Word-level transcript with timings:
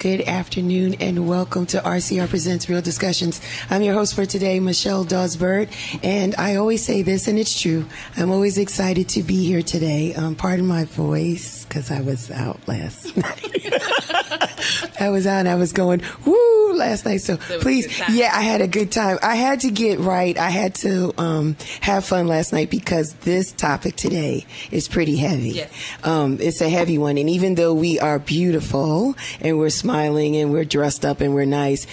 Good 0.00 0.20
afternoon 0.20 0.94
and 1.00 1.26
welcome 1.26 1.66
to 1.66 1.78
RCR 1.78 2.28
Presents 2.28 2.68
Real 2.68 2.80
Discussions. 2.80 3.40
I'm 3.68 3.82
your 3.82 3.94
host 3.94 4.14
for 4.14 4.24
today, 4.24 4.60
Michelle 4.60 5.04
Dawsbird, 5.04 5.70
and 6.04 6.36
I 6.36 6.54
always 6.54 6.84
say 6.84 7.02
this, 7.02 7.26
and 7.26 7.36
it's 7.36 7.60
true. 7.60 7.84
I'm 8.16 8.30
always 8.30 8.58
excited 8.58 9.08
to 9.08 9.24
be 9.24 9.44
here 9.44 9.60
today. 9.60 10.14
Um, 10.14 10.36
pardon 10.36 10.68
my 10.68 10.84
voice, 10.84 11.64
because 11.64 11.90
I 11.90 12.00
was 12.00 12.30
out 12.30 12.60
last 12.68 13.16
night. 13.16 13.72
I 15.00 15.10
was 15.10 15.26
out 15.26 15.40
and 15.40 15.48
I 15.48 15.56
was 15.56 15.72
going, 15.72 16.02
woo, 16.24 16.72
last 16.74 17.04
night. 17.04 17.18
So 17.18 17.36
please, 17.36 18.00
yeah, 18.10 18.30
I 18.34 18.42
had 18.42 18.60
a 18.60 18.68
good 18.68 18.90
time. 18.90 19.18
I 19.22 19.36
had 19.36 19.60
to 19.60 19.70
get 19.70 19.98
right. 19.98 20.36
I 20.38 20.50
had 20.50 20.74
to 20.76 21.12
um, 21.18 21.56
have 21.80 22.04
fun 22.04 22.26
last 22.26 22.52
night 22.52 22.70
because 22.70 23.14
this 23.14 23.52
topic 23.52 23.96
today 23.96 24.46
is 24.70 24.88
pretty 24.88 25.16
heavy. 25.16 25.50
Yes. 25.50 25.72
Um, 26.04 26.38
it's 26.40 26.60
a 26.60 26.68
heavy 26.68 26.98
one. 26.98 27.18
And 27.18 27.28
even 27.30 27.54
though 27.54 27.74
we 27.74 27.98
are 28.00 28.18
beautiful 28.18 29.14
and 29.40 29.58
we're 29.58 29.70
smiling 29.88 30.36
and 30.36 30.52
we're 30.52 30.66
dressed 30.66 31.02
up 31.02 31.22
and 31.22 31.32
we're 31.32 31.46
nice, 31.46 31.86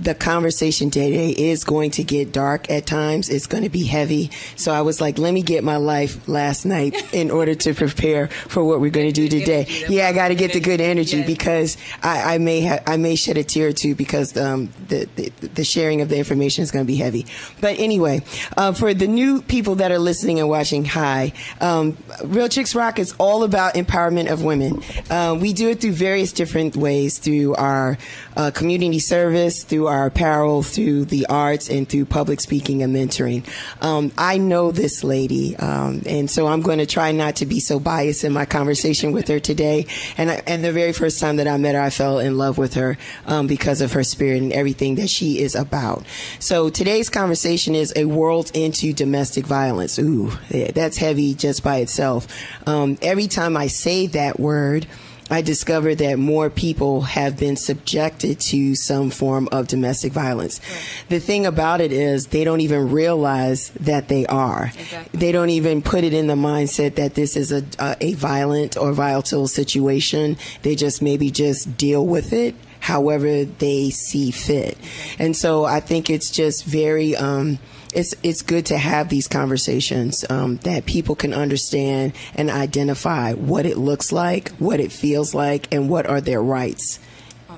the 0.00 0.14
conversation 0.14 0.90
today 0.90 1.30
is 1.30 1.64
going 1.64 1.90
to 1.92 2.04
get 2.04 2.32
dark 2.32 2.70
at 2.70 2.86
times. 2.86 3.28
It's 3.28 3.46
going 3.46 3.64
to 3.64 3.68
be 3.68 3.84
heavy. 3.84 4.30
So 4.56 4.72
I 4.72 4.82
was 4.82 5.00
like, 5.00 5.18
let 5.18 5.34
me 5.34 5.42
get 5.42 5.64
my 5.64 5.76
life 5.76 6.28
last 6.28 6.64
night 6.64 6.94
in 7.14 7.30
order 7.30 7.54
to 7.54 7.74
prepare 7.74 8.28
for 8.28 8.64
what 8.64 8.80
we're 8.80 8.90
going 8.90 9.12
to 9.12 9.12
do 9.12 9.28
today. 9.28 9.66
Yeah, 9.88 10.08
I 10.08 10.12
got 10.12 10.28
to 10.28 10.34
get 10.34 10.52
the 10.52 10.60
good 10.60 10.80
energy 10.80 11.22
because 11.24 11.76
I, 12.02 12.34
I 12.34 12.38
may 12.38 12.64
ha- 12.64 12.80
I 12.86 12.96
may 12.96 13.16
shed 13.16 13.36
a 13.36 13.44
tear 13.44 13.68
or 13.68 13.72
two 13.72 13.94
because 13.94 14.36
um, 14.36 14.70
the, 14.88 15.08
the 15.16 15.30
the 15.48 15.64
sharing 15.64 16.00
of 16.00 16.08
the 16.08 16.18
information 16.18 16.62
is 16.62 16.70
going 16.70 16.84
to 16.84 16.86
be 16.86 16.96
heavy. 16.96 17.26
But 17.60 17.78
anyway, 17.78 18.22
uh, 18.56 18.72
for 18.72 18.94
the 18.94 19.08
new 19.08 19.42
people 19.42 19.76
that 19.76 19.90
are 19.90 19.98
listening 19.98 20.38
and 20.38 20.48
watching, 20.48 20.84
hi. 20.84 21.32
Um, 21.60 21.96
Real 22.24 22.48
Chicks 22.48 22.74
Rock 22.74 22.98
is 22.98 23.14
all 23.18 23.42
about 23.42 23.74
empowerment 23.74 24.30
of 24.30 24.44
women. 24.44 24.82
Uh, 25.10 25.36
we 25.40 25.52
do 25.52 25.70
it 25.70 25.80
through 25.80 25.92
various 25.92 26.32
different 26.32 26.76
ways 26.76 27.18
through 27.18 27.54
our 27.56 27.98
uh, 28.36 28.50
community 28.52 28.98
service, 28.98 29.64
through 29.64 29.87
our 29.88 30.06
apparel, 30.06 30.62
through 30.62 31.06
the 31.06 31.26
arts, 31.26 31.68
and 31.68 31.88
through 31.88 32.04
public 32.04 32.40
speaking 32.40 32.82
and 32.82 32.94
mentoring. 32.94 33.44
Um, 33.82 34.12
I 34.16 34.38
know 34.38 34.70
this 34.70 35.02
lady, 35.02 35.56
um, 35.56 36.02
and 36.06 36.30
so 36.30 36.46
I'm 36.46 36.62
going 36.62 36.78
to 36.78 36.86
try 36.86 37.12
not 37.12 37.36
to 37.36 37.46
be 37.46 37.60
so 37.60 37.80
biased 37.80 38.24
in 38.24 38.32
my 38.32 38.44
conversation 38.44 39.12
with 39.12 39.28
her 39.28 39.40
today. 39.40 39.86
And 40.16 40.30
I, 40.30 40.42
and 40.46 40.62
the 40.62 40.72
very 40.72 40.92
first 40.92 41.20
time 41.20 41.36
that 41.36 41.48
I 41.48 41.56
met 41.56 41.74
her, 41.74 41.80
I 41.80 41.90
fell 41.90 42.18
in 42.18 42.38
love 42.38 42.58
with 42.58 42.74
her 42.74 42.96
um, 43.26 43.46
because 43.46 43.80
of 43.80 43.92
her 43.92 44.04
spirit 44.04 44.42
and 44.42 44.52
everything 44.52 44.94
that 44.96 45.10
she 45.10 45.40
is 45.40 45.54
about. 45.54 46.04
So 46.38 46.70
today's 46.70 47.08
conversation 47.08 47.74
is 47.74 47.92
a 47.96 48.04
world 48.04 48.50
into 48.54 48.92
domestic 48.92 49.46
violence. 49.46 49.98
Ooh, 49.98 50.30
that's 50.50 50.96
heavy 50.96 51.34
just 51.34 51.64
by 51.64 51.78
itself. 51.78 52.26
Um, 52.66 52.98
every 53.02 53.26
time 53.26 53.56
I 53.56 53.66
say 53.66 54.06
that 54.08 54.38
word. 54.38 54.86
I 55.30 55.42
discovered 55.42 55.96
that 55.96 56.18
more 56.18 56.50
people 56.50 57.02
have 57.02 57.38
been 57.38 57.56
subjected 57.56 58.40
to 58.40 58.74
some 58.74 59.10
form 59.10 59.48
of 59.52 59.68
domestic 59.68 60.12
violence. 60.12 60.60
The 61.08 61.20
thing 61.20 61.46
about 61.46 61.80
it 61.80 61.92
is 61.92 62.28
they 62.28 62.44
don't 62.44 62.60
even 62.60 62.90
realize 62.90 63.70
that 63.80 64.08
they 64.08 64.26
are. 64.26 64.72
Exactly. 64.78 65.18
They 65.18 65.32
don't 65.32 65.50
even 65.50 65.82
put 65.82 66.04
it 66.04 66.14
in 66.14 66.26
the 66.26 66.34
mindset 66.34 66.94
that 66.94 67.14
this 67.14 67.36
is 67.36 67.52
a, 67.52 67.62
a, 67.78 67.96
a 68.00 68.12
violent 68.14 68.76
or 68.76 68.92
volatile 68.92 69.48
situation. 69.48 70.36
They 70.62 70.74
just 70.74 71.02
maybe 71.02 71.30
just 71.30 71.76
deal 71.76 72.06
with 72.06 72.32
it 72.32 72.54
however 72.80 73.44
they 73.44 73.90
see 73.90 74.30
fit. 74.30 74.78
And 75.18 75.36
so 75.36 75.64
I 75.64 75.80
think 75.80 76.08
it's 76.08 76.30
just 76.30 76.64
very, 76.64 77.16
um, 77.16 77.58
it's 77.94 78.14
it's 78.22 78.42
good 78.42 78.66
to 78.66 78.78
have 78.78 79.08
these 79.08 79.28
conversations 79.28 80.24
um, 80.30 80.56
that 80.58 80.86
people 80.86 81.14
can 81.14 81.32
understand 81.32 82.12
and 82.34 82.50
identify 82.50 83.32
what 83.32 83.66
it 83.66 83.78
looks 83.78 84.12
like, 84.12 84.50
what 84.58 84.80
it 84.80 84.92
feels 84.92 85.34
like, 85.34 85.72
and 85.72 85.88
what 85.88 86.06
are 86.06 86.20
their 86.20 86.42
rights, 86.42 86.98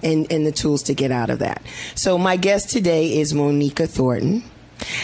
and 0.03 0.31
and 0.31 0.47
the 0.47 0.53
tools 0.53 0.85
to 0.85 0.95
get 0.95 1.11
out 1.11 1.31
of 1.31 1.41
that. 1.41 1.63
So 1.95 2.19
my 2.19 2.37
guest 2.37 2.71
today 2.71 3.19
is 3.19 3.35
Monica 3.35 3.87
Thornton. 3.87 4.45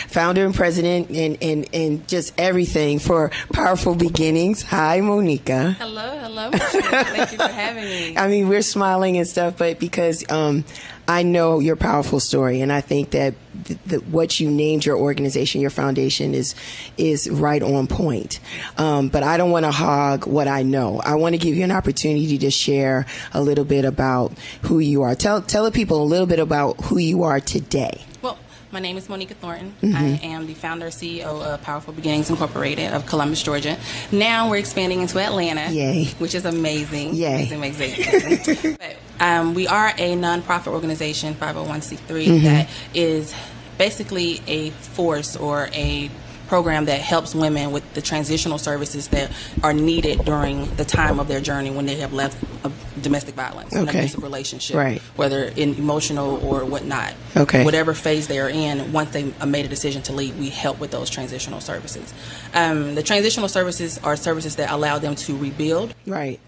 Founder 0.08 0.46
and 0.46 0.55
president 0.55 1.10
and, 1.10 1.36
and, 1.42 1.68
and 1.74 2.08
just 2.08 2.33
everything 2.38 2.98
for 2.98 3.30
Powerful 3.52 3.95
Beginnings. 3.95 4.62
Hi, 4.62 5.02
Monica. 5.02 5.72
Hello, 5.72 6.18
hello. 6.18 6.51
Thank 6.51 7.33
you 7.33 7.36
for 7.36 7.48
having 7.48 7.84
me. 7.84 8.17
I 8.17 8.27
mean, 8.28 8.48
we're 8.48 8.62
smiling 8.62 9.18
and 9.18 9.28
stuff, 9.28 9.58
but 9.58 9.78
because 9.78 10.24
um, 10.30 10.64
I 11.06 11.24
know 11.24 11.61
your 11.61 11.77
powerful 11.77 12.20
story, 12.20 12.62
and 12.62 12.72
I 12.72 12.80
think 12.80 13.11
that 13.11 13.34
th- 13.64 13.78
th- 13.89 14.02
what 14.02 14.40
you 14.40 14.50
named 14.50 14.84
your 14.84 14.96
organization, 14.96 15.61
your 15.61 15.70
foundation, 15.70 16.34
is 16.34 16.55
is 16.96 17.28
right 17.30 17.62
on 17.62 17.86
point. 17.86 18.40
Um, 18.78 19.08
but 19.08 19.22
I 19.22 19.36
don't 19.36 19.50
want 19.50 19.64
to 19.64 19.70
hog 19.70 20.27
what 20.27 20.48
I 20.48 20.62
know. 20.62 21.00
I 21.05 21.14
want 21.14 21.34
to 21.34 21.39
give 21.39 21.55
you 21.55 21.64
an 21.64 21.72
opportunity 21.72 22.39
to 22.39 22.50
share 22.50 23.06
a 23.33 23.42
little 23.42 23.64
bit 23.64 23.84
about 23.84 24.33
who 24.62 24.78
you 24.78 25.02
are. 25.02 25.14
Tell 25.14 25.42
tell 25.42 25.64
the 25.64 25.72
people 25.72 26.02
a 26.02 26.05
little 26.05 26.27
bit 26.27 26.39
about 26.39 26.80
who 26.84 26.98
you 26.98 27.22
are 27.22 27.40
today. 27.40 28.02
Well, 28.22 28.39
my 28.77 28.81
name 28.81 28.98
is 28.98 29.09
Monica 29.09 29.33
Thornton. 29.33 29.75
Mm-hmm. 29.81 29.97
I 29.97 30.27
am 30.27 30.47
the 30.47 30.53
founder 30.53 30.85
and 30.85 30.95
CEO 30.95 31.25
of 31.25 31.63
Powerful 31.63 31.95
Beginnings 31.95 32.29
Incorporated 32.29 32.92
of 32.92 33.07
Columbus, 33.07 33.42
Georgia. 33.42 33.79
Now 34.13 34.51
we're 34.51 34.59
expanding 34.59 35.01
into 35.01 35.19
Atlanta. 35.19 35.73
Yay. 35.73 36.05
Which 36.19 36.35
is 36.35 36.45
amazing. 36.45 37.14
Yay. 37.14 37.48
Amazing, 37.51 37.95
amazing. 38.07 38.77
but, 38.79 38.97
um, 39.19 39.55
we 39.55 39.67
are 39.67 39.95
a 39.97 40.14
nonprofit 40.14 40.67
organization, 40.67 41.33
501c3, 41.37 42.27
Mm-hmm. 42.27 42.45
that 42.45 42.69
is 42.92 43.35
basically 43.79 44.42
a 44.47 44.69
force 44.69 45.37
or 45.37 45.70
a 45.73 46.11
program 46.48 46.84
that 46.86 47.01
helps 47.01 47.34
women 47.34 47.73
with 47.73 47.83
the 47.95 48.01
transitional 48.02 48.58
services 48.58 49.08
that 49.08 49.30
are 49.62 49.73
needed 49.73 50.24
during 50.24 50.73
the 50.77 50.84
time 50.84 51.18
of 51.18 51.29
their 51.29 51.40
journey 51.40 51.70
when 51.70 51.86
they 51.86 51.96
have 51.96 52.12
left 52.12 52.36
a 52.64 52.70
domestic 53.01 53.34
violence, 53.34 53.73
an 53.74 53.89
abusive 53.89 54.23
relationship, 54.23 54.77
Right. 54.77 55.01
whether 55.17 55.45
in 55.45 55.74
emotional 55.74 56.45
or 56.46 56.64
whatnot. 56.64 57.14
Okay. 57.36 57.64
Whatever 57.64 57.95
phase 57.95 58.29
they 58.29 58.39
are 58.39 58.48
in, 58.48 58.92
once 58.92 59.11
they 59.11 59.33
uh, 59.40 59.46
made 59.46 59.64
a 59.64 59.68
decision 59.68 60.02
to 60.02 60.12
leave, 60.12 60.39
we 60.39 60.48
help 60.51 60.79
with 60.79 60.90
those 60.90 61.11
transitional 61.11 61.61
services. 61.61 62.12
Um, 62.55 62.95
the 62.95 63.02
transitional 63.02 63.48
services 63.48 63.98
are 64.02 64.17
services 64.17 64.57
that 64.57 64.70
allow 64.70 64.98
them 64.98 65.14
to 65.17 65.36
rebuild 65.36 65.95
Right. 66.07 66.39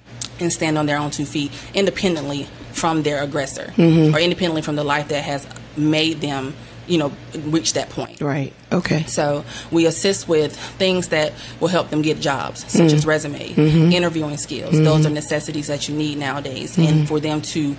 and 0.41 0.53
stand 0.53 0.79
on 0.79 0.87
their 0.87 0.99
own 0.99 1.11
two 1.11 1.25
feet 1.27 1.51
independently 1.75 2.47
from 2.73 3.03
their 3.03 3.23
aggressor 3.23 3.73
Mm-hmm. 3.77 4.15
or 4.15 4.19
independently 4.21 4.63
from 4.63 4.77
the 4.77 4.85
life 4.85 5.09
that 5.09 5.25
has 5.25 5.47
made 5.77 6.21
them, 6.21 6.55
you 6.89 6.99
know, 6.99 7.13
reach 7.45 7.75
that 7.75 7.91
point. 7.91 8.21
Right. 8.21 8.53
Okay. 8.73 9.05
So 9.05 9.45
we 9.71 9.87
assist 9.87 10.27
with 10.29 10.57
things 10.79 11.09
that 11.09 11.33
will 11.61 11.69
help 11.69 11.91
them 11.91 12.03
get 12.03 12.19
jobs, 12.21 12.61
such 12.71 12.81
Mm-hmm. 12.83 12.97
as 12.97 13.07
resume, 13.07 13.93
interviewing 13.95 14.37
skills. 14.39 14.73
Those 14.73 15.05
are 15.07 15.11
necessities 15.11 15.67
that 15.69 15.89
you 15.89 15.95
need 15.95 16.19
nowadays, 16.19 16.77
Mm-hmm. 16.77 16.83
and 16.99 17.09
for 17.09 17.21
them 17.21 17.43
to 17.43 17.77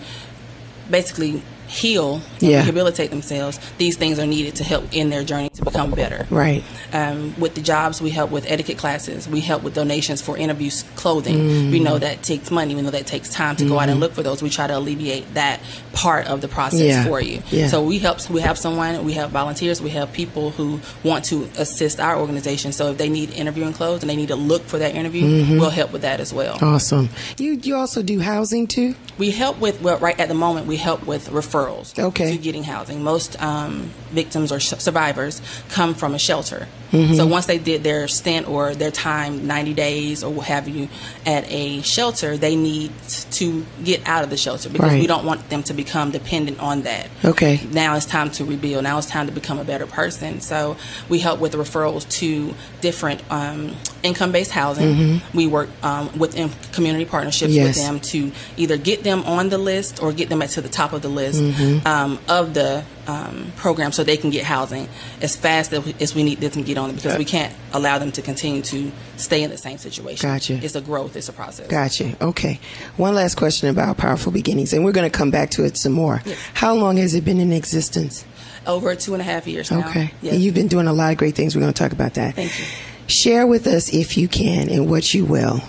basically 0.90 1.42
heal 1.70 2.22
and 2.42 2.50
Yeah. 2.50 2.64
rehabilitate 2.64 3.12
themselves, 3.12 3.60
these 3.78 3.96
things 3.96 4.20
are 4.20 4.26
needed 4.26 4.56
to 4.56 4.64
help 4.64 4.86
in 4.92 5.10
their 5.10 5.24
journey 5.24 5.50
to 5.56 5.64
become 5.64 5.92
better. 5.92 6.26
Right. 6.30 6.64
Um, 6.94 7.36
with 7.38 7.56
the 7.56 7.62
jobs, 7.62 8.02
we 8.02 8.10
help 8.10 8.32
with 8.32 8.46
etiquette 8.48 8.78
classes. 8.78 9.28
We 9.28 9.40
help 9.40 9.64
with 9.64 9.76
donations 9.76 10.22
for 10.22 10.36
interview 10.38 10.72
clothing. 10.96 11.72
We 11.72 11.80
know 11.80 11.98
mm. 11.98 12.02
that 12.02 12.24
takes 12.24 12.50
money. 12.50 12.76
We 12.76 12.82
know 12.82 12.90
that 12.90 13.06
takes 13.06 13.30
time 13.30 13.56
to 13.58 13.66
go 13.66 13.80
out 13.80 13.90
and 13.90 13.98
mm. 13.98 14.02
look 14.02 14.14
for 14.14 14.24
those. 14.24 14.42
We 14.42 14.50
try 14.50 14.68
to 14.68 14.78
alleviate 14.78 15.34
that 15.36 15.60
part 15.94 16.28
of 16.28 16.42
the 16.42 16.48
process 16.48 16.80
Yeah. 16.80 17.04
for 17.06 17.22
you. 17.22 17.42
Yeah. 17.52 17.68
So 17.68 17.84
we 17.84 18.00
help. 18.00 18.28
We 18.30 18.42
have 18.42 18.58
someone. 18.58 19.06
We 19.06 19.14
have 19.14 19.30
volunteers. 19.30 19.82
We 19.82 19.92
have 19.92 20.12
people 20.12 20.50
who 20.52 20.80
want 21.04 21.26
to 21.26 21.48
assist 21.58 22.00
our 22.00 22.18
organization. 22.18 22.72
So 22.72 22.92
if 22.92 22.98
they 22.98 23.10
need 23.10 23.32
interviewing 23.32 23.74
clothes 23.74 24.02
and 24.02 24.10
they 24.10 24.16
need 24.16 24.30
to 24.30 24.36
look 24.36 24.64
for 24.64 24.80
that 24.80 24.96
interview, 24.96 25.24
mm-hmm. 25.24 25.60
we'll 25.60 25.70
help 25.70 25.94
with 25.94 26.02
that 26.02 26.20
as 26.20 26.34
well. 26.34 26.58
Awesome. 26.62 27.10
You 27.38 27.60
you 27.62 27.76
also 27.76 28.02
do 28.02 28.20
housing 28.20 28.66
too. 28.66 28.96
We 29.20 29.32
help 29.32 29.60
with 29.60 29.82
well, 29.82 30.00
right 30.00 30.20
at 30.20 30.28
the 30.28 30.34
moment. 30.34 30.66
We 30.66 30.78
help 30.78 31.06
with 31.06 31.30
referrals 31.30 31.59
Okay. 31.98 32.32
to 32.32 32.38
getting 32.38 32.64
housing. 32.64 33.04
Most 33.04 33.42
um, 33.42 33.92
victims 34.12 34.52
or 34.52 34.60
sh- 34.60 34.74
survivors 34.80 35.42
come 35.70 35.94
from 35.94 36.16
a 36.16 36.20
shelter. 36.20 36.68
Mm-hmm. 36.92 37.14
So 37.14 37.28
once 37.28 37.46
they 37.46 37.60
did 37.60 37.84
their 37.84 38.08
stint 38.08 38.48
or 38.50 38.74
their 38.74 38.90
time, 38.90 39.46
ninety 39.46 39.76
days 39.76 40.24
or 40.24 40.32
what 40.34 40.48
have 40.48 40.68
you, 40.68 40.88
at 41.26 41.46
a 41.52 41.82
shelter, 41.82 42.36
they 42.36 42.56
need 42.56 42.92
to 43.32 43.64
get 43.84 44.08
out 44.08 44.24
of 44.24 44.32
the 44.32 44.38
shelter 44.38 44.70
because 44.70 44.90
Right. 44.94 45.00
we 45.02 45.06
don't 45.06 45.24
want 45.24 45.50
them 45.50 45.62
to 45.64 45.74
become 45.76 46.10
dependent 46.10 46.60
on 46.60 46.82
that. 46.84 47.08
Okay. 47.24 47.60
Now 47.72 47.96
it's 47.96 48.08
time 48.08 48.32
to 48.32 48.46
rebuild. 48.46 48.84
Now 48.84 48.98
it's 48.98 49.06
time 49.08 49.28
to 49.28 49.32
become 49.32 49.60
a 49.60 49.64
better 49.64 49.86
person. 49.86 50.42
So 50.42 50.78
we 51.10 51.20
help 51.20 51.40
with 51.40 51.54
referrals 51.54 52.10
to 52.20 52.56
different 52.82 53.22
um, 53.30 53.76
income-based 54.02 54.50
housing. 54.52 55.22
We 55.34 55.46
work 55.46 55.70
um, 55.84 56.18
with 56.18 56.34
community 56.74 57.06
partnerships 57.06 57.54
Mm-hmm. 57.54 57.66
Yes. 57.66 57.78
with 57.78 57.86
them 57.86 58.00
to 58.00 58.32
either 58.58 58.78
get 58.78 59.04
them 59.04 59.24
on 59.26 59.50
the 59.50 59.58
list 59.60 60.02
or 60.02 60.12
get 60.12 60.30
them 60.30 60.42
at 60.42 60.50
to 60.52 60.62
the 60.62 60.70
top 60.70 60.94
of 60.94 61.02
the 61.04 61.08
list 61.10 61.40
Mm-hmm. 61.52 61.88
um, 61.88 62.20
of 62.28 62.54
the 62.54 62.84
um, 63.08 63.52
program 63.56 63.92
so 63.92 64.04
they 64.04 64.18
can 64.18 64.30
get 64.30 64.44
housing 64.44 64.88
as 65.22 65.36
fast 65.36 65.74
as 65.74 65.86
we, 65.86 65.96
as 66.00 66.16
we 66.16 66.24
need 66.24 66.40
them 66.40 66.52
to 66.52 66.62
get 66.62 66.78
on 66.78 66.90
it 66.90 66.96
because 66.96 67.18
we 67.18 67.26
can't 67.26 67.54
allow 67.74 67.98
them 67.98 68.12
to 68.14 68.22
continue 68.22 68.62
to 68.62 68.92
stay 69.18 69.44
in 69.44 69.50
the 69.50 69.58
same 69.58 69.78
situation. 69.78 70.30
Gotcha. 70.30 70.60
It's 70.64 70.76
a 70.76 70.82
growth. 70.82 71.16
It's 71.16 71.30
a 71.30 71.34
process. 71.34 71.68
Gotcha. 71.68 72.16
Okay. 72.22 72.60
One 72.98 73.16
last 73.16 73.36
question 73.36 73.70
about 73.70 73.98
Powerful 73.98 74.32
Beginnings, 74.32 74.74
and 74.74 74.84
we're 74.86 74.92
going 74.92 75.10
to 75.10 75.18
come 75.18 75.32
back 75.32 75.50
to 75.52 75.66
it 75.66 75.78
some 75.78 75.94
more. 75.94 76.22
Yes. 76.26 76.38
How 76.54 76.74
long 76.74 76.98
has 76.98 77.14
it 77.16 77.26
been 77.26 77.40
in 77.40 77.52
existence? 77.52 78.26
Over 78.68 78.96
two 78.96 79.14
and 79.14 79.22
a 79.22 79.26
half 79.26 79.48
years 79.48 79.72
now. 79.72 79.90
Okay. 79.90 80.14
Yes. 80.22 80.34
And 80.34 80.44
you've 80.44 80.56
been 80.56 80.68
doing 80.68 80.88
a 80.88 80.94
lot 80.94 81.12
of 81.12 81.18
great 81.18 81.36
things. 81.36 81.56
We're 81.56 81.62
going 81.62 81.74
to 81.74 81.82
talk 81.82 81.92
about 81.92 82.16
that. 82.16 82.36
Thank 82.36 82.58
you. 82.60 82.66
Share 83.08 83.48
with 83.48 83.66
us, 83.66 83.94
if 83.94 84.18
you 84.18 84.28
can, 84.28 84.70
and 84.70 84.90
what 84.90 85.14
you 85.14 85.26
will, 85.26 85.62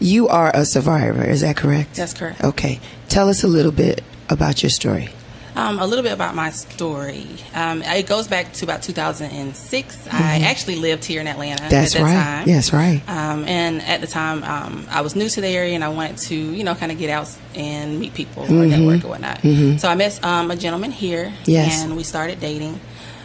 You 0.00 0.28
are 0.28 0.50
a 0.54 0.64
survivor, 0.64 1.24
is 1.24 1.40
that 1.42 1.56
correct? 1.56 1.94
That's 1.94 2.12
correct. 2.12 2.42
Okay. 2.42 2.80
Tell 3.08 3.28
us 3.28 3.44
a 3.44 3.48
little 3.48 3.72
bit 3.72 4.02
about 4.28 4.62
your 4.62 4.70
story. 4.70 5.08
Um, 5.56 5.78
a 5.78 5.86
little 5.86 6.02
bit 6.02 6.12
about 6.12 6.34
my 6.34 6.50
story. 6.50 7.26
Um, 7.54 7.80
it 7.82 8.08
goes 8.08 8.26
back 8.26 8.52
to 8.54 8.64
about 8.64 8.82
2006. 8.82 10.08
I 10.10 10.40
actually 10.40 10.76
lived 10.76 11.04
here 11.04 11.20
in 11.20 11.28
Atlanta 11.28 11.62
Mm-hmm. 11.62 11.70
That's 11.70 11.94
at 11.94 11.98
that 12.00 12.04
right. 12.04 12.12
time. 12.38 12.48
Yes, 12.48 12.72
right. 12.72 13.02
Um, 13.08 13.44
and 13.44 13.80
at 13.82 14.00
the 14.00 14.08
time, 14.08 14.42
um, 14.42 14.84
I 14.90 15.00
was 15.02 15.14
new 15.14 15.28
to 15.28 15.40
the 15.40 15.46
area, 15.48 15.74
and 15.76 15.84
I 15.84 15.88
wanted 15.90 16.18
to, 16.18 16.34
you 16.34 16.64
know, 16.64 16.74
kind 16.74 16.90
of 16.90 16.98
get 16.98 17.08
out 17.10 17.30
and 17.54 18.00
meet 18.00 18.14
people 18.14 18.42
or 18.44 18.66
network 18.66 19.04
or 19.04 19.08
whatnot. 19.10 19.42
So 19.80 19.88
I 19.88 19.94
met 19.94 20.22
um, 20.24 20.50
a 20.50 20.56
gentleman 20.56 20.90
here, 20.90 21.26
Mm-hmm. 21.26 21.50
Yes. 21.50 21.84
and 21.84 21.96
we 21.96 22.02
started 22.02 22.40
dating. 22.40 22.80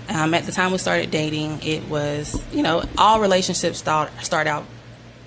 Um, 0.09 0.33
at 0.33 0.43
the 0.45 0.51
time 0.51 0.71
we 0.71 0.77
started 0.79 1.11
dating, 1.11 1.61
it 1.63 1.87
was, 1.89 2.39
you 2.53 2.61
know, 2.63 2.83
all 2.97 3.19
relationships 3.21 3.77
start 3.79 4.11
start 4.21 4.45
out 4.47 4.65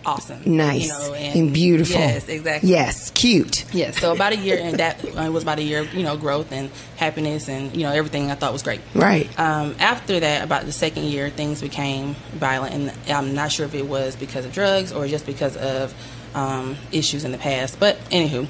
awesome, 0.05 0.41
Nice 0.45 0.83
you 0.83 0.89
know, 0.89 1.15
and, 1.15 1.53
beautiful. 1.53 1.97
Yes, 1.97 2.29
exactly. 2.29 2.71
Yes, 2.71 3.11
cute. 3.11 3.65
Yes, 3.75 3.99
so 3.99 4.13
about 4.13 4.33
a 4.33 4.37
year, 4.37 4.59
and 4.61 4.79
that 4.79 5.05
uh, 5.17 5.31
was 5.31 5.43
about 5.43 5.59
a 5.59 5.63
year, 5.63 5.83
you 5.83 6.03
know, 6.03 6.17
growth 6.17 6.53
and 6.53 6.71
happiness, 6.97 7.49
and 7.49 7.75
you 7.77 7.83
know, 7.83 7.93
everything 7.93 8.31
I 8.31 8.35
thought 8.35 8.53
was 8.53 8.63
great. 8.63 8.81
Right. 8.95 9.29
Um, 9.39 9.77
after 9.79 10.21
that, 10.21 10.45
about 10.45 10.65
the 10.65 10.73
second 10.73 11.05
year, 11.05 11.31
things 11.31 11.61
became 11.61 12.15
violent, 12.33 12.75
and 12.75 13.11
I'm 13.11 13.35
not 13.35 13.53
sure 13.53 13.67
if 13.67 13.75
it 13.75 13.87
was 13.87 14.17
because 14.17 14.45
of 14.45 14.53
drugs 14.53 14.93
or 14.93 15.07
just 15.07 15.27
because 15.27 15.57
of 15.57 15.95
um, 16.35 16.77
issues 16.91 17.25
in 17.25 17.33
the 17.33 17.39
past. 17.39 17.79
But 17.79 17.99
anywho, 18.11 18.47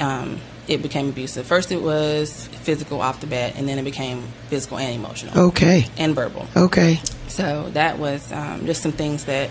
um, 0.00 0.40
it 0.68 0.82
became 0.82 1.08
abusive. 1.10 1.46
First, 1.46 1.70
it 1.70 1.80
was 1.80 2.48
physical 2.48 3.00
off 3.00 3.20
the 3.20 3.26
bat, 3.26 3.54
and 3.56 3.68
then 3.68 3.78
it 3.78 3.84
became 3.84 4.22
physical 4.48 4.78
and 4.78 4.94
emotional 4.94 5.38
Okay. 5.48 5.86
and 5.96 6.14
verbal. 6.14 6.46
Okay. 6.56 7.00
So 7.28 7.70
that 7.70 7.98
was 7.98 8.32
um, 8.32 8.66
just 8.66 8.82
some 8.82 8.92
things 8.92 9.26
that 9.26 9.50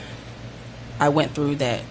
I 0.99 1.09
went 1.09 1.33
through 1.33 1.55
that 1.57 1.81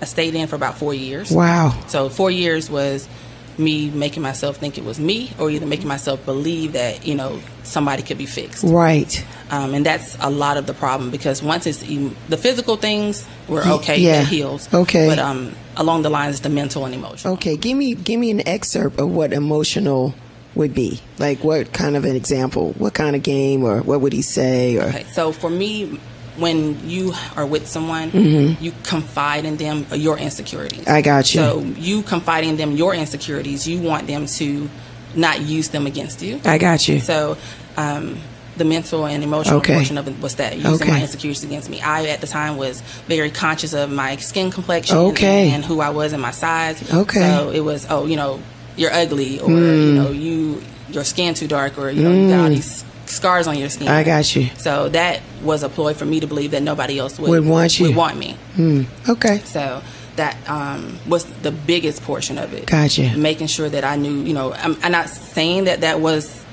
I 0.00 0.04
stayed 0.04 0.34
in 0.34 0.48
for 0.48 0.56
about 0.56 0.78
four 0.78 0.92
years. 0.92 1.30
Wow. 1.30 1.78
So 1.86 2.08
four 2.08 2.30
years 2.30 2.68
was 2.68 3.08
me 3.56 3.90
making 3.90 4.22
myself 4.22 4.56
think 4.56 4.78
it 4.78 4.84
was 4.84 4.98
me, 4.98 5.30
or 5.38 5.50
either 5.50 5.66
making 5.66 5.86
myself 5.86 6.24
believe 6.24 6.72
that 6.72 7.06
you 7.06 7.14
know 7.14 7.40
somebody 7.62 8.02
could 8.02 8.18
be 8.18 8.26
fixed. 8.26 8.64
Right. 8.64 9.24
Um, 9.50 9.74
and 9.74 9.86
that's 9.86 10.16
a 10.20 10.30
lot 10.30 10.56
of 10.56 10.66
the 10.66 10.74
problem 10.74 11.10
because 11.10 11.42
once 11.42 11.66
it's 11.66 11.82
em- 11.82 12.16
the 12.28 12.36
physical 12.36 12.76
things 12.76 13.26
were 13.48 13.62
okay, 13.62 13.98
yeah. 13.98 14.20
that 14.20 14.28
heals. 14.28 14.72
Okay. 14.72 15.06
but 15.06 15.18
um, 15.18 15.54
along 15.76 16.02
the 16.02 16.10
lines, 16.10 16.40
the 16.40 16.48
mental 16.48 16.84
and 16.84 16.94
emotional. 16.94 17.34
Okay. 17.34 17.56
Give 17.56 17.76
me 17.76 17.94
give 17.94 18.18
me 18.18 18.30
an 18.30 18.46
excerpt 18.48 18.98
of 18.98 19.08
what 19.10 19.32
emotional 19.32 20.14
would 20.54 20.74
be. 20.74 21.00
Like 21.18 21.44
what 21.44 21.72
kind 21.72 21.96
of 21.96 22.04
an 22.04 22.16
example? 22.16 22.72
What 22.72 22.94
kind 22.94 23.14
of 23.14 23.22
game 23.22 23.62
or 23.62 23.82
what 23.82 24.00
would 24.00 24.12
he 24.12 24.22
say 24.22 24.78
or 24.78 24.84
Okay, 24.84 25.04
so 25.12 25.32
for 25.32 25.50
me, 25.50 26.00
when 26.36 26.88
you 26.88 27.12
are 27.36 27.44
with 27.46 27.66
someone, 27.68 28.10
Mm-hmm. 28.10 28.62
you 28.64 28.72
confide 28.84 29.44
in 29.44 29.56
them 29.56 29.86
your 29.94 30.16
insecurities. 30.18 30.86
I 30.88 31.02
got 31.02 31.32
you. 31.34 31.40
So 31.40 31.60
you 31.76 32.02
confide 32.02 32.44
in 32.44 32.56
them 32.56 32.72
your 32.72 32.94
insecurities. 32.94 33.66
You 33.68 33.80
want 33.80 34.06
them 34.06 34.26
to 34.26 34.68
not 35.14 35.40
use 35.42 35.68
them 35.68 35.86
against 35.86 36.22
you. 36.22 36.40
I 36.44 36.56
got 36.58 36.88
you. 36.88 37.00
So, 37.00 37.36
um, 37.76 38.18
the 38.56 38.64
mental 38.66 39.06
and 39.06 39.24
emotional 39.24 39.58
Okay. 39.60 39.74
portion 39.74 39.96
of 39.96 40.06
it 40.08 40.18
was 40.20 40.34
that 40.36 40.56
using 40.56 40.72
Okay. 40.74 40.90
my 40.90 41.00
insecurities 41.00 41.42
against 41.42 41.70
me. 41.70 41.80
I, 41.80 42.06
at 42.08 42.20
the 42.20 42.26
time, 42.26 42.58
was 42.58 42.82
very 43.08 43.30
conscious 43.30 43.72
of 43.72 43.90
my 43.90 44.16
skin 44.16 44.50
complexion 44.50 44.96
Okay. 44.98 45.50
and 45.50 45.64
who 45.64 45.80
I 45.80 45.88
was 45.88 46.12
and 46.12 46.20
my 46.20 46.32
size. 46.32 46.76
Okay. 46.92 47.20
Hmm. 47.20 47.26
So 47.46 47.50
it 47.50 47.60
was, 47.60 47.86
oh, 47.88 48.04
you 48.06 48.16
know, 48.16 48.40
you're 48.76 48.92
ugly, 48.92 49.40
or 49.40 49.50
you 49.50 49.92
know, 49.94 50.10
you 50.10 50.62
your 50.90 51.04
skin 51.04 51.32
too 51.34 51.46
dark, 51.48 51.78
or 51.78 51.90
you 51.90 52.02
know, 52.02 52.12
you 52.12 52.28
got 52.28 52.40
all 52.44 52.48
these 52.50 52.84
scars 53.12 53.46
on 53.46 53.58
your 53.58 53.68
skin. 53.68 53.88
I 53.88 54.02
got 54.04 54.34
you. 54.34 54.46
So 54.58 54.88
that 54.90 55.20
was 55.42 55.62
a 55.62 55.68
ploy 55.68 55.94
for 55.94 56.04
me 56.04 56.20
to 56.20 56.26
believe 56.26 56.50
that 56.52 56.62
nobody 56.62 56.98
else 56.98 57.18
would, 57.18 57.30
Would 57.30 57.46
want 57.46 57.78
you. 57.78 57.86
Would 57.88 57.96
want 57.96 58.16
me. 58.18 58.32
Hmm. 58.54 58.82
Okay. 59.08 59.38
So 59.44 59.82
that 60.16 60.36
um, 60.48 60.98
was 61.06 61.24
the 61.42 61.50
biggest 61.52 62.02
portion 62.02 62.38
of 62.38 62.52
it. 62.52 62.66
Gotcha. 62.66 63.16
Making 63.16 63.46
sure 63.46 63.68
that 63.68 63.84
I 63.84 63.96
knew, 63.96 64.12
you 64.22 64.34
know, 64.34 64.52
I'm, 64.52 64.76
I'm 64.82 64.92
not 64.92 65.08
saying 65.08 65.64
that 65.64 65.80
that 65.82 66.00
was 66.00 66.44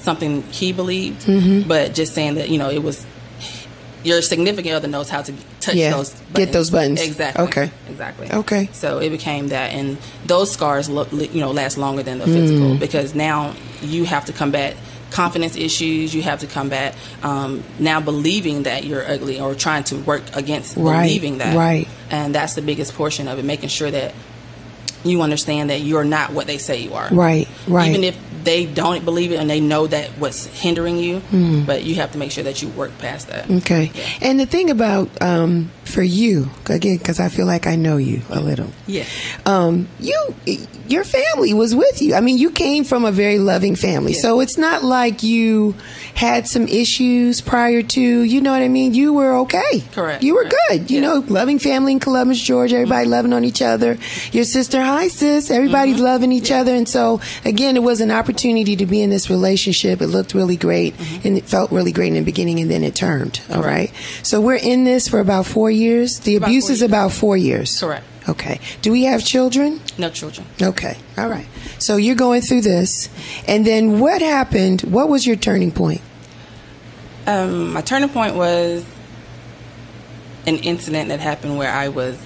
something 0.00 0.42
he 0.52 0.72
believed, 0.72 1.22
Mm-hmm. 1.26 1.68
but 1.68 1.94
just 1.94 2.14
saying 2.14 2.34
that, 2.36 2.48
you 2.48 2.58
know, 2.58 2.70
it 2.70 2.82
was 2.82 3.04
your 4.04 4.22
significant 4.22 4.72
other 4.74 4.86
knows 4.86 5.08
how 5.08 5.20
to 5.22 5.32
touch 5.58 5.74
Yeah, 5.74 5.90
those 5.90 6.14
get 6.32 6.52
those 6.52 6.70
buttons. 6.70 7.02
Exactly. 7.02 7.44
Okay. 7.46 7.70
Exactly. 7.90 8.30
Okay. 8.30 8.68
So 8.72 8.98
it 8.98 9.10
became 9.10 9.48
that, 9.48 9.72
and 9.72 9.98
those 10.26 10.52
scars, 10.52 10.88
look, 10.88 11.10
you 11.12 11.40
know, 11.40 11.50
last 11.50 11.76
longer 11.76 12.04
than 12.04 12.18
the 12.18 12.26
physical 12.26 12.76
Mm. 12.76 12.78
because 12.78 13.16
now 13.16 13.52
you 13.82 14.04
have 14.04 14.24
to 14.26 14.32
combat 14.32 14.76
confidence 15.10 15.56
issues. 15.56 16.14
You 16.14 16.22
have 16.22 16.40
to 16.40 16.46
combat 16.46 16.96
um, 17.22 17.62
now 17.78 18.00
believing 18.00 18.64
that 18.64 18.84
you're 18.84 19.06
ugly 19.06 19.40
or 19.40 19.54
trying 19.54 19.84
to 19.84 19.96
work 19.96 20.22
against 20.34 20.76
Right, 20.76 21.02
believing 21.04 21.38
that. 21.38 21.56
right. 21.56 21.88
And 22.10 22.34
that's 22.34 22.54
the 22.54 22.62
biggest 22.62 22.94
portion 22.94 23.28
of 23.28 23.38
it, 23.38 23.44
making 23.44 23.68
sure 23.68 23.90
that 23.90 24.14
you 25.04 25.22
understand 25.22 25.70
that 25.70 25.80
you're 25.80 26.04
not 26.04 26.32
what 26.32 26.46
they 26.46 26.58
say 26.58 26.80
you 26.82 26.94
are. 26.94 27.08
Right. 27.10 27.48
Right. 27.68 27.90
Even 27.90 28.04
if 28.04 28.18
they 28.46 28.64
don't 28.64 29.04
believe 29.04 29.30
it 29.32 29.36
and 29.36 29.50
they 29.50 29.60
know 29.60 29.86
that 29.86 30.08
what's 30.18 30.46
hindering 30.46 30.96
you, 30.96 31.18
Hmm. 31.20 31.64
but 31.64 31.82
you 31.84 31.96
have 31.96 32.12
to 32.12 32.18
make 32.18 32.30
sure 32.30 32.44
that 32.44 32.62
you 32.62 32.68
work 32.70 32.96
past 32.98 33.28
that. 33.28 33.50
Okay. 33.50 33.90
Yeah. 33.94 34.04
And 34.22 34.40
the 34.40 34.46
thing 34.46 34.70
about 34.70 35.10
um, 35.20 35.70
for 35.84 36.02
you 36.02 36.48
again, 36.70 36.96
because 36.96 37.20
I 37.20 37.28
feel 37.28 37.44
like 37.46 37.66
I 37.66 37.76
know 37.76 37.98
you 37.98 38.22
a 38.30 38.40
little. 38.40 38.70
Yeah. 38.86 39.04
Um, 39.44 39.88
you, 40.00 40.34
your 40.88 41.04
family 41.04 41.52
was 41.52 41.74
with 41.74 42.00
you. 42.00 42.14
I 42.14 42.20
mean, 42.20 42.38
you 42.38 42.50
came 42.50 42.84
from 42.84 43.04
a 43.04 43.12
very 43.12 43.38
loving 43.38 43.76
family, 43.76 44.12
Yeah. 44.14 44.20
so 44.20 44.40
it's 44.40 44.56
not 44.56 44.82
like 44.84 45.22
you 45.22 45.74
had 46.14 46.46
some 46.48 46.66
issues 46.68 47.40
prior 47.42 47.82
to. 47.82 48.00
You 48.00 48.40
know 48.40 48.52
what 48.52 48.62
I 48.62 48.68
mean? 48.68 48.94
You 48.94 49.12
were 49.12 49.34
okay. 49.38 49.82
Correct, 49.92 50.22
You 50.22 50.34
were 50.34 50.44
correct. 50.44 50.54
good. 50.70 50.90
You 50.90 51.00
Yeah. 51.00 51.08
know, 51.08 51.24
loving 51.28 51.58
family 51.58 51.92
in 51.92 52.00
Columbus, 52.00 52.40
Georgia. 52.40 52.76
Everybody 52.76 53.08
loving 53.08 53.32
on 53.32 53.44
each 53.44 53.60
other. 53.60 53.98
Your 54.32 54.44
sister, 54.44 54.80
hi 54.80 55.08
sis. 55.08 55.50
Everybody's 55.50 55.98
loving 56.00 56.30
each 56.32 56.50
other, 56.52 56.72
and 56.74 56.88
so 56.88 57.20
again, 57.44 57.76
it 57.76 57.82
was 57.82 58.00
an 58.00 58.10
opportunity 58.12 58.35
to 58.36 58.86
be 58.86 59.02
in 59.02 59.10
this 59.10 59.30
relationship. 59.30 60.00
It 60.00 60.08
looked 60.08 60.34
really 60.34 60.56
great, 60.56 60.94
and 61.24 61.36
it 61.36 61.44
felt 61.44 61.72
really 61.72 61.92
great 61.92 62.08
in 62.08 62.14
the 62.14 62.22
beginning, 62.22 62.60
and 62.60 62.70
then 62.70 62.84
it 62.84 62.94
turned. 62.94 63.40
All 63.50 63.62
right. 63.62 63.92
So 64.22 64.40
we're 64.40 64.56
in 64.56 64.84
this 64.84 65.08
for 65.08 65.20
about 65.20 65.46
four 65.46 65.70
years. 65.70 66.20
The 66.20 66.36
About 66.36 66.48
abuse 66.48 66.70
is 66.70 66.82
about 66.82 67.12
four 67.12 67.36
years. 67.36 67.78
Correct. 67.80 68.04
Okay. 68.28 68.60
Do 68.82 68.90
we 68.90 69.04
have 69.04 69.24
children? 69.24 69.80
No 69.98 70.10
children. 70.10 70.46
Okay. 70.60 70.96
All 71.16 71.28
right. 71.28 71.46
So 71.78 71.96
you're 71.96 72.16
going 72.16 72.42
through 72.42 72.62
this. 72.62 73.08
And 73.46 73.64
then 73.64 74.00
what 74.00 74.20
happened? 74.20 74.82
What 74.82 75.08
was 75.08 75.26
your 75.26 75.36
turning 75.36 75.70
point? 75.70 76.00
Um, 77.26 77.72
my 77.72 77.82
turning 77.82 78.08
point 78.08 78.34
was 78.34 78.84
an 80.46 80.56
incident 80.58 81.08
that 81.08 81.20
happened 81.20 81.56
where 81.58 81.72
I 81.72 81.88
was 81.88 82.18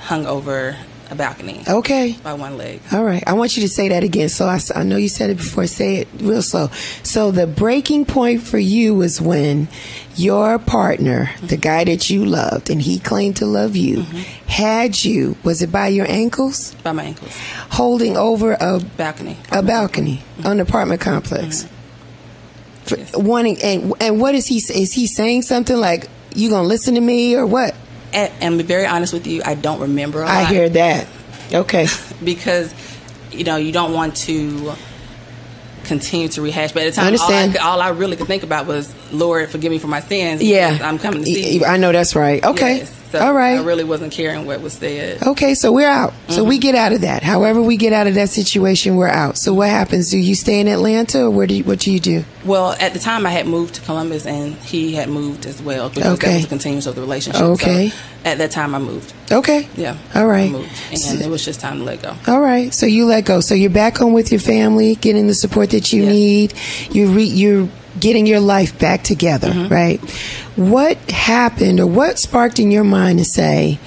hung 0.00 0.26
over 0.26 0.76
a 1.12 1.14
balcony 1.14 1.62
Okay. 1.68 2.16
by 2.22 2.32
one 2.32 2.56
leg. 2.56 2.80
All 2.90 3.04
right. 3.04 3.22
I 3.26 3.34
want 3.34 3.54
you 3.56 3.62
to 3.62 3.68
say 3.68 3.88
that 3.90 4.02
again. 4.02 4.28
So 4.30 4.46
I, 4.46 4.58
I 4.74 4.82
know 4.82 4.96
you 4.96 5.08
said 5.10 5.28
it 5.30 5.36
before. 5.36 5.66
Say 5.66 5.96
it 5.96 6.08
real 6.18 6.40
slow. 6.42 6.68
So 7.02 7.30
the 7.30 7.46
breaking 7.46 8.06
point 8.06 8.42
for 8.42 8.58
you 8.58 8.94
was 8.94 9.20
when 9.20 9.68
your 10.16 10.58
partner, 10.58 11.30
the 11.42 11.56
guy 11.58 11.84
that 11.84 12.08
you 12.08 12.24
loved, 12.24 12.70
and 12.70 12.80
he 12.80 12.98
claimed 12.98 13.36
to 13.36 13.46
love 13.46 13.76
you, 13.76 13.98
mm-hmm. 13.98 14.48
had 14.48 15.04
you, 15.04 15.36
was 15.44 15.60
it 15.62 15.70
by 15.70 15.88
your 15.88 16.06
ankles, 16.10 16.74
By 16.82 16.92
my 16.92 17.04
ankles. 17.04 17.36
holding 17.70 18.16
over 18.16 18.56
a, 18.58 18.80
Balcony. 18.96 19.36
a 19.50 19.62
balcony 19.62 20.22
on 20.44 20.52
an 20.52 20.60
apartment 20.60 21.00
complex? 21.02 21.64
Mm-hmm. 21.64 23.12
For- 23.12 23.20
Wanting, 23.20 23.62
and, 23.62 23.92
and 24.00 24.20
what 24.20 24.34
is 24.34 24.46
he, 24.46 24.56
is 24.56 24.92
he 24.92 25.06
saying 25.06 25.42
something 25.42 25.76
like, 25.76 26.08
you 26.34 26.48
gonna 26.48 26.66
listen 26.66 26.94
to 26.94 27.00
me 27.00 27.36
or 27.36 27.44
what? 27.46 27.74
Be 28.12 28.62
very 28.62 28.86
honest 28.86 29.12
with 29.12 29.26
you, 29.26 29.42
I 29.44 29.54
don't 29.54 29.80
remember 29.80 30.24
I 30.24 30.44
hear 30.44 30.68
that. 30.68 31.08
Okay. 31.52 31.86
because 32.24 32.74
you 33.30 33.44
know 33.44 33.56
you 33.56 33.72
don't 33.72 33.92
want 33.92 34.16
to 34.16 34.74
continue 35.84 36.28
to 36.28 36.42
rehash. 36.42 36.72
But 36.72 36.84
at 36.84 36.86
the 36.86 36.96
time, 36.96 37.04
I 37.04 37.06
understand. 37.08 37.56
All, 37.56 37.64
I, 37.64 37.70
all 37.72 37.80
I 37.80 37.88
really 37.90 38.16
could 38.16 38.26
think 38.26 38.42
about 38.42 38.66
was, 38.66 38.92
Lord, 39.12 39.50
forgive 39.50 39.70
me 39.70 39.78
for 39.78 39.88
my 39.88 40.00
sins. 40.00 40.42
Yeah. 40.42 40.78
I'm 40.82 40.98
coming 40.98 41.20
to 41.20 41.26
see 41.26 41.58
you. 41.58 41.64
I 41.64 41.76
know 41.76 41.92
that's 41.92 42.14
right. 42.14 42.44
Okay. 42.44 42.78
Yes. 42.78 43.01
So 43.12 43.18
All 43.18 43.34
right. 43.34 43.58
I 43.58 43.62
really 43.62 43.84
wasn't 43.84 44.10
caring 44.10 44.46
what 44.46 44.62
was 44.62 44.72
said. 44.72 45.22
Okay, 45.22 45.54
so 45.54 45.70
we're 45.70 45.86
out. 45.86 46.14
So 46.30 46.44
we 46.44 46.54
mm-hmm. 46.56 46.62
get 46.62 46.74
out 46.74 46.92
of 46.92 47.02
that. 47.02 47.22
However, 47.22 47.60
we 47.60 47.76
get 47.76 47.92
out 47.92 48.06
of 48.06 48.14
that 48.14 48.30
situation, 48.30 48.96
we're 48.96 49.06
out. 49.06 49.36
So 49.36 49.52
what 49.52 49.68
happens? 49.68 50.10
Do 50.10 50.18
you 50.18 50.34
stay 50.34 50.60
in 50.60 50.66
Atlanta, 50.66 51.26
or 51.26 51.30
where 51.30 51.46
do 51.46 51.54
you, 51.56 51.62
what 51.64 51.80
do 51.80 51.92
you 51.92 52.00
do? 52.00 52.24
Well, 52.46 52.72
at 52.80 52.94
the 52.94 52.98
time, 52.98 53.26
I 53.26 53.30
had 53.30 53.46
moved 53.46 53.74
to 53.74 53.82
Columbus, 53.82 54.24
and 54.24 54.54
he 54.54 54.94
had 54.94 55.10
moved 55.10 55.44
as 55.44 55.60
well 55.60 55.90
because 55.90 56.14
Okay. 56.14 56.28
that 56.28 56.36
was 56.36 56.44
a 56.46 56.48
continuance 56.48 56.86
of 56.86 56.94
the 56.94 57.02
relationship. 57.02 57.42
Okay. 57.42 57.90
So 57.90 57.96
at 58.24 58.38
that 58.38 58.50
time, 58.50 58.74
I 58.74 58.78
moved. 58.78 59.12
Okay. 59.30 59.68
Yeah. 59.76 59.98
All 60.14 60.26
right. 60.26 60.48
I 60.48 60.52
moved, 60.52 60.72
and 60.90 61.20
it 61.20 61.28
was 61.28 61.44
just 61.44 61.60
time 61.60 61.80
to 61.80 61.84
let 61.84 62.00
go. 62.00 62.16
All 62.26 62.40
right. 62.40 62.72
So 62.72 62.86
you 62.86 63.04
let 63.04 63.26
go. 63.26 63.40
So 63.42 63.54
you're 63.54 63.68
back 63.68 63.98
home 63.98 64.14
with 64.14 64.32
your 64.32 64.40
family, 64.40 64.94
getting 64.94 65.26
the 65.26 65.34
support 65.34 65.68
that 65.72 65.92
you 65.92 66.04
Yes. 66.04 66.12
need. 66.12 66.54
You 66.96 67.08
re, 67.12 67.24
you're 67.24 67.68
getting 67.98 68.26
your 68.26 68.40
life 68.40 68.78
back 68.78 69.02
together, 69.02 69.48
Mm-hmm. 69.48 69.72
right? 69.72 70.00
What 70.56 70.98
happened, 71.10 71.80
or 71.80 71.86
what 71.86 72.18
sparked 72.18 72.58
in 72.58 72.70
your 72.70 72.84
mind 72.84 73.18
to 73.18 73.24
say, 73.24 73.78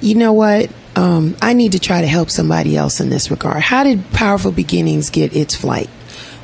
you 0.00 0.14
know 0.14 0.32
what? 0.32 0.70
Um, 0.94 1.36
I 1.42 1.52
need 1.52 1.72
to 1.72 1.78
try 1.78 2.00
to 2.00 2.06
help 2.06 2.30
somebody 2.30 2.76
else 2.76 3.00
in 3.00 3.10
this 3.10 3.30
regard. 3.30 3.60
How 3.62 3.84
did 3.84 4.10
Powerful 4.12 4.50
Beginnings 4.52 5.10
get 5.10 5.36
its 5.36 5.54
flight? 5.54 5.90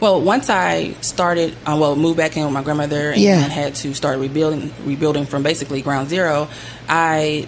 Well, 0.01 0.21
once 0.21 0.51
I 0.51 0.93
started, 1.01 1.55
uh, 1.65 1.77
well, 1.81 1.97
moved 1.97 2.17
back 2.17 2.37
in 2.37 2.45
with 2.45 2.53
my 2.53 2.63
grandmother 2.63 3.13
and 3.13 3.21
Yeah. 3.21 3.39
had 3.41 3.75
to 3.77 3.95
start 3.95 4.19
rebuilding, 4.19 4.73
rebuilding 4.85 5.25
from 5.27 5.43
basically 5.43 5.81
ground 5.81 6.09
zero, 6.11 6.49
I 6.89 7.47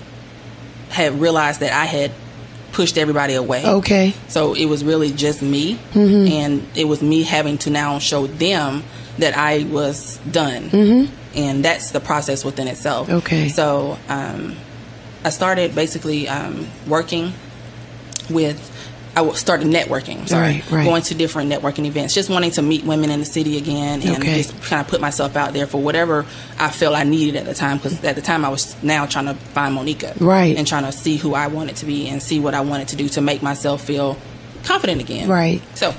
had 0.89 1.21
realized 1.21 1.61
that 1.61 1.73
I 1.73 1.85
had 1.87 2.13
pushed 2.75 2.99
everybody 2.99 3.35
away. 3.35 3.65
Okay. 3.65 4.13
So 4.29 4.53
it 4.55 4.67
was 4.67 4.85
really 4.85 5.11
just 5.13 5.41
me, 5.41 5.77
Mm-hmm. 5.95 6.33
and 6.33 6.63
it 6.77 6.85
was 6.87 7.01
me 7.03 7.23
having 7.23 7.57
to 7.59 7.71
now 7.71 7.99
show 8.01 8.27
them 8.27 8.83
that 9.19 9.37
I 9.37 9.65
was 9.65 10.19
done. 10.31 10.71
Mm-hmm. 10.71 11.15
And 11.37 11.65
that's 11.65 11.91
the 11.93 12.01
process 12.01 12.45
within 12.45 12.69
itself. 12.69 13.09
Okay. 13.09 13.49
So 13.49 13.97
um, 14.09 14.57
I 15.25 15.31
started 15.31 15.75
basically 15.75 16.29
um, 16.29 16.67
working 16.87 17.33
with. 18.29 18.71
I 19.17 19.29
started 19.35 19.69
networking. 19.69 20.29
Sorry, 20.29 20.43
Right, 20.55 20.71
right. 20.71 20.85
going 20.85 21.03
to 21.03 21.15
different 21.15 21.51
networking 21.53 21.85
events, 21.87 22.15
just 22.15 22.29
wanting 22.31 22.51
to 22.53 22.63
meet 22.63 22.85
women 22.85 23.11
in 23.11 23.21
the 23.21 23.27
city 23.27 23.57
again, 23.57 24.03
and 24.03 24.17
Okay. 24.17 24.43
just 24.43 24.61
kind 24.63 24.81
of 24.81 24.89
put 24.89 25.01
myself 25.01 25.37
out 25.37 25.53
there 25.53 25.67
for 25.67 25.81
whatever 25.81 26.27
I 26.59 26.71
felt 26.71 26.95
I 26.97 27.05
needed 27.05 27.37
at 27.37 27.45
the 27.47 27.55
time. 27.55 27.77
Because 27.79 28.03
at 28.05 28.17
the 28.17 28.23
time, 28.23 28.45
I 28.45 28.49
was 28.49 28.75
now 28.83 29.07
trying 29.07 29.27
to 29.27 29.35
find 29.35 29.75
Monica, 29.75 30.15
Right. 30.19 30.57
and 30.57 30.67
trying 30.67 30.85
to 30.85 30.93
see 30.93 31.17
who 31.17 31.35
I 31.35 31.47
wanted 31.47 31.77
to 31.77 31.87
be 31.87 32.09
and 32.09 32.23
see 32.23 32.41
what 32.41 32.55
I 32.55 32.61
wanted 32.61 32.89
to 32.89 32.97
do 32.97 33.09
to 33.11 33.21
make 33.21 33.43
myself 33.43 33.83
feel 33.85 34.17
confident 34.65 35.01
again. 35.01 35.29
Right. 35.29 35.61
So, 35.75 35.95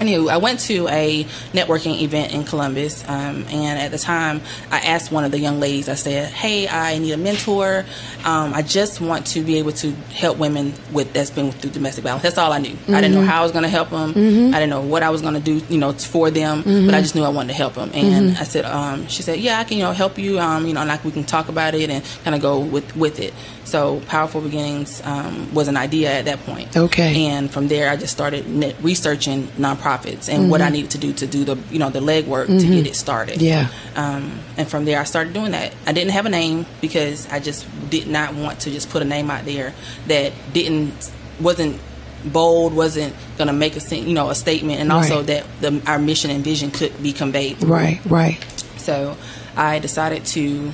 anyway, 0.00 0.32
I 0.32 0.36
went 0.38 0.60
to 0.60 0.88
a 0.88 1.24
networking 1.52 2.00
event 2.00 2.32
in 2.32 2.44
Columbus, 2.44 3.02
um, 3.08 3.44
and 3.48 3.78
at 3.78 3.90
the 3.90 3.98
time, 3.98 4.40
I 4.70 4.80
asked 4.80 5.12
one 5.12 5.24
of 5.24 5.30
the 5.30 5.38
young 5.38 5.60
ladies. 5.60 5.88
I 5.88 5.94
said, 5.94 6.32
"Hey, 6.32 6.68
I 6.68 6.98
need 6.98 7.12
a 7.12 7.16
mentor. 7.16 7.84
Um, 8.24 8.54
I 8.54 8.62
just 8.62 9.00
want 9.00 9.26
to 9.28 9.42
be 9.42 9.58
able 9.58 9.72
to 9.72 9.90
help 10.12 10.38
women 10.38 10.74
with 10.92 11.12
that's 11.12 11.30
been 11.30 11.52
through 11.52 11.70
domestic 11.70 12.04
violence. 12.04 12.22
That's 12.22 12.38
all 12.38 12.52
I 12.52 12.58
knew. 12.58 12.76
I 12.88 13.00
didn't 13.00 13.14
know 13.14 13.22
how 13.22 13.40
I 13.40 13.42
was 13.42 13.52
going 13.52 13.64
to 13.64 13.68
help 13.68 13.90
them. 13.90 14.10
I 14.54 14.58
didn't 14.58 14.70
know 14.70 14.80
what 14.82 15.02
I 15.02 15.10
was 15.10 15.22
going 15.22 15.34
to 15.34 15.40
do, 15.40 15.60
you 15.68 15.78
know, 15.78 15.92
for 15.92 16.30
them. 16.30 16.62
But 16.86 16.94
I 16.94 17.00
just 17.00 17.14
knew 17.14 17.22
I 17.24 17.28
wanted 17.28 17.48
to 17.48 17.54
help 17.54 17.74
them. 17.74 17.90
And 17.94 18.36
I 18.38 18.44
said, 18.44 18.64
um, 18.64 19.06
she 19.08 19.22
said, 19.22 19.38
"Yeah, 19.40 19.58
I 19.58 19.64
can, 19.64 19.78
you 19.78 19.84
know, 19.84 19.92
help 19.92 20.18
you. 20.18 20.38
Um, 20.38 20.66
you 20.66 20.74
know, 20.74 20.84
like 20.84 21.04
we 21.04 21.10
can 21.10 21.24
talk 21.24 21.48
about 21.48 21.74
it 21.74 21.90
and 21.90 22.04
kind 22.24 22.34
of 22.34 22.42
go 22.42 22.58
with 22.60 22.96
with 22.96 23.20
it." 23.20 23.34
So, 23.64 24.00
powerful 24.08 24.40
beginnings 24.40 25.00
um, 25.04 25.52
was 25.54 25.68
an 25.68 25.76
idea 25.76 26.12
at 26.12 26.26
that 26.26 26.38
point. 26.44 26.76
Okay. 26.76 27.26
And 27.26 27.50
from 27.50 27.68
there, 27.68 27.90
I 27.90 27.96
just 27.96 28.12
started 28.12 28.44
researching 28.82 29.48
nonprofits 29.84 30.32
and 30.32 30.50
what 30.50 30.60
I 30.60 30.68
needed 30.68 30.90
to 30.92 30.98
do 30.98 31.12
to 31.14 31.26
do 31.26 31.44
the 31.44 31.56
you 31.70 31.78
know 31.78 31.90
the 31.90 32.00
legwork 32.00 32.46
to 32.46 32.66
get 32.66 32.86
it 32.86 32.96
started. 32.96 33.40
Yeah. 33.40 33.68
Um, 33.94 34.40
and 34.56 34.68
from 34.68 34.84
there, 34.84 35.00
I 35.00 35.04
started 35.04 35.32
doing 35.32 35.52
that. 35.52 35.74
I 35.86 35.92
didn't 35.92 36.12
have 36.12 36.26
a 36.26 36.30
name 36.30 36.66
because 36.80 37.28
I 37.30 37.40
just 37.40 37.66
did 37.90 38.08
not 38.08 38.34
want 38.34 38.60
to 38.60 38.70
just 38.70 38.90
put 38.90 39.02
a 39.02 39.04
name 39.04 39.30
out 39.30 39.44
there 39.44 39.72
that 40.06 40.32
didn't 40.52 41.12
wasn't 41.40 41.80
bold, 42.24 42.74
wasn't 42.74 43.14
going 43.36 43.48
to 43.48 43.52
make 43.52 43.76
a 43.76 43.96
you 43.96 44.14
know 44.14 44.30
a 44.30 44.34
statement, 44.34 44.80
and 44.80 44.90
also 44.90 45.22
that 45.22 45.46
the, 45.60 45.82
our 45.86 45.98
mission 45.98 46.30
and 46.30 46.42
vision 46.42 46.70
could 46.70 47.02
be 47.02 47.12
conveyed. 47.12 47.62
Right, 47.62 48.00
right. 48.06 48.42
So 48.76 49.16
I 49.56 49.78
decided 49.78 50.24
to 50.26 50.72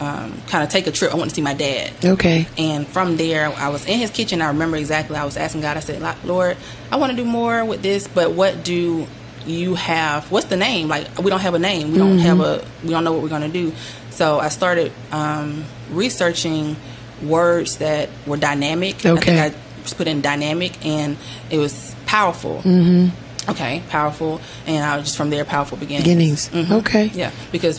um, 0.00 0.40
kind 0.48 0.62
of 0.64 0.70
take 0.70 0.86
a 0.86 0.92
trip. 0.92 1.12
I 1.12 1.16
went 1.16 1.30
to 1.30 1.34
see 1.36 1.42
my 1.42 1.54
dad. 1.54 1.92
Okay. 2.04 2.46
And 2.56 2.86
from 2.86 3.16
there, 3.16 3.48
I 3.56 3.68
was 3.68 3.84
in 3.86 3.98
his 3.98 4.10
kitchen. 4.10 4.40
I 4.42 4.48
remember 4.48 4.76
exactly. 4.76 5.16
I 5.16 5.24
was 5.24 5.36
asking 5.36 5.62
God. 5.62 5.76
I 5.76 5.80
said, 5.80 6.00
"Lord, 6.24 6.56
I 6.92 6.96
want 6.96 7.10
to 7.10 7.16
do 7.16 7.24
more 7.24 7.64
with 7.64 7.82
this, 7.82 8.06
but 8.06 8.32
what 8.32 8.64
do 8.64 9.06
you 9.46 9.74
have? 9.76 10.30
What's 10.30 10.46
the 10.46 10.56
name? 10.56 10.88
Like, 10.88 11.18
we 11.18 11.30
don't 11.30 11.40
have 11.40 11.54
a 11.54 11.58
name. 11.58 11.92
We 11.92 11.98
don't 11.98 12.18
have 12.18 12.40
a. 12.40 12.64
We 12.84 12.90
don't 12.90 13.02
know 13.04 13.12
what 13.12 13.22
we're 13.22 13.28
going 13.28 13.42
to 13.42 13.48
do." 13.48 13.72
So 14.10 14.38
I 14.40 14.48
started 14.48 14.92
um, 15.12 15.64
researching 15.90 16.76
words 17.22 17.78
that 17.78 18.08
were 18.26 18.36
dynamic. 18.36 19.04
I 19.04 19.10
Okay. 19.10 19.24
think 19.36 19.54
I 19.54 19.58
just 19.82 19.96
put 19.96 20.06
in 20.06 20.20
dynamic, 20.20 20.84
and 20.86 21.16
it 21.50 21.58
was 21.58 21.94
powerful. 22.06 22.62
Mm-hmm. 22.62 23.50
Okay, 23.50 23.82
powerful, 23.88 24.40
and 24.66 24.84
I 24.84 24.96
was 24.96 25.06
just 25.06 25.16
from 25.16 25.30
there, 25.30 25.44
powerful 25.44 25.78
beginnings. 25.78 26.48
Beginnings. 26.48 26.48
Mhm. 26.70 26.78
Okay. 26.80 27.06
Yeah, 27.14 27.30
because 27.50 27.78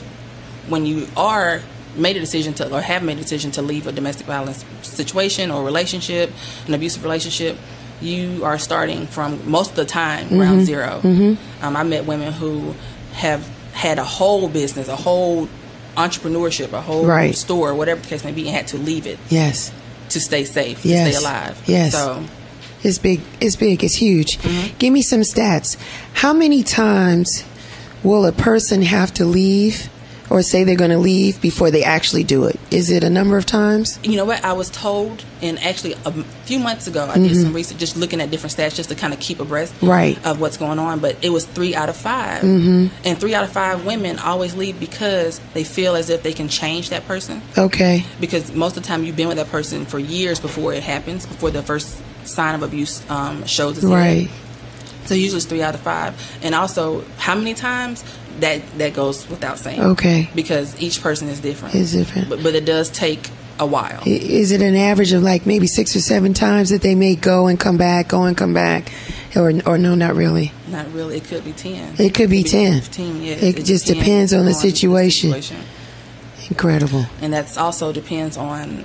when 0.67 0.85
you 0.85 1.07
are 1.15 1.61
made 1.95 2.15
a 2.15 2.19
decision 2.19 2.53
to 2.55 2.73
or 2.73 2.81
have 2.81 3.03
made 3.03 3.17
a 3.17 3.21
decision 3.21 3.51
to 3.51 3.61
leave 3.61 3.87
a 3.87 3.91
domestic 3.91 4.25
violence 4.27 4.63
situation 4.81 5.51
or 5.51 5.63
relationship, 5.63 6.31
an 6.67 6.73
abusive 6.73 7.03
relationship, 7.03 7.57
you 8.01 8.43
are 8.45 8.57
starting 8.57 9.07
from 9.07 9.49
most 9.49 9.71
of 9.71 9.75
the 9.75 9.85
time 9.85 10.25
Mm-hmm. 10.27 10.37
ground 10.37 10.65
0 10.65 11.37
Um, 11.61 11.75
I 11.75 11.83
met 11.83 12.05
women 12.05 12.31
who 12.33 12.75
have 13.13 13.45
had 13.73 13.99
a 13.99 14.03
whole 14.03 14.47
business, 14.47 14.87
a 14.87 14.95
whole 14.95 15.47
entrepreneurship, 15.97 16.71
a 16.73 16.81
whole 16.81 17.05
Right. 17.05 17.35
store, 17.35 17.73
whatever 17.73 18.01
the 18.01 18.07
case 18.07 18.23
may 18.23 18.31
be, 18.31 18.47
and 18.47 18.55
had 18.55 18.67
to 18.67 18.77
leave 18.77 19.05
it 19.05 19.17
Yes. 19.29 19.71
to 20.09 20.19
stay 20.19 20.45
safe, 20.45 20.85
Yes. 20.85 21.07
to 21.07 21.13
stay 21.13 21.25
alive. 21.25 21.57
Yes. 21.65 21.91
So 21.93 22.23
It's 22.81 22.97
big. 22.97 23.19
It's 23.41 23.57
big. 23.57 23.83
It's 23.83 23.95
huge. 23.95 24.37
Mm-hmm. 24.39 24.77
Give 24.79 24.93
me 24.93 25.01
some 25.01 25.19
stats. 25.21 25.75
How 26.13 26.31
many 26.31 26.63
times 26.63 27.43
will 28.03 28.25
a 28.25 28.31
person 28.31 28.83
have 28.83 29.13
to 29.15 29.25
leave 29.25 29.89
or 30.29 30.41
say 30.41 30.63
they're 30.63 30.75
going 30.75 30.91
to 30.91 30.97
leave 30.97 31.41
before 31.41 31.71
they 31.71 31.83
actually 31.83 32.23
do 32.23 32.45
it? 32.45 32.59
Is 32.71 32.89
it 32.91 33.03
a 33.03 33.09
number 33.09 33.37
of 33.37 33.45
times? 33.45 33.99
You 34.03 34.17
know 34.17 34.25
what? 34.25 34.43
I 34.43 34.53
was 34.53 34.69
told, 34.69 35.23
and 35.41 35.59
actually 35.59 35.93
a 36.05 36.11
few 36.45 36.59
months 36.59 36.87
ago, 36.87 37.07
I 37.09 37.17
did 37.17 37.35
some 37.35 37.53
research 37.53 37.77
just 37.77 37.97
looking 37.97 38.21
at 38.21 38.29
different 38.31 38.55
stats 38.55 38.75
just 38.75 38.89
to 38.89 38.95
kind 38.95 39.13
of 39.13 39.19
keep 39.19 39.39
abreast 39.39 39.73
Mm-hmm. 39.75 39.87
Right. 39.87 40.25
of 40.25 40.39
what's 40.39 40.57
going 40.57 40.79
on. 40.79 40.99
But 40.99 41.23
it 41.23 41.29
was 41.29 41.45
three 41.45 41.75
out 41.75 41.89
of 41.89 41.95
5 41.97 42.43
mm-hmm. 42.43 42.87
and 43.05 43.17
three 43.19 43.33
out 43.35 43.43
of 43.43 43.51
five 43.51 43.85
women 43.85 44.19
always 44.19 44.55
leave 44.55 44.79
because 44.79 45.39
they 45.53 45.63
feel 45.63 45.95
as 45.95 46.09
if 46.09 46.23
they 46.23 46.33
can 46.33 46.47
change 46.47 46.89
that 46.89 47.05
person. 47.07 47.41
Okay. 47.57 48.05
Because 48.19 48.51
most 48.53 48.77
of 48.77 48.83
the 48.83 48.87
time, 48.87 49.03
you've 49.03 49.15
been 49.15 49.27
with 49.27 49.37
that 49.37 49.49
person 49.49 49.85
for 49.85 49.99
years 49.99 50.39
before 50.39 50.73
it 50.73 50.83
happens, 50.83 51.25
before 51.25 51.51
the 51.51 51.61
first 51.63 52.01
sign 52.25 52.55
of 52.55 52.63
abuse 52.63 53.07
um, 53.09 53.45
shows 53.45 53.77
its 53.77 53.87
head. 53.87 53.93
Right. 53.93 54.29
So 55.05 55.15
usually 55.15 55.37
it's 55.37 55.45
three 55.47 55.63
out 55.63 55.73
of 55.73 55.81
five, 55.81 56.13
and 56.43 56.53
also 56.53 57.03
how 57.17 57.33
many 57.35 57.55
times 57.55 58.03
that 58.41 58.61
that 58.77 58.93
goes 58.93 59.27
without 59.29 59.57
saying. 59.59 59.81
Okay. 59.81 60.29
Because 60.35 60.79
each 60.81 61.01
person 61.01 61.27
is 61.29 61.39
different. 61.39 61.75
Is 61.75 61.93
different. 61.93 62.29
But, 62.29 62.43
but 62.43 62.55
it 62.55 62.65
does 62.65 62.89
take 62.89 63.29
a 63.59 63.65
while. 63.65 64.01
Is 64.05 64.51
it 64.51 64.61
an 64.61 64.75
average 64.75 65.11
of 65.11 65.21
like 65.23 65.45
maybe 65.45 65.67
six 65.67 65.95
or 65.95 65.99
seven 65.99 66.33
times 66.33 66.69
that 66.69 66.81
they 66.81 66.95
may 66.95 67.15
go 67.15 67.47
and 67.47 67.59
come 67.59 67.77
back, 67.77 68.07
go 68.07 68.23
and 68.23 68.37
come 68.37 68.53
back, 68.53 68.91
or 69.35 69.51
or 69.65 69.77
no, 69.77 69.95
not 69.95 70.15
really? 70.15 70.51
Not 70.69 70.91
really. 70.93 71.17
It 71.17 71.25
could 71.25 71.43
be 71.43 71.51
ten. 71.53 71.95
It 71.99 72.13
could 72.13 72.29
be 72.29 72.43
10. 72.43 72.81
Fifteen. 72.81 73.21
Yes. 73.23 73.43
It 73.43 73.65
just 73.65 73.85
depends 73.87 74.33
on 74.33 74.45
the 74.45 74.53
situation. 74.53 75.33
Incredible. 76.49 77.05
and 77.21 77.31
that's 77.31 77.57
also 77.57 77.91
depends 77.91 78.35
on 78.37 78.83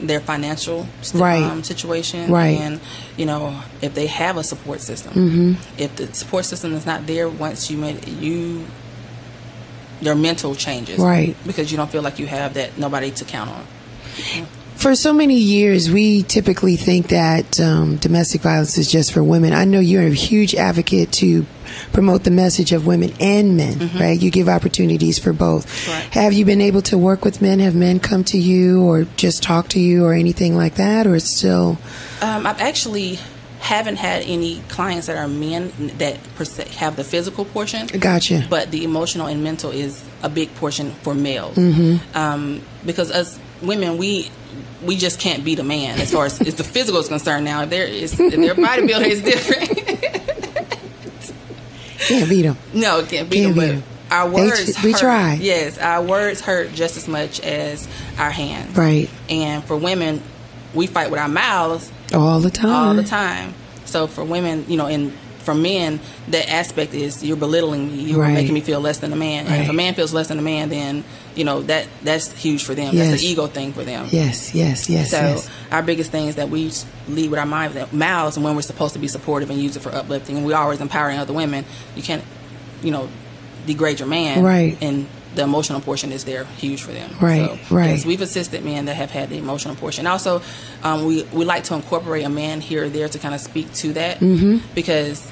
their 0.00 0.20
financial 0.20 0.86
st- 1.00 1.20
Right. 1.20 1.42
um, 1.42 1.62
situation, 1.64 2.30
Right. 2.30 2.58
And 2.58 2.80
you 3.16 3.24
know 3.26 3.62
if 3.80 3.94
they 3.94 4.06
have 4.06 4.36
a 4.36 4.44
support 4.44 4.80
system. 4.80 5.12
Mm-hmm. 5.14 5.52
If 5.82 5.96
the 5.96 6.12
support 6.12 6.44
system 6.44 6.74
is 6.74 6.84
not 6.86 7.06
there, 7.06 7.28
once 7.28 7.70
you 7.70 7.78
made 7.78 8.06
you, 8.06 8.66
your 10.00 10.14
mental 10.14 10.54
changes, 10.54 10.98
Right. 10.98 11.36
Because 11.46 11.70
you 11.70 11.76
don't 11.76 11.90
feel 11.90 12.02
like 12.02 12.18
you 12.18 12.26
have 12.26 12.54
that 12.54 12.78
nobody 12.78 13.10
to 13.12 13.24
count 13.24 13.50
on. 13.50 13.66
For 14.76 14.94
so 14.94 15.12
many 15.12 15.34
years, 15.36 15.90
we 15.90 16.22
typically 16.22 16.76
think 16.76 17.08
that 17.08 17.58
um, 17.58 17.96
domestic 17.96 18.42
violence 18.42 18.78
is 18.78 18.88
just 18.90 19.12
for 19.12 19.24
women. 19.24 19.52
I 19.52 19.64
know 19.64 19.80
you're 19.80 20.06
a 20.06 20.10
huge 20.10 20.54
advocate 20.54 21.10
to 21.14 21.46
promote 21.92 22.22
the 22.22 22.30
message 22.30 22.70
of 22.70 22.86
women 22.86 23.12
and 23.18 23.56
men, 23.56 23.90
right? 23.98 24.20
You 24.20 24.30
give 24.30 24.48
opportunities 24.48 25.18
for 25.18 25.32
both. 25.32 25.88
Right. 25.88 26.04
Have 26.14 26.32
you 26.32 26.44
been 26.44 26.60
able 26.60 26.82
to 26.82 26.96
work 26.96 27.24
with 27.24 27.42
men? 27.42 27.58
Have 27.58 27.74
men 27.74 27.98
come 27.98 28.22
to 28.24 28.38
you 28.38 28.84
or 28.84 29.04
just 29.16 29.42
talk 29.42 29.68
to 29.70 29.80
you 29.80 30.04
or 30.04 30.12
anything 30.14 30.56
like 30.56 30.76
that? 30.76 31.08
Or 31.08 31.16
it's 31.16 31.36
still, 31.36 31.78
Um, 32.22 32.46
I've 32.46 32.60
actually 32.60 33.18
haven't 33.60 33.96
had 33.96 34.22
any 34.22 34.60
clients 34.68 35.08
that 35.08 35.16
are 35.16 35.28
men 35.28 35.72
that 35.98 36.16
have 36.76 36.96
the 36.96 37.04
physical 37.04 37.44
portion. 37.44 37.86
gotcha. 37.88 38.46
but 38.48 38.70
the 38.70 38.84
emotional 38.84 39.26
and 39.26 39.42
mental 39.42 39.70
is 39.70 40.02
a 40.22 40.28
big 40.28 40.54
portion 40.56 40.92
for 41.02 41.14
males 41.14 41.56
Mm-hmm. 41.56 42.16
um, 42.16 42.62
because 42.86 43.10
us 43.10 43.38
women 43.62 43.98
we 43.98 44.30
we 44.84 44.96
just 44.96 45.18
can't 45.20 45.44
beat 45.44 45.58
a 45.58 45.64
man 45.64 46.00
as 46.00 46.12
far 46.12 46.26
as, 46.26 46.40
as 46.40 46.54
the 46.54 46.62
physical 46.64 47.00
is 47.00 47.08
concerned 47.08 47.44
now 47.44 47.62
if 47.62 47.70
there 47.70 47.86
is 47.86 48.18
if 48.18 48.30
their 48.36 48.54
bodybuilder 48.54 49.06
is 49.06 49.22
different 49.22 49.68
Can't 51.98 52.28
beat 52.30 52.42
them. 52.42 52.56
no 52.72 53.04
can't 53.04 53.28
beat 53.28 53.42
Can't 53.42 53.56
them 53.56 53.76
beat 53.80 53.84
our 54.10 54.30
words 54.30 54.82
we 54.82 54.92
hurt. 54.92 55.00
try. 55.00 55.34
yes 55.34 55.76
our 55.78 56.02
words 56.02 56.40
hurt 56.40 56.72
just 56.72 56.96
as 56.96 57.06
much 57.08 57.40
as 57.40 57.86
our 58.18 58.30
hands 58.30 58.76
Right. 58.76 59.10
and 59.28 59.62
for 59.64 59.76
women 59.76 60.22
we 60.74 60.86
fight 60.86 61.10
with 61.10 61.20
our 61.20 61.28
mouths 61.28 61.90
All 62.14 62.40
the 62.40 62.50
time. 62.50 62.88
all 62.88 62.94
the 62.94 63.04
time. 63.04 63.54
So 63.84 64.06
for 64.06 64.24
women, 64.24 64.64
you 64.68 64.76
know, 64.76 64.86
and 64.86 65.12
for 65.40 65.54
men, 65.54 65.98
that 66.28 66.50
aspect 66.50 66.92
is 66.92 67.24
you're 67.24 67.36
belittling 67.36 67.88
me. 67.88 68.02
You're 68.10 68.20
Right. 68.20 68.34
making 68.34 68.52
me 68.52 68.60
feel 68.60 68.80
less 68.80 68.98
than 68.98 69.12
a 69.14 69.16
man. 69.16 69.46
And 69.46 69.62
if 69.62 69.68
a 69.70 69.72
man 69.72 69.94
feels 69.94 70.12
less 70.12 70.28
than 70.28 70.38
a 70.38 70.42
man, 70.42 70.68
then 70.68 71.04
you 71.34 71.44
know 71.44 71.62
that 71.62 71.86
that's 72.02 72.30
huge 72.32 72.64
for 72.64 72.74
them. 72.74 72.94
Yes. 72.94 73.08
That's 73.10 73.22
the 73.22 73.28
ego 73.28 73.46
thing 73.46 73.72
for 73.72 73.82
them. 73.82 74.08
Yes, 74.10 74.54
yes, 74.54 74.90
yes, 74.90 75.10
So 75.10 75.16
yes. 75.16 75.48
our 75.72 75.82
biggest 75.82 76.10
thing 76.10 76.26
is 76.28 76.34
that 76.34 76.50
we 76.50 76.70
lead 77.08 77.30
with 77.30 77.38
our 77.40 77.46
minds, 77.46 77.76
mouths, 77.92 78.36
and 78.36 78.44
when 78.44 78.56
we're 78.56 78.62
supposed 78.62 78.92
to 78.92 78.98
be 78.98 79.08
supportive 79.08 79.48
and 79.48 79.58
use 79.58 79.74
it 79.76 79.80
for 79.80 79.94
uplifting, 79.94 80.36
and 80.36 80.44
we're 80.44 80.56
always 80.56 80.80
empowering 80.82 81.18
other 81.18 81.32
women. 81.32 81.64
You 81.96 82.02
can't, 82.02 82.24
you 82.82 82.90
know, 82.90 83.08
degrade 83.66 84.00
your 84.00 84.08
man. 84.08 84.42
Right. 84.42 84.76
And 84.82 85.06
the 85.34 85.42
emotional 85.42 85.80
portion 85.80 86.10
is 86.10 86.24
there 86.24 86.44
huge 86.56 86.82
for 86.82 86.92
them. 86.92 87.10
Right, 87.20 87.60
So, 87.68 87.74
right. 87.74 87.90
Yes, 87.90 88.04
we've 88.06 88.20
assisted 88.22 88.64
men 88.64 88.86
that 88.86 88.94
have 88.96 89.10
had 89.10 89.28
the 89.30 89.38
emotional 89.38 89.74
portion. 89.76 90.06
Also, 90.06 90.42
um, 90.82 91.04
we 91.04 91.22
we 91.32 91.44
like 91.44 91.64
to 91.64 91.74
incorporate 91.74 92.24
a 92.24 92.28
man 92.30 92.60
here 92.60 92.84
or 92.84 92.88
there 92.88 93.08
to 93.08 93.18
kind 93.18 93.34
of 93.34 93.40
speak 93.40 93.72
to 93.74 93.92
that 93.92 94.20
because 94.74 95.30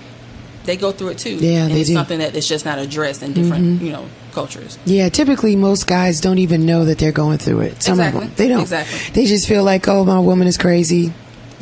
they 0.65 0.77
go 0.77 0.93
through 0.93 1.09
it 1.09 1.19
too. 1.19 1.37
Mm-hmm. 1.37 1.45
Yeah, 1.45 1.65
and 1.65 1.73
they 1.75 1.81
it's 1.81 1.89
do. 1.89 1.95
Mm-hmm. 1.95 1.99
something 2.01 2.19
that 2.19 2.35
is 2.35 2.49
just 2.49 2.65
not 2.65 2.79
addressed 2.79 3.23
in 3.23 3.33
different, 3.33 3.81
you 3.83 3.93
know, 3.93 4.07
cultures. 4.33 4.79
Yeah, 4.85 5.09
typically 5.09 5.57
most 5.57 5.87
guys 5.87 6.21
don't 6.21 6.39
even 6.39 6.67
know 6.67 6.85
that 6.87 6.99
they're 6.99 7.13
going 7.13 7.39
through 7.39 7.61
it. 7.61 7.83
Some 7.83 7.99
Exactly. 8.01 8.23
of 8.23 8.27
them. 8.29 8.35
They 8.37 8.49
don't. 8.49 8.61
Exactly. 8.63 8.99
They 9.15 9.27
just 9.27 9.47
feel 9.49 9.63
like, 9.65 9.87
oh, 9.89 10.05
my 10.05 10.19
woman 10.21 10.47
is 10.47 10.59
crazy. 10.59 11.13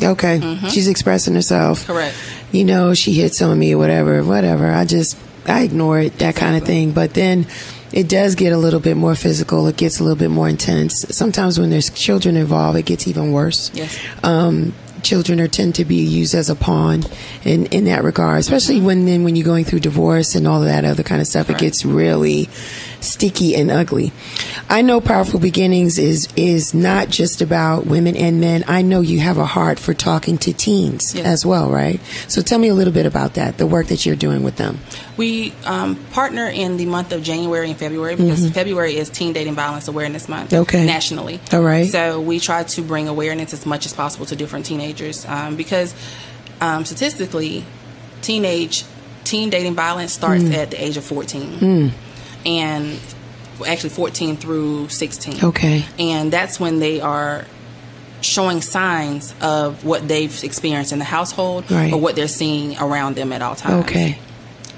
Okay. 0.03 0.59
She's 0.71 0.89
expressing 0.89 1.35
herself. 1.35 1.87
Correct. 1.87 2.17
You 2.51 2.65
know, 2.65 2.95
she 2.95 3.13
hits 3.13 3.41
on 3.43 3.57
me 3.59 3.75
or 3.75 3.79
whatever, 3.79 4.25
whatever. 4.25 4.71
I 4.71 4.87
just, 4.87 5.17
I 5.47 5.63
ignore 5.63 6.01
it, 6.01 6.19
that 6.19 6.35
kind 6.35 6.57
of 6.57 6.65
thing. 6.65 6.93
But 6.93 7.15
then 7.15 7.47
it 7.95 8.09
does 8.09 8.35
get 8.35 8.53
a 8.53 8.57
little 8.57 8.81
bit 8.81 8.97
more 8.97 9.15
physical. 9.15 9.69
It 9.69 9.77
gets 9.77 10.01
a 10.01 10.03
little 10.03 10.19
bit 10.19 10.29
more 10.29 10.49
intense. 10.49 11.07
Sometimes 11.17 11.61
when 11.61 11.71
there's 11.71 11.91
children 11.91 12.37
involved, 12.37 12.77
it 12.77 12.87
gets 12.87 13.07
even 13.07 13.31
worse. 13.31 13.71
Yes. 13.73 13.97
Um, 14.25 14.75
children 15.05 15.41
are 15.41 15.47
tend 15.47 15.77
to 15.77 15.85
be 15.85 15.97
used 15.97 16.35
as 16.35 16.51
a 16.51 16.57
pawn 16.57 17.05
in, 17.45 17.67
in 17.67 17.85
that 17.85 18.03
regard, 18.03 18.41
especially 18.41 18.81
when 18.81 19.07
then 19.07 19.23
when 19.23 19.37
you're 19.37 19.45
going 19.45 19.65
through 19.65 19.79
divorce 19.79 20.35
and 20.35 20.49
all 20.49 20.61
of 20.61 20.67
that 20.67 20.85
other 20.85 21.05
kind 21.05 21.21
of 21.21 21.29
stuff, 21.29 21.49
it 21.51 21.59
gets 21.59 21.85
really 21.85 22.49
sticky 23.05 23.55
and 23.55 23.71
ugly. 23.71 24.13
I 24.69 24.83
know 24.83 25.01
Powerful 25.01 25.39
Beginnings 25.41 25.99
is 25.99 26.29
is 26.37 26.75
not 26.75 27.09
just 27.09 27.41
about 27.43 27.87
women 27.87 28.17
and 28.17 28.41
men. 28.41 28.65
I 28.67 28.83
know 28.83 29.01
you 29.01 29.21
have 29.21 29.39
a 29.39 29.47
heart 29.47 29.79
for 29.79 29.95
talking 29.95 30.39
to 30.39 30.53
teens 30.53 31.15
Yes. 31.15 31.27
as 31.27 31.47
well, 31.47 31.71
right? 31.71 32.01
So 32.29 32.41
tell 32.43 32.59
me 32.59 32.69
a 32.69 32.75
little 32.75 32.93
bit 32.93 33.07
about 33.07 33.35
that, 33.35 33.59
the 33.59 33.67
work 33.67 33.87
that 33.89 34.05
you're 34.07 34.17
doing 34.17 34.43
with 34.43 34.57
them. 34.57 34.79
We 35.17 35.53
um, 35.65 35.97
partner 36.13 36.47
in 36.49 36.77
the 36.77 36.87
month 36.87 37.13
of 37.13 37.23
January 37.23 37.71
and 37.71 37.79
February 37.79 38.17
because 38.17 38.51
February 38.51 38.97
is 38.97 39.11
Teen 39.11 39.33
Dating 39.33 39.55
Violence 39.55 39.87
Awareness 39.89 40.29
Month 40.29 40.51
Mm-hmm. 40.51 40.63
Okay. 40.63 40.85
nationally. 40.87 41.41
All 41.53 41.63
right. 41.63 41.89
So 41.91 42.21
we 42.21 42.41
try 42.41 42.65
to 42.65 42.83
bring 42.83 43.07
awareness 43.09 43.53
as 43.53 43.65
much 43.67 43.87
as 43.87 43.93
possible 43.93 44.27
to 44.27 44.35
different 44.37 44.67
teenagers 44.67 45.25
um, 45.27 45.55
because 45.57 45.95
um, 46.61 46.85
statistically, 46.85 47.65
teenage 48.23 48.85
teen 49.25 49.51
dating 49.51 49.75
violence 49.75 50.13
starts 50.13 50.45
Mm. 50.45 50.55
at 50.55 50.71
the 50.71 50.83
age 50.85 50.97
of 50.97 51.05
14. 51.05 51.93
And 52.47 52.99
actually 53.67 53.91
14 53.91 54.37
through 54.37 54.89
16. 54.89 55.45
Okay. 55.45 55.85
And 55.99 56.33
that's 56.33 56.59
when 56.59 56.79
they 56.81 57.01
are 57.01 57.45
showing 58.21 58.61
signs 58.63 59.35
of 59.41 59.85
what 59.85 60.09
they've 60.09 60.43
experienced 60.45 60.93
in 60.93 60.99
the 60.99 61.05
household 61.05 61.71
Right. 61.71 61.93
or 61.93 62.01
what 62.01 62.17
they're 62.17 62.27
seeing 62.27 62.77
around 62.79 63.17
them 63.17 63.33
at 63.33 63.43
all 63.43 63.55
times. 63.55 63.85
Okay. 63.85 64.19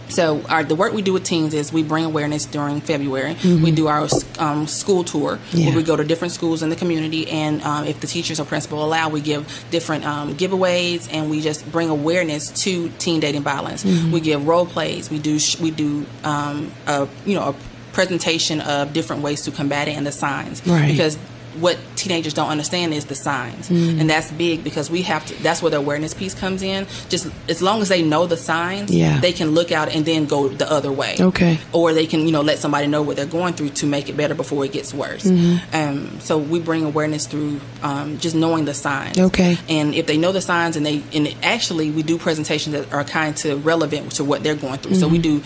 So 0.09 0.43
our 0.49 0.63
the 0.65 0.75
work 0.75 0.93
we 0.93 1.03
do 1.03 1.13
with 1.13 1.25
teens 1.25 1.53
is 1.55 1.73
we 1.73 1.83
bring 1.83 2.05
awareness 2.05 2.47
during 2.47 2.81
February. 2.81 3.37
We 3.45 3.71
do 3.73 3.89
our 3.89 4.09
um, 4.39 4.67
school 4.67 5.05
tour 5.05 5.37
Mm-hmm. 5.37 5.59
Yeah. 5.59 5.67
where 5.67 5.77
we 5.77 5.83
go 5.83 5.97
to 5.97 6.05
different 6.05 6.33
schools 6.33 6.63
in 6.63 6.69
the 6.71 6.77
community, 6.77 7.29
and 7.29 7.63
um, 7.63 7.87
if 7.87 8.01
the 8.01 8.07
teachers 8.07 8.39
or 8.41 8.45
principal 8.45 8.85
allow, 8.85 9.09
we 9.09 9.21
give 9.21 9.65
different 9.71 10.05
um, 10.05 10.35
giveaways, 10.35 11.09
and 11.13 11.29
we 11.31 11.41
just 11.41 11.71
bring 11.73 11.89
awareness 11.89 12.51
to 12.65 12.89
teen 12.99 13.21
dating 13.21 13.43
violence. 13.43 13.85
Mm-hmm. 13.85 14.13
We 14.13 14.21
give 14.21 14.47
role 14.47 14.67
plays. 14.67 15.11
We 15.11 15.19
do 15.19 15.39
sh- 15.39 15.59
we 15.59 15.71
do 15.71 16.07
um, 16.25 16.73
a 16.87 17.09
you 17.25 17.35
know 17.35 17.51
a 17.51 17.55
presentation 17.93 18.61
of 18.61 18.93
different 18.93 19.23
ways 19.23 19.43
to 19.43 19.51
combat 19.51 19.89
it 19.89 19.97
and 19.97 20.07
the 20.07 20.13
signs 20.13 20.65
Right. 20.67 20.89
because 20.93 21.19
what 21.61 21.79
teenagers 21.97 22.35
don't 22.35 22.49
understand 22.51 22.93
is 22.95 23.05
the 23.07 23.15
signs 23.15 23.71
and 23.71 24.09
that's 24.11 24.31
big 24.33 24.63
because 24.63 24.91
we 24.91 25.03
have 25.03 25.25
to 25.27 25.35
that's 25.43 25.61
where 25.63 25.71
the 25.71 25.77
awareness 25.77 26.15
piece 26.15 26.35
comes 26.35 26.63
in 26.63 26.87
just 27.09 27.27
as 27.49 27.61
long 27.63 27.81
as 27.83 27.89
they 27.89 28.03
know 28.03 28.27
the 28.27 28.37
signs 28.37 28.91
Yeah. 28.95 29.19
they 29.21 29.33
can 29.33 29.51
look 29.53 29.73
out 29.73 29.89
and 29.89 30.05
then 30.05 30.27
go 30.27 30.49
the 30.49 30.71
other 30.71 30.93
way 30.93 31.17
Okay. 31.19 31.59
or 31.73 31.93
they 31.93 32.07
can 32.07 32.21
you 32.27 32.33
know 32.33 32.43
let 32.43 32.59
somebody 32.59 32.87
know 32.87 33.03
what 33.03 33.17
they're 33.17 33.27
going 33.27 33.55
through 33.55 33.71
to 33.71 33.87
make 33.87 34.09
it 34.09 34.17
better 34.17 34.35
before 34.35 34.65
it 34.65 34.73
gets 34.73 34.93
worse 34.95 35.25
Mm-hmm. 35.25 35.75
um, 35.77 36.21
so 36.21 36.39
we 36.39 36.61
bring 36.61 36.85
awareness 36.85 37.27
through 37.27 37.61
um, 37.83 38.19
just 38.19 38.37
knowing 38.37 38.65
the 38.67 38.75
signs 38.75 39.19
Okay. 39.19 39.57
and 39.69 39.95
if 39.95 40.07
they 40.07 40.17
know 40.19 40.33
the 40.33 40.41
signs 40.43 40.77
and 40.77 40.85
they 40.87 41.03
and 41.15 41.35
actually 41.43 41.91
we 41.91 42.03
do 42.03 42.19
presentations 42.19 42.75
that 42.75 42.93
are 42.93 43.05
kind 43.05 43.45
of 43.45 43.65
relevant 43.67 44.13
to 44.13 44.25
what 44.25 44.43
they're 44.43 44.55
going 44.55 44.79
through 44.79 44.95
so 44.95 45.09
we 45.09 45.19
Mm-hmm. 45.19 45.43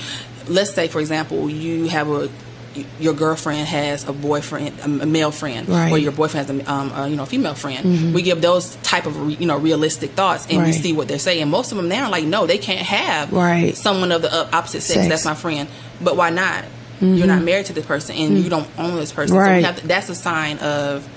do 0.47 0.53
let's 0.53 0.73
say 0.73 0.89
for 0.89 1.01
example 1.01 1.49
you 1.49 1.85
have 1.89 2.09
a 2.09 2.29
your 3.01 3.15
girlfriend 3.15 3.67
has 3.67 4.07
a 4.09 4.13
boyfriend, 4.13 4.79
a 4.81 4.89
male 5.07 5.31
friend, 5.33 5.69
Right. 5.69 5.87
Mm-hmm. 5.87 5.95
or 5.95 5.99
your 5.99 6.13
boyfriend 6.13 6.47
has 6.49 6.61
a, 6.61 6.73
um, 6.73 6.93
a 6.93 7.09
you 7.09 7.17
know 7.17 7.25
female 7.27 7.55
friend. 7.55 8.15
We 8.15 8.23
give 8.23 8.41
those 8.41 8.77
type 8.77 9.07
of 9.07 9.21
re, 9.27 9.35
you 9.35 9.47
know 9.47 9.59
realistic 9.59 10.11
thoughts, 10.13 10.47
and 10.51 10.63
we 10.65 10.73
see 10.73 10.93
what 10.93 11.09
they're 11.09 11.19
saying. 11.19 11.49
Most 11.51 11.73
of 11.73 11.77
them 11.79 11.89
now 11.89 12.05
are 12.05 12.11
like, 12.11 12.25
no, 12.25 12.47
they 12.47 12.59
can't 12.59 12.87
have 12.87 13.33
Right. 13.33 13.77
someone 13.77 14.13
of 14.13 14.23
the 14.23 14.33
uh, 14.33 14.49
opposite 14.53 14.83
sex. 14.83 14.95
Sex. 15.01 15.09
That's 15.09 15.25
my 15.25 15.35
friend. 15.35 15.69
But 16.01 16.17
why 16.17 16.31
not? 16.31 16.65
You're 17.01 17.27
not 17.27 17.43
married 17.43 17.67
to 17.67 17.73
this 17.73 17.87
person, 17.87 18.15
and 18.17 18.39
you 18.39 18.51
don't 18.51 18.69
own 18.79 18.95
this 18.97 19.11
person. 19.13 19.35
So 19.35 19.41
Mm-hmm. 19.41 19.49
Right. 19.51 19.57
we 19.59 19.63
have 19.65 19.77
to, 19.81 19.87
that's 19.89 20.09
a 20.11 20.15
sign 20.15 20.59
of 20.59 21.09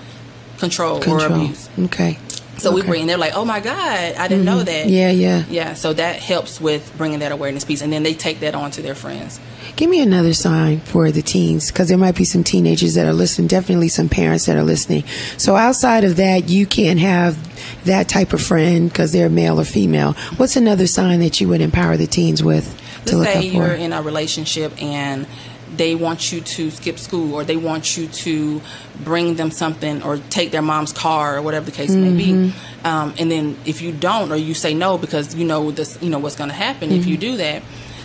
control, 0.58 0.98
or 1.10 1.26
abuse. 1.26 1.70
Okay. 1.78 2.18
So 2.63 2.71
we 2.71 2.82
Okay. 2.82 2.89
bring, 2.89 3.08
they're 3.08 3.17
like, 3.17 3.34
oh 3.36 3.45
my 3.45 3.60
God, 3.60 4.15
I 4.15 4.28
didn't 4.28 4.45
know 4.45 4.58
mm-hmm. 4.58 4.65
that. 4.65 4.88
Yeah, 4.88 5.12
yeah. 5.12 5.43
Yeah, 5.49 5.73
so 5.73 5.93
that 5.93 6.15
helps 6.17 6.62
with 6.62 6.91
bringing 6.97 7.19
that 7.19 7.32
awareness 7.32 7.63
piece, 7.65 7.82
and 7.82 7.91
then 7.91 8.04
they 8.04 8.13
take 8.13 8.39
that 8.39 8.56
on 8.56 8.71
to 8.71 8.82
their 8.82 8.95
friends. 8.95 9.39
Give 9.76 9.89
me 9.89 10.02
another 10.02 10.34
sign 10.34 10.80
for 10.82 11.12
the 11.12 11.21
teens 11.21 11.71
because 11.71 11.89
there 11.89 11.97
might 11.97 12.15
be 12.15 12.26
some 12.26 12.43
teenagers 12.43 12.93
that 12.93 13.06
are 13.08 13.13
listening, 13.13 13.47
definitely 13.47 13.88
some 13.89 14.08
parents 14.08 14.45
that 14.45 14.56
are 14.56 14.63
listening. 14.63 15.04
So 15.38 15.56
outside 15.56 16.04
of 16.04 16.15
that, 16.17 16.47
you 16.47 16.65
can't 16.65 16.99
have 16.99 17.38
that 17.86 18.08
type 18.08 18.34
of 18.34 18.41
friend 18.41 18.88
because 18.89 19.12
they're 19.12 19.30
male 19.30 19.60
or 19.60 19.65
female. 19.65 20.13
What's 20.38 20.56
another 20.56 20.88
sign 20.88 21.19
that 21.21 21.41
you 21.41 21.47
would 21.49 21.62
empower 21.62 21.97
the 21.97 22.08
teens 22.08 22.43
with 22.43 22.80
to 23.08 23.17
look 23.17 23.26
Let's 23.26 23.39
say 23.39 23.47
out 23.49 23.52
for? 23.54 23.58
you're 23.58 23.76
in 23.76 23.93
a 23.93 24.02
relationship 24.02 24.80
and 24.82 25.26
they 25.78 25.96
want 25.96 26.32
you 26.32 26.42
to 26.42 26.70
skip 26.72 26.98
school 27.00 27.34
or 27.34 27.44
they 27.44 27.58
want 27.58 27.98
you 27.98 28.08
to 28.08 28.62
bring 29.04 29.36
them 29.36 29.52
something 29.52 30.04
or 30.04 30.18
take 30.30 30.52
their 30.52 30.62
mom's 30.62 30.94
car 30.94 31.38
or 31.38 31.42
whatever 31.42 31.66
the 31.66 31.72
case 31.72 31.92
may 31.92 32.16
be. 32.16 32.32
Mm-hmm. 32.32 32.86
Um, 32.86 33.14
and 33.18 33.32
then 33.32 33.58
if 33.66 33.82
you 33.82 33.92
don't 33.92 34.32
or 34.32 34.36
you 34.36 34.54
say 34.54 34.74
no 34.74 34.98
because 34.98 35.34
you 35.36 35.46
know 35.46 35.72
this, 35.72 35.98
you 36.02 36.10
know 36.10 36.20
what's 36.20 36.36
going 36.36 36.50
to 36.50 36.56
happen 36.56 36.92
if 36.92 37.02
Mm-hmm. 37.02 37.10
you 37.10 37.18
do 37.18 37.38
that, 37.38 37.64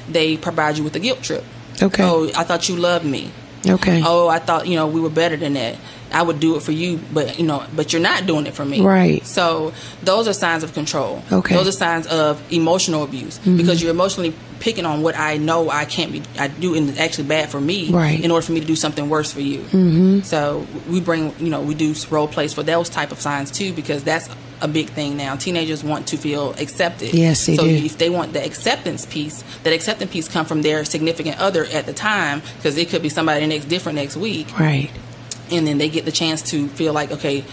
they 0.09 0.37
provide 0.37 0.79
you 0.79 0.85
with 0.85 0.97
a 0.97 1.01
guilt 1.01 1.23
trip. 1.23 1.45
Okay. 1.83 2.03
Oh, 2.05 2.31
I 2.37 2.45
thought 2.45 2.69
you 2.69 2.77
loved 2.77 3.05
me. 3.05 3.31
okay. 3.67 4.03
Oh, 4.05 4.29
I 4.29 4.39
thought 4.39 4.67
you 4.67 4.77
know 4.77 4.87
we 4.87 5.01
were 5.01 5.11
better 5.11 5.37
than 5.37 5.53
that. 5.55 5.77
I 6.13 6.23
would 6.23 6.41
do 6.41 6.57
it 6.57 6.63
for 6.63 6.73
you, 6.73 6.99
but 7.13 7.39
you 7.39 7.47
know, 7.47 7.65
but 7.75 7.93
you're 7.93 8.03
not 8.03 8.27
doing 8.27 8.47
it 8.47 8.55
for 8.55 8.65
me. 8.65 8.81
Right. 8.81 9.25
So 9.25 9.73
those 10.03 10.29
are 10.29 10.33
signs 10.33 10.63
of 10.63 10.73
control. 10.73 11.23
Okay. 11.31 11.55
Those 11.55 11.69
are 11.69 11.73
signs 11.73 12.07
of 12.07 12.41
emotional 12.53 13.05
abuse 13.05 13.39
because 13.39 13.83
you're 13.83 13.91
emotionally 13.91 14.35
picking 14.61 14.85
on 14.85 15.03
what 15.03 15.17
I 15.17 15.37
know 15.37 15.71
I 15.71 15.85
can't 15.85 16.13
be. 16.13 16.23
I 16.39 16.49
do 16.49 16.75
and 16.75 16.89
it's 16.89 16.99
actually 16.99 17.29
bad 17.29 17.51
for 17.51 17.61
me. 17.61 17.91
Right. 17.91 18.23
In 18.23 18.31
order 18.31 18.45
for 18.45 18.53
me 18.53 18.61
to 18.61 18.67
do 18.67 18.77
something 18.77 19.09
worse 19.09 19.33
for 19.33 19.41
you. 19.41 19.61
Mm-hmm. 19.61 20.21
So 20.21 20.67
we 20.89 21.01
bring 21.01 21.35
you 21.39 21.51
know 21.51 21.61
we 21.61 21.75
do 21.75 21.95
role 22.11 22.29
plays 22.29 22.55
for 22.55 22.63
those 22.63 22.89
type 22.89 23.13
of 23.13 23.21
signs 23.21 23.51
too 23.51 23.73
because 23.73 24.05
that's 24.05 24.29
a 24.61 24.69
big 24.69 24.89
thing 24.89 25.17
now. 25.17 25.37
Teenagers 25.37 25.85
want 25.85 26.09
to 26.09 26.17
feel 26.17 26.51
accepted. 26.55 27.15
Yes, 27.15 27.47
they 27.47 27.57
so 27.57 27.65
do. 27.65 27.71
if 27.71 27.99
they 27.99 28.11
want 28.11 28.33
the 28.33 28.45
acceptance 28.45 29.07
piece, 29.07 29.45
that 29.63 29.73
acceptance 29.73 30.11
piece 30.11 30.29
come 30.29 30.47
from 30.47 30.63
their 30.63 30.85
significant 30.85 31.39
other 31.39 31.65
at 31.67 31.87
the 31.87 31.93
time 31.93 32.43
because 32.57 32.77
it 32.77 32.89
could 32.89 33.03
be 33.03 33.09
somebody 33.09 33.47
next 33.47 33.67
different 33.67 33.97
next 33.97 34.17
week 34.17 34.59
right. 34.59 34.91
And 35.53 35.67
then 35.67 35.79
they 35.79 35.89
get 35.89 36.05
the 36.05 36.13
chance 36.13 36.43
to 36.43 36.69
feel 36.69 36.93
like 36.93 37.11
okay 37.11 37.45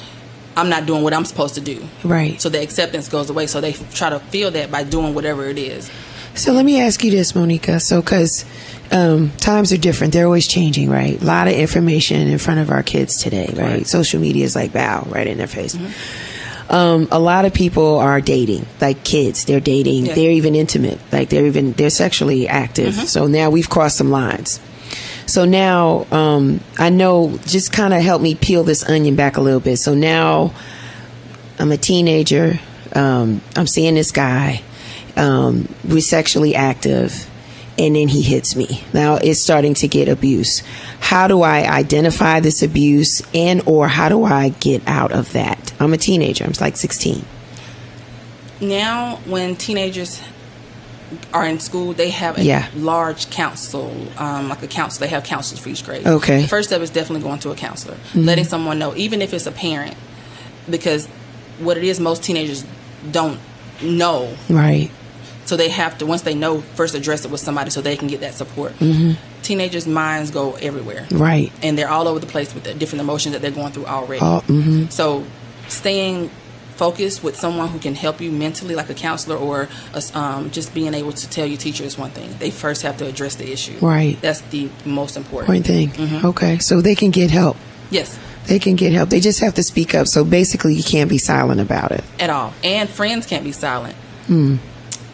i'm 0.58 0.69
not 0.69 0.86
doing 0.86 1.03
what 1.03 1.13
i'm 1.13 1.25
supposed 1.25 1.55
to 1.55 1.62
do 1.62 1.86
Right. 2.03 2.39
so 2.41 2.49
the 2.49 2.62
acceptance 2.62 3.10
goes 3.10 3.29
away 3.29 3.47
so 3.47 3.62
they 3.62 3.71
f- 3.71 3.93
try 3.93 4.10
to 4.10 4.19
feel 4.19 4.51
that 4.51 4.71
by 4.71 4.84
doing 4.84 5.13
whatever 5.15 5.45
it 5.45 5.58
is 5.58 5.89
So 6.36 6.51
let 6.51 6.65
me 6.65 6.81
ask 6.81 7.01
you 7.01 7.12
this, 7.12 7.34
Monica. 7.34 7.79
So, 7.79 8.01
because 8.01 8.43
um, 8.91 9.31
times 9.38 9.71
are 9.71 9.77
different, 9.77 10.12
they're 10.12 10.25
always 10.25 10.45
changing, 10.45 10.89
right? 10.89 11.15
A 11.21 11.23
lot 11.23 11.47
of 11.47 11.53
information 11.53 12.27
in 12.27 12.38
front 12.39 12.60
of 12.60 12.69
our 12.71 12.84
kids 12.84 13.15
today, 13.23 13.47
right? 13.55 13.58
Right. 13.58 13.88
Social 13.88 14.19
media 14.19 14.43
is 14.43 14.53
like 14.53 14.73
bow 14.73 15.08
right 15.08 15.27
in 15.27 15.38
their 15.38 15.47
face. 15.47 15.77
Um, 16.69 17.08
a 17.10 17.19
lot 17.19 17.45
of 17.45 17.53
people 17.53 17.99
are 17.99 18.19
dating, 18.19 18.65
like 18.81 19.03
kids. 19.05 19.45
They're 19.45 19.62
dating. 19.62 20.08
Yeah. 20.08 20.15
They're 20.15 20.31
even 20.31 20.55
intimate. 20.55 20.99
Like 21.10 21.29
they're 21.29 21.45
even 21.45 21.71
they're 21.71 21.89
sexually 21.89 22.49
active. 22.49 22.95
So 22.95 23.27
now 23.27 23.49
we've 23.49 23.69
crossed 23.69 23.95
some 23.97 24.12
lines. 24.12 24.60
So 25.27 25.45
now 25.45 26.05
um, 26.11 26.61
I 26.77 26.89
know. 26.89 27.38
Just 27.45 27.71
kind 27.71 27.93
of 27.93 28.01
help 28.01 28.21
me 28.21 28.35
peel 28.35 28.63
this 28.63 28.88
onion 28.88 29.15
back 29.15 29.38
a 29.38 29.41
little 29.41 29.59
bit. 29.59 29.77
So 29.77 29.95
now 29.95 30.53
I'm 31.59 31.71
a 31.71 31.77
teenager. 31.77 32.59
Um, 32.93 33.41
I'm 33.55 33.67
seeing 33.67 33.95
this 33.95 34.11
guy. 34.11 34.61
Um, 35.17 35.67
we're 35.83 36.01
sexually 36.01 36.55
active, 36.55 37.29
and 37.77 37.95
then 37.95 38.07
he 38.07 38.21
hits 38.21 38.55
me. 38.55 38.83
Now 38.93 39.15
it's 39.15 39.41
starting 39.41 39.73
to 39.75 39.88
get 39.88 40.09
abuse. 40.09 40.61
How 40.99 41.27
do 41.27 41.41
I 41.41 41.65
identify 41.65 42.39
this 42.39 42.61
abuse, 42.61 43.21
and 43.33 43.61
or 43.65 43.88
how 43.88 44.09
do 44.09 44.23
I 44.23 44.49
get 44.49 44.88
out 44.88 45.11
of 45.11 45.31
that? 45.33 45.73
I'm 45.79 45.93
a 45.93 45.97
teenager. 45.97 46.43
I'm 46.43 46.53
like 46.59 46.77
16. 46.77 47.23
now 48.61 49.17
when 49.25 49.55
teenagers 49.55 50.21
are 51.33 51.45
in 51.45 51.59
school 51.59 51.93
they 51.93 52.09
have 52.09 52.37
a 52.37 52.43
Yeah. 52.43 52.67
large 52.75 53.29
council 53.29 53.91
um, 54.17 54.49
like 54.49 54.63
a 54.63 54.67
council 54.67 54.99
they 55.01 55.07
have 55.09 55.23
counselors 55.23 55.59
for 55.61 55.69
each 55.69 55.85
grade 55.85 56.05
Okay. 56.05 56.33
Mm-hmm. 56.33 56.41
the 56.43 56.47
first 56.47 56.69
step 56.69 56.81
is 56.81 56.89
definitely 56.89 57.21
going 57.23 57.39
to 57.39 57.51
a 57.51 57.55
counselor 57.55 57.97
letting 58.15 58.43
someone 58.45 58.79
know 58.79 58.95
even 58.95 59.21
if 59.21 59.33
it's 59.33 59.45
a 59.45 59.51
parent 59.51 59.95
because 60.69 61.07
what 61.59 61.77
it 61.77 61.83
is 61.83 61.99
most 61.99 62.23
teenagers 62.23 62.65
don't 63.11 63.39
know 63.81 64.35
Right. 64.49 64.89
So 65.45 65.55
they 65.55 65.69
have 65.69 65.99
to 65.99 66.07
once 66.07 66.23
they 66.23 66.33
know 66.33 66.61
first 66.61 66.95
address 66.95 67.23
it 67.23 67.29
with 67.29 67.39
somebody 67.39 67.69
so 67.69 67.79
they 67.81 67.95
can 67.95 68.07
get 68.07 68.21
that 68.21 68.33
support. 68.33 68.73
Teenagers' 69.43 69.85
minds 69.85 70.31
go 70.31 70.53
everywhere, 70.55 71.03
Mm-hmm. 71.09 71.21
Right. 71.21 71.51
and 71.61 71.77
they're 71.77 71.87
all 71.89 72.07
over 72.07 72.19
the 72.19 72.25
place 72.25 72.51
with 72.55 72.63
the 72.63 72.73
different 72.73 73.01
emotions 73.01 73.33
that 73.33 73.43
they're 73.43 73.51
going 73.51 73.71
through 73.71 73.85
already. 73.85 74.21
Mhm. 74.21 74.91
So 74.91 75.23
staying 75.67 76.31
focused 76.75 77.23
with 77.23 77.35
someone 77.35 77.69
who 77.69 77.79
can 77.79 77.95
help 77.95 78.21
you 78.21 78.31
mentally, 78.31 78.75
like 78.75 78.89
a 78.89 78.93
counselor 78.93 79.38
or 79.38 79.69
a 79.93 80.17
um, 80.17 80.51
just 80.51 80.73
being 80.73 80.93
able 80.93 81.11
to 81.13 81.29
tell 81.29 81.45
your 81.45 81.57
teacher 81.57 81.83
is 81.83 81.97
one 81.97 82.11
thing. 82.11 82.35
They 82.39 82.51
first 82.51 82.81
have 82.83 82.97
to 82.97 83.05
address 83.07 83.35
the 83.35 83.51
issue. 83.51 83.77
Right. 83.81 84.19
That's 84.21 84.41
the 84.41 84.69
most 84.85 85.17
important. 85.17 85.47
Point 85.47 85.65
thing. 85.65 85.89
Mm-hmm. 85.89 86.25
Okay. 86.27 86.59
So 86.59 86.81
they 86.81 86.95
can 86.95 87.11
get 87.11 87.31
help. 87.31 87.57
Yes. 87.89 88.17
They 88.47 88.59
can 88.59 88.75
get 88.75 88.93
help. 88.93 89.09
They 89.09 89.19
just 89.19 89.39
have 89.39 89.55
to 89.55 89.63
speak 89.63 89.95
up. 89.95 90.07
So 90.07 90.23
basically, 90.23 90.75
you 90.75 90.83
can't 90.83 91.09
be 91.09 91.17
silent 91.17 91.61
about 91.61 91.91
it. 91.91 92.03
at 92.19 92.29
all. 92.29 92.53
And 92.63 92.89
friends 92.89 93.25
can't 93.25 93.43
be 93.43 93.51
silent. 93.51 93.95
Hmm. 94.27 94.57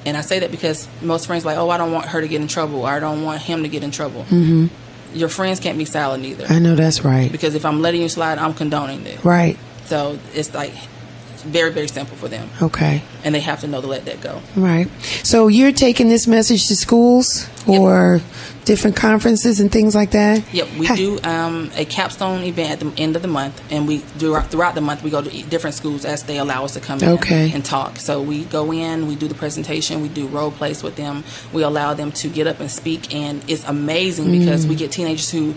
And 0.05 0.17
I 0.17 0.21
say 0.21 0.39
that 0.39 0.51
because 0.51 0.87
most 1.01 1.27
friends 1.27 1.43
are 1.45 1.47
like, 1.47 1.57
oh, 1.57 1.69
I 1.69 1.77
don't 1.77 1.91
want 1.91 2.07
her 2.07 2.21
to 2.21 2.27
get 2.27 2.41
in 2.41 2.47
trouble, 2.47 2.81
or 2.81 2.89
I 2.89 2.99
don't 2.99 3.23
want 3.23 3.41
him 3.41 3.63
to 3.63 3.69
get 3.69 3.83
in 3.83 3.91
trouble. 3.91 4.23
Mm-hmm. 4.23 4.67
Your 5.15 5.29
friends 5.29 5.59
can't 5.59 5.77
be 5.77 5.85
silent 5.85 6.25
either. 6.25 6.45
I 6.49 6.59
know 6.59 6.75
that's 6.75 7.03
right. 7.05 7.31
because 7.31 7.53
if 7.53 7.65
I'm 7.65 7.81
letting 7.81 8.01
you 8.01 8.09
slide, 8.09 8.37
I'm 8.37 8.53
condoning 8.53 9.05
it. 9.05 9.23
Right. 9.23 9.57
So 9.85 10.17
it's 10.33 10.53
like 10.53 10.73
very, 11.41 11.71
very 11.71 11.87
simple 11.87 12.15
for 12.17 12.27
them. 12.27 12.49
Okay. 12.61 13.01
And 13.23 13.33
they 13.35 13.39
have 13.41 13.61
to 13.61 13.67
know 13.67 13.81
to 13.81 13.87
let 13.87 14.05
that 14.05 14.21
go. 14.21 14.41
Right. 14.55 14.87
So 15.23 15.47
you're 15.47 15.71
taking 15.71 16.09
this 16.09 16.27
message 16.27 16.67
to 16.67 16.75
schools 16.75 17.47
or 17.67 18.21
different 18.65 18.95
conferences 18.95 19.59
and 19.59 19.71
things 19.71 19.95
like 19.95 20.11
that? 20.11 20.43
Yep, 20.53 20.67
we 20.77 20.85
Ha- 20.85 20.95
do 20.95 21.19
um, 21.23 21.71
a 21.75 21.83
capstone 21.85 22.43
event 22.43 22.71
at 22.71 22.79
the 22.79 22.93
end 23.01 23.15
of 23.15 23.21
the 23.23 23.27
month, 23.27 23.59
and 23.71 23.87
we 23.87 24.03
do 24.19 24.39
throughout 24.41 24.75
the 24.75 24.81
month 24.81 25.01
we 25.03 25.09
go 25.09 25.21
to 25.21 25.43
different 25.43 25.75
schools 25.75 26.05
as 26.05 26.23
they 26.23 26.37
allow 26.37 26.63
us 26.63 26.73
to 26.73 26.79
come 26.79 26.99
in 26.99 27.09
Okay. 27.09 27.51
and 27.53 27.65
talk. 27.65 27.97
So 27.97 28.21
we 28.21 28.45
go 28.45 28.71
in, 28.71 29.07
we 29.07 29.15
do 29.15 29.27
the 29.27 29.33
presentation, 29.35 30.01
we 30.01 30.09
do 30.09 30.27
role 30.27 30.51
plays 30.51 30.83
with 30.83 30.95
them, 30.95 31.23
we 31.51 31.63
allow 31.63 31.93
them 31.95 32.11
to 32.13 32.27
get 32.29 32.45
up 32.45 32.59
and 32.59 32.69
speak, 32.69 33.13
and 33.15 33.43
it's 33.47 33.63
amazing 33.67 34.31
because 34.31 34.65
Mm. 34.65 34.69
we 34.69 34.75
get 34.75 34.91
teenagers 34.91 35.31
who 35.31 35.55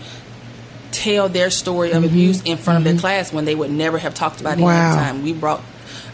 tell 0.90 1.28
their 1.28 1.50
story 1.50 1.90
of 1.92 2.04
abuse 2.04 2.40
in 2.42 2.56
front 2.56 2.78
of 2.78 2.84
their 2.84 2.96
class 2.98 3.32
when 3.32 3.44
they 3.44 3.54
would 3.54 3.70
never 3.70 3.98
have 3.98 4.14
talked 4.14 4.40
about 4.40 4.52
it 4.58 4.60
Mm-hmm. 4.60 4.64
Wow. 4.64 4.86
any 4.92 4.96
other 4.96 5.04
time. 5.12 5.22
We 5.24 5.32
brought 5.32 5.60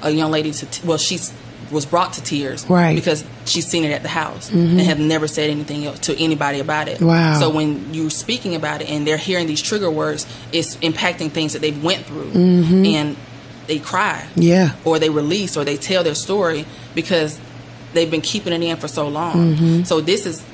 a 0.02 0.10
young 0.10 0.30
lady 0.30 0.52
to 0.52 0.66
t- 0.66 0.86
well, 0.86 0.98
she's 0.98 1.32
was 1.70 1.86
brought 1.86 2.14
to 2.14 2.22
tears 2.22 2.66
Right. 2.68 2.96
because 2.96 3.24
she's 3.44 3.66
seen 3.66 3.84
it 3.84 3.92
at 3.92 4.02
the 4.02 4.08
house 4.08 4.50
mm-hmm. 4.50 4.78
and 4.78 4.80
have 4.80 4.98
never 4.98 5.28
said 5.28 5.50
anything 5.50 5.86
else 5.86 6.00
to 6.00 6.18
anybody 6.18 6.58
about 6.58 6.88
it. 6.88 7.00
Wow. 7.00 7.38
So 7.38 7.50
when 7.50 7.94
you're 7.94 8.10
speaking 8.10 8.56
about 8.56 8.82
it 8.82 8.90
and 8.90 9.06
they're 9.06 9.16
hearing 9.16 9.46
these 9.46 9.62
trigger 9.62 9.90
words, 9.90 10.26
it's 10.52 10.76
impacting 10.78 11.30
things 11.30 11.52
that 11.52 11.62
they've 11.62 11.80
went 11.82 12.06
through, 12.06 12.32
mm-hmm. 12.32 12.84
and 12.86 13.16
they 13.68 13.78
cry, 13.78 14.26
Yeah. 14.34 14.72
or 14.84 14.98
they 14.98 15.10
release, 15.10 15.56
or 15.56 15.64
they 15.64 15.76
tell 15.76 16.02
their 16.02 16.16
story 16.16 16.66
because 16.94 17.38
they've 17.92 18.10
been 18.10 18.20
keeping 18.20 18.52
it 18.52 18.62
in 18.62 18.76
for 18.76 18.88
so 18.88 19.06
long. 19.06 19.54
Mm-hmm. 19.54 19.82
So 19.84 20.00
this 20.00 20.26
is 20.26 20.44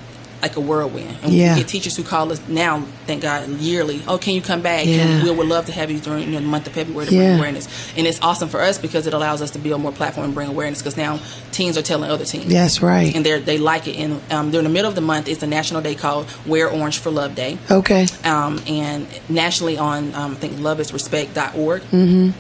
like 0.43 0.57
a 0.57 0.61
whirlwind. 0.61 1.17
And 1.23 1.33
Yeah. 1.33 1.55
we 1.55 1.61
get 1.61 1.69
teachers 1.69 1.97
who 1.97 2.03
call 2.03 2.31
us 2.31 2.41
now, 2.49 2.83
thank 3.07 3.23
God, 3.23 3.49
yearly. 3.49 4.03
Oh, 4.07 4.19
can 4.19 4.35
you 4.35 4.41
come 4.43 4.61
back? 4.63 4.87
Yeah. 4.87 4.97
And 4.99 5.23
we 5.25 5.31
would 5.31 5.49
love 5.49 5.67
to 5.67 5.73
have 5.73 5.91
you 5.91 5.99
during 5.99 6.25
you 6.25 6.33
know, 6.33 6.41
the 6.41 6.47
month 6.47 6.67
of 6.67 6.73
February 6.75 7.07
to 7.07 7.15
Yeah. 7.15 7.21
bring 7.31 7.39
awareness. 7.39 7.69
And 7.97 8.07
it's 8.07 8.21
awesome 8.23 8.49
for 8.49 8.61
us 8.61 8.79
because 8.79 9.07
it 9.07 9.15
allows 9.15 9.41
us 9.43 9.51
to 9.53 9.59
build 9.59 9.81
more 9.81 9.93
platform 9.93 10.27
and 10.27 10.35
bring 10.35 10.49
awareness 10.49 10.81
because 10.83 10.97
now 10.97 11.19
teens 11.53 11.77
are 11.79 11.83
telling 11.83 12.11
other 12.11 12.25
teens 12.25 12.53
That's 12.53 12.83
right. 12.83 13.15
and 13.15 13.25
they 13.25 13.41
they 13.41 13.59
like 13.59 13.87
it. 13.89 13.97
And 13.97 14.21
um, 14.31 14.51
during 14.51 14.65
the 14.65 14.73
middle 14.73 14.89
of 14.89 14.95
the 14.95 15.01
month, 15.01 15.29
it's 15.29 15.43
a 15.43 15.47
national 15.47 15.81
day 15.83 15.95
called 15.95 16.27
Wear 16.47 16.69
Orange 16.69 16.99
for 16.99 17.11
Love 17.11 17.35
Day. 17.35 17.59
Okay. 17.71 18.07
Um, 18.25 18.61
and 18.67 19.07
nationally 19.29 19.79
on 19.79 20.15
um, 20.15 20.33
I 20.33 20.35
think 20.35 20.55
loveisrespect.org. 20.55 21.83
Mm-hmm. 21.83 22.31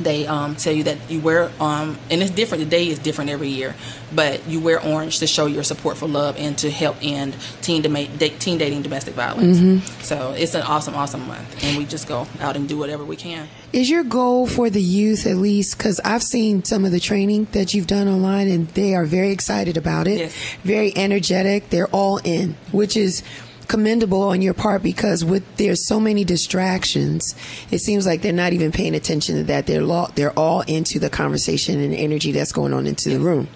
They 0.00 0.26
um, 0.26 0.56
tell 0.56 0.72
you 0.72 0.84
that 0.84 0.98
you 1.10 1.20
wear 1.20 1.50
um, 1.60 1.98
and 2.10 2.22
it's 2.22 2.30
different. 2.30 2.64
The 2.64 2.70
day 2.70 2.88
is 2.88 2.98
different 2.98 3.30
every 3.30 3.48
year, 3.48 3.74
but 4.14 4.46
you 4.46 4.60
wear 4.60 4.82
orange 4.82 5.18
to 5.20 5.26
show 5.26 5.46
your 5.46 5.62
support 5.62 5.96
for 5.96 6.06
love 6.06 6.36
and 6.38 6.56
to 6.58 6.70
help 6.70 6.96
end 7.02 7.36
teen 7.62 7.82
da- 7.82 8.38
teen 8.38 8.58
dating 8.58 8.82
domestic 8.82 9.14
violence. 9.14 9.84
So 10.06 10.32
it's 10.36 10.54
an 10.54 10.62
awesome, 10.62 10.94
awesome 10.94 11.26
month, 11.26 11.64
and 11.64 11.78
we 11.78 11.84
just 11.84 12.06
go 12.06 12.26
out 12.40 12.56
and 12.56 12.68
do 12.68 12.76
whatever 12.78 13.04
we 13.04 13.16
can. 13.16 13.48
Is 13.72 13.90
your 13.90 14.04
goal 14.04 14.46
for 14.46 14.70
the 14.70 14.82
youth 14.82 15.26
at 15.26 15.36
least? 15.36 15.76
Because 15.76 16.00
I've 16.00 16.22
seen 16.22 16.64
some 16.64 16.84
of 16.84 16.92
the 16.92 17.00
training 17.00 17.48
that 17.52 17.74
you've 17.74 17.86
done 17.86 18.08
online, 18.08 18.48
and 18.48 18.68
they 18.68 18.94
are 18.94 19.04
very 19.04 19.30
excited 19.30 19.76
about 19.76 20.06
it. 20.06 20.18
Yes. 20.18 20.56
Very 20.62 20.96
energetic. 20.96 21.70
They're 21.70 21.88
all 21.88 22.18
in, 22.18 22.56
which 22.72 22.96
is 22.96 23.22
commendable 23.68 24.22
on 24.22 24.42
your 24.42 24.54
part 24.54 24.82
because 24.82 25.24
with 25.24 25.44
there's 25.56 25.86
so 25.86 26.00
many 26.00 26.24
distractions, 26.24 27.34
it 27.70 27.78
seems 27.78 28.06
like 28.06 28.22
they're 28.22 28.32
not 28.32 28.52
even 28.52 28.72
paying 28.72 28.94
attention 28.94 29.36
to 29.36 29.44
that. 29.44 29.66
They're 29.66 29.82
lo- 29.82 30.10
they're 30.14 30.36
all 30.38 30.60
into 30.62 30.98
the 30.98 31.10
conversation 31.10 31.80
and 31.80 31.94
energy 31.94 32.32
that's 32.32 32.52
going 32.52 32.72
on 32.72 32.86
into 32.86 33.10
the 33.10 33.20
room. 33.20 33.48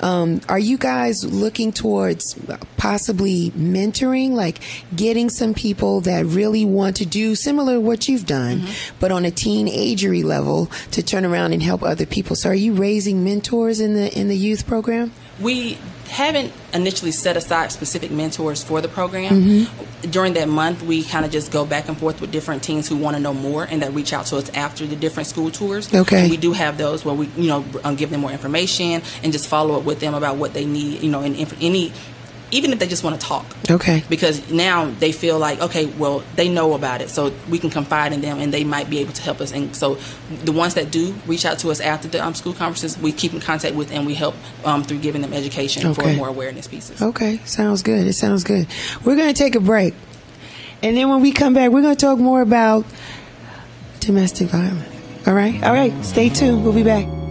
Um, 0.00 0.40
are 0.48 0.58
you 0.58 0.78
guys 0.78 1.24
looking 1.24 1.72
towards 1.72 2.34
possibly 2.76 3.50
mentoring, 3.50 4.30
like 4.30 4.60
getting 4.94 5.30
some 5.30 5.54
people 5.54 6.00
that 6.02 6.26
really 6.26 6.64
want 6.64 6.96
to 6.96 7.06
do 7.06 7.34
similar 7.34 7.74
to 7.74 7.80
what 7.80 8.08
you've 8.08 8.26
done, 8.26 8.64
but 9.00 9.12
on 9.12 9.24
a 9.24 9.30
teenagery 9.30 10.24
level 10.24 10.66
to 10.90 11.02
turn 11.02 11.24
around 11.24 11.52
and 11.52 11.62
help 11.62 11.82
other 11.82 12.06
people? 12.06 12.36
So, 12.36 12.50
are 12.50 12.54
you 12.54 12.74
raising 12.74 13.24
mentors 13.24 13.80
in 13.80 13.94
the 13.94 14.16
in 14.18 14.28
the 14.28 14.36
youth 14.36 14.66
program? 14.66 15.12
We 15.40 15.78
haven't 16.08 16.52
initially 16.72 17.10
set 17.10 17.36
aside 17.36 17.72
specific 17.72 18.10
mentors 18.10 18.62
for 18.62 18.80
the 18.80 18.88
program. 18.88 19.42
Mm-hmm. 19.42 20.10
During 20.10 20.34
that 20.34 20.48
month, 20.48 20.82
we 20.82 21.02
kind 21.02 21.24
of 21.24 21.30
just 21.30 21.50
go 21.50 21.64
back 21.64 21.88
and 21.88 21.96
forth 21.96 22.20
with 22.20 22.30
different 22.30 22.62
teens 22.62 22.88
who 22.88 22.96
want 22.96 23.16
to 23.16 23.22
know 23.22 23.34
more 23.34 23.64
and 23.64 23.82
that 23.82 23.92
reach 23.92 24.12
out 24.12 24.26
to 24.26 24.36
us 24.36 24.50
after 24.50 24.86
the 24.86 24.96
different 24.96 25.26
school 25.26 25.50
tours. 25.50 25.92
Okay. 25.92 26.22
And 26.22 26.30
we 26.30 26.36
do 26.36 26.52
have 26.52 26.78
those 26.78 27.04
where 27.04 27.14
we, 27.14 27.26
you 27.36 27.48
know, 27.48 27.64
um, 27.84 27.96
give 27.96 28.10
them 28.10 28.20
more 28.20 28.30
information 28.30 29.02
and 29.22 29.32
just 29.32 29.48
follow 29.48 29.78
up 29.78 29.84
with 29.84 30.00
them 30.00 30.14
about 30.14 30.36
what 30.36 30.52
they 30.52 30.66
need, 30.66 31.02
you 31.02 31.10
know, 31.10 31.20
and 31.20 31.36
inf- 31.36 31.60
any, 31.60 31.92
even 32.54 32.72
if 32.72 32.78
they 32.78 32.86
just 32.86 33.02
want 33.02 33.20
to 33.20 33.26
talk. 33.26 33.44
Okay. 33.68 34.04
Because 34.08 34.50
now 34.50 34.86
they 34.86 35.10
feel 35.10 35.38
like, 35.38 35.60
okay, 35.60 35.86
well, 35.86 36.22
they 36.36 36.48
know 36.48 36.74
about 36.74 37.00
it, 37.00 37.10
so 37.10 37.32
we 37.48 37.58
can 37.58 37.70
confide 37.70 38.12
in 38.12 38.20
them, 38.20 38.38
and 38.38 38.54
they 38.54 38.62
might 38.62 38.88
be 38.88 39.00
able 39.00 39.12
to 39.12 39.22
help 39.22 39.40
us. 39.40 39.52
And 39.52 39.74
so, 39.74 39.96
the 40.44 40.52
ones 40.52 40.74
that 40.74 40.90
do 40.90 41.14
reach 41.26 41.44
out 41.44 41.58
to 41.60 41.70
us 41.70 41.80
after 41.80 42.06
the 42.08 42.24
um, 42.24 42.34
school 42.34 42.52
conferences, 42.52 42.96
we 42.96 43.12
keep 43.12 43.34
in 43.34 43.40
contact 43.40 43.74
with, 43.74 43.90
and 43.90 44.06
we 44.06 44.14
help 44.14 44.36
um, 44.64 44.84
through 44.84 44.98
giving 44.98 45.22
them 45.22 45.32
education 45.32 45.92
for 45.94 46.06
more 46.14 46.28
awareness 46.28 46.68
pieces. 46.68 47.02
Okay, 47.02 47.38
sounds 47.44 47.82
good. 47.82 48.06
It 48.06 48.12
sounds 48.12 48.44
good. 48.44 48.68
We're 49.04 49.16
going 49.16 49.32
to 49.32 49.38
take 49.38 49.56
a 49.56 49.60
break. 49.60 49.94
And 50.82 50.96
then 50.96 51.08
when 51.08 51.22
we 51.22 51.32
come 51.32 51.54
back, 51.54 51.70
we're 51.70 51.82
going 51.82 51.96
to 51.96 52.00
talk 52.00 52.18
more 52.18 52.40
about 52.40 52.84
domestic 54.00 54.48
violence. 54.48 54.94
All 55.26 55.34
right? 55.34 55.62
All 55.64 55.72
right, 55.72 55.92
stay 56.04 56.28
tuned. 56.28 56.62
We'll 56.62 56.74
be 56.74 56.82
back. 56.82 57.23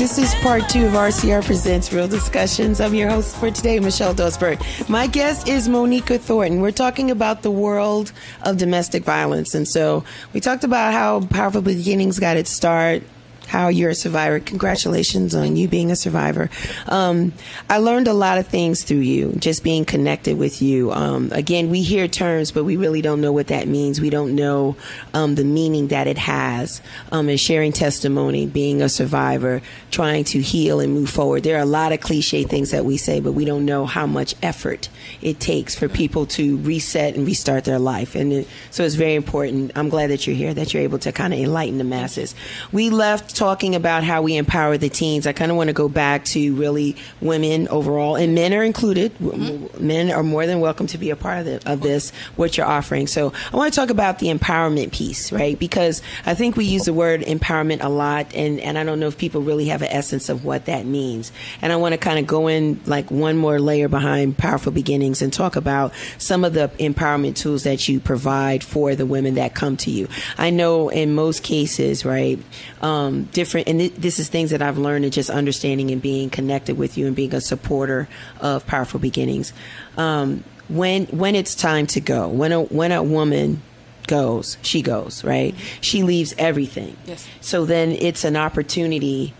This 0.00 0.16
is 0.16 0.34
part 0.36 0.66
two 0.70 0.86
of 0.86 0.92
RCR 0.92 1.44
Presents 1.44 1.92
Real 1.92 2.08
Discussions. 2.08 2.80
I'm 2.80 2.94
your 2.94 3.10
host 3.10 3.36
for 3.36 3.50
today, 3.50 3.78
Michelle 3.80 4.14
Dosberg. 4.14 4.58
My 4.88 5.06
guest 5.06 5.46
is 5.46 5.68
Monica 5.68 6.18
Thornton. 6.18 6.62
We're 6.62 6.70
talking 6.70 7.10
about 7.10 7.42
the 7.42 7.50
world 7.50 8.10
of 8.40 8.56
domestic 8.56 9.04
violence. 9.04 9.54
And 9.54 9.68
so 9.68 10.02
we 10.32 10.40
talked 10.40 10.64
about 10.64 10.94
how 10.94 11.20
Powerful 11.26 11.60
Beginnings 11.60 12.18
got 12.18 12.38
its 12.38 12.48
start, 12.48 13.02
how 13.50 13.66
you're 13.66 13.90
a 13.90 13.94
survivor. 13.96 14.38
Congratulations 14.38 15.34
on 15.34 15.56
you 15.56 15.66
being 15.66 15.90
a 15.90 15.96
survivor. 15.96 16.48
Um, 16.86 17.32
I 17.68 17.78
learned 17.78 18.06
a 18.06 18.12
lot 18.12 18.38
of 18.38 18.46
things 18.46 18.84
through 18.84 18.98
you, 18.98 19.32
just 19.38 19.64
being 19.64 19.84
connected 19.84 20.38
with 20.38 20.62
you. 20.62 20.92
Um, 20.92 21.30
again, 21.32 21.68
we 21.68 21.82
hear 21.82 22.06
terms, 22.06 22.52
but 22.52 22.62
we 22.62 22.76
really 22.76 23.02
don't 23.02 23.20
know 23.20 23.32
what 23.32 23.48
that 23.48 23.66
means. 23.66 24.00
We 24.00 24.08
don't 24.08 24.36
know 24.36 24.76
um, 25.14 25.34
the 25.34 25.42
meaning 25.44 25.88
that 25.88 26.06
it 26.06 26.16
has. 26.16 26.80
Um, 27.10 27.28
and 27.28 27.40
sharing 27.40 27.72
testimony, 27.72 28.46
being 28.46 28.82
a 28.82 28.88
survivor, 28.88 29.62
trying 29.90 30.22
to 30.24 30.40
heal 30.40 30.78
and 30.78 30.94
move 30.94 31.10
forward. 31.10 31.42
There 31.42 31.56
are 31.56 31.62
a 31.62 31.66
lot 31.66 31.90
of 31.92 32.00
cliche 32.00 32.44
things 32.44 32.70
that 32.70 32.84
we 32.84 32.96
say, 32.96 33.18
but 33.18 33.32
we 33.32 33.44
don't 33.44 33.64
know 33.64 33.84
how 33.84 34.06
much 34.06 34.36
effort 34.44 34.88
it 35.22 35.40
takes 35.40 35.74
for 35.74 35.88
people 35.88 36.24
to 36.26 36.58
reset 36.58 37.16
and 37.16 37.26
restart 37.26 37.64
their 37.64 37.80
life. 37.80 38.14
And 38.14 38.32
it, 38.32 38.48
so 38.70 38.84
it's 38.84 38.94
very 38.94 39.16
important. 39.16 39.72
I'm 39.74 39.88
glad 39.88 40.10
that 40.10 40.26
you're 40.26 40.36
here, 40.36 40.54
that 40.54 40.72
you're 40.72 40.84
able 40.84 41.00
to 41.00 41.10
kind 41.10 41.34
of 41.34 41.40
enlighten 41.40 41.78
the 41.78 41.84
masses. 41.84 42.36
We 42.70 42.90
left 42.90 43.34
talking 43.40 43.74
about 43.74 44.04
how 44.04 44.20
we 44.20 44.36
empower 44.36 44.76
the 44.76 44.90
teens, 44.90 45.26
I 45.26 45.32
kind 45.32 45.50
of 45.50 45.56
want 45.56 45.68
to 45.68 45.72
go 45.72 45.88
back 45.88 46.26
to 46.26 46.54
really 46.56 46.94
women 47.22 47.68
overall, 47.68 48.14
and 48.14 48.34
men 48.34 48.52
are 48.52 48.62
included. 48.62 49.16
Mm-hmm. 49.16 49.86
Men 49.86 50.10
are 50.10 50.22
more 50.22 50.44
than 50.44 50.60
welcome 50.60 50.86
to 50.88 50.98
be 50.98 51.08
a 51.08 51.16
part 51.16 51.38
of, 51.38 51.44
the, 51.46 51.72
of 51.72 51.80
this, 51.80 52.10
what 52.36 52.58
you're 52.58 52.66
offering. 52.66 53.06
So 53.06 53.32
I 53.50 53.56
want 53.56 53.72
to 53.72 53.80
talk 53.80 53.88
about 53.88 54.18
the 54.18 54.26
empowerment 54.26 54.92
piece, 54.92 55.32
right? 55.32 55.58
Because 55.58 56.02
I 56.26 56.34
think 56.34 56.54
we 56.54 56.66
use 56.66 56.84
the 56.84 56.92
word 56.92 57.22
empowerment 57.22 57.82
a 57.82 57.88
lot, 57.88 58.34
and, 58.34 58.60
and 58.60 58.76
I 58.76 58.84
don't 58.84 59.00
know 59.00 59.06
if 59.06 59.16
people 59.16 59.40
really 59.40 59.68
have 59.68 59.80
an 59.80 59.88
essence 59.88 60.28
of 60.28 60.44
what 60.44 60.66
that 60.66 60.84
means. 60.84 61.32
And 61.62 61.72
I 61.72 61.76
want 61.76 61.94
to 61.94 61.98
kind 61.98 62.18
of 62.18 62.26
go 62.26 62.46
in 62.46 62.78
like 62.84 63.10
one 63.10 63.38
more 63.38 63.58
layer 63.58 63.88
behind 63.88 64.36
Powerful 64.36 64.70
Beginnings 64.70 65.22
and 65.22 65.32
talk 65.32 65.56
about 65.56 65.94
some 66.18 66.44
of 66.44 66.52
the 66.52 66.68
empowerment 66.78 67.36
tools 67.36 67.62
that 67.62 67.88
you 67.88 68.00
provide 68.00 68.62
for 68.62 68.94
the 68.94 69.06
women 69.06 69.36
that 69.36 69.54
come 69.54 69.78
to 69.78 69.90
you. 69.90 70.08
I 70.36 70.50
know 70.50 70.90
in 70.90 71.14
most 71.14 71.42
cases, 71.42 72.04
right, 72.04 72.38
um, 72.82 73.29
different, 73.32 73.68
and 73.68 73.78
th- 73.80 73.94
this 73.94 74.18
is 74.18 74.28
things 74.28 74.50
that 74.50 74.62
I've 74.62 74.78
learned 74.78 75.04
in 75.04 75.10
just 75.10 75.30
understanding 75.30 75.90
and 75.90 76.00
being 76.00 76.30
connected 76.30 76.76
with 76.76 76.96
you 76.98 77.06
and 77.06 77.16
being 77.16 77.34
a 77.34 77.40
supporter 77.40 78.08
of 78.40 78.66
Powerful 78.66 79.00
Beginnings. 79.00 79.52
Um, 79.96 80.44
when 80.68 81.06
when 81.06 81.34
it's 81.34 81.54
time 81.54 81.86
to 81.88 82.00
go, 82.00 82.28
when 82.28 82.52
a 82.52 82.62
when 82.62 82.92
a 82.92 83.02
woman 83.02 83.62
goes, 84.06 84.56
she 84.62 84.82
goes, 84.82 85.24
right? 85.24 85.54
She 85.80 86.02
leaves 86.02 86.34
everything. 86.36 86.96
Yes. 87.06 87.26
So 87.40 87.64
then 87.64 87.92
it's 87.92 88.24
an 88.24 88.36
opportunity 88.36 89.34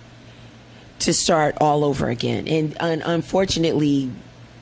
to 1.01 1.13
start 1.13 1.57
all 1.61 1.83
over 1.83 2.09
again. 2.09 2.47
And, 2.47 2.77
and 2.81 3.03
unfortunately, 3.05 4.11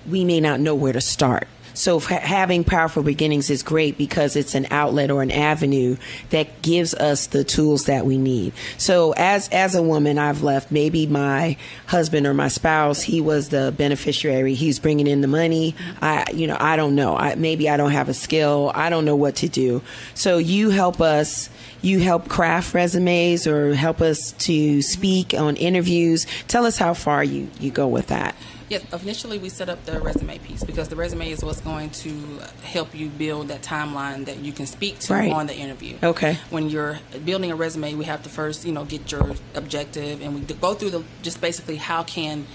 we 0.08 0.24
may 0.24 0.40
not 0.40 0.60
know 0.60 0.74
where 0.74 0.92
to 0.92 1.00
start. 1.00 1.46
So 1.78 2.00
having 2.00 2.64
powerful 2.64 3.04
beginnings 3.04 3.50
is 3.50 3.62
great 3.62 3.96
because 3.96 4.34
it's 4.34 4.56
an 4.56 4.66
outlet 4.72 5.12
or 5.12 5.22
an 5.22 5.30
avenue 5.30 5.96
that 6.30 6.60
gives 6.60 6.92
us 6.92 7.28
the 7.28 7.44
tools 7.44 7.84
that 7.84 8.04
we 8.04 8.18
need. 8.18 8.52
So 8.78 9.12
as 9.12 9.48
as 9.50 9.76
a 9.76 9.82
woman, 9.82 10.18
I've 10.18 10.42
left 10.42 10.72
maybe 10.72 11.06
my 11.06 11.56
husband 11.86 12.26
or 12.26 12.34
my 12.34 12.48
spouse. 12.48 13.00
He 13.00 13.20
was 13.20 13.50
the 13.50 13.72
beneficiary. 13.76 14.54
He's 14.54 14.80
bringing 14.80 15.06
in 15.06 15.20
the 15.20 15.28
money. 15.28 15.76
I 16.02 16.24
you 16.32 16.48
know 16.48 16.56
I 16.58 16.74
don't 16.74 16.96
know. 16.96 17.16
I, 17.16 17.36
maybe 17.36 17.70
I 17.70 17.76
don't 17.76 17.92
have 17.92 18.08
a 18.08 18.14
skill. 18.14 18.72
I 18.74 18.90
don't 18.90 19.04
know 19.04 19.16
what 19.16 19.36
to 19.36 19.48
do. 19.48 19.80
So 20.14 20.38
you 20.38 20.70
help 20.70 21.00
us 21.00 21.48
you 21.80 22.00
help 22.00 22.28
craft 22.28 22.74
resumes 22.74 23.46
or 23.46 23.72
help 23.72 24.00
us 24.00 24.32
to 24.32 24.82
speak 24.82 25.32
on 25.32 25.54
interviews. 25.56 26.26
Tell 26.48 26.66
us 26.66 26.76
how 26.76 26.94
far 26.94 27.22
you, 27.22 27.48
you 27.60 27.70
go 27.70 27.86
with 27.86 28.08
that. 28.08 28.34
Yes, 28.68 28.84
initially 28.92 29.38
we 29.38 29.48
set 29.48 29.68
up 29.68 29.84
the 29.84 30.00
resume 30.00 30.38
piece 30.38 30.62
because 30.62 30.88
the 30.88 30.96
resume 30.96 31.30
is 31.30 31.42
what's 31.42 31.60
going 31.60 31.90
to 31.90 32.40
help 32.62 32.94
you 32.94 33.08
build 33.08 33.48
that 33.48 33.62
timeline 33.62 34.26
that 34.26 34.38
you 34.38 34.52
can 34.52 34.66
speak 34.66 34.98
to 35.00 35.14
right. 35.14 35.32
on 35.32 35.46
the 35.46 35.54
interview. 35.54 35.96
Okay. 36.02 36.38
When 36.50 36.68
you're 36.68 36.98
building 37.24 37.50
a 37.50 37.56
resume, 37.56 37.94
we 37.94 38.04
have 38.04 38.22
to 38.24 38.28
first, 38.28 38.64
you 38.64 38.72
know, 38.72 38.84
get 38.84 39.10
your 39.10 39.34
objective 39.54 40.20
and 40.20 40.34
we 40.34 40.40
go 40.54 40.74
through 40.74 40.90
the 40.90 41.04
just 41.22 41.40
basically 41.40 41.76
how 41.76 42.02
can 42.04 42.46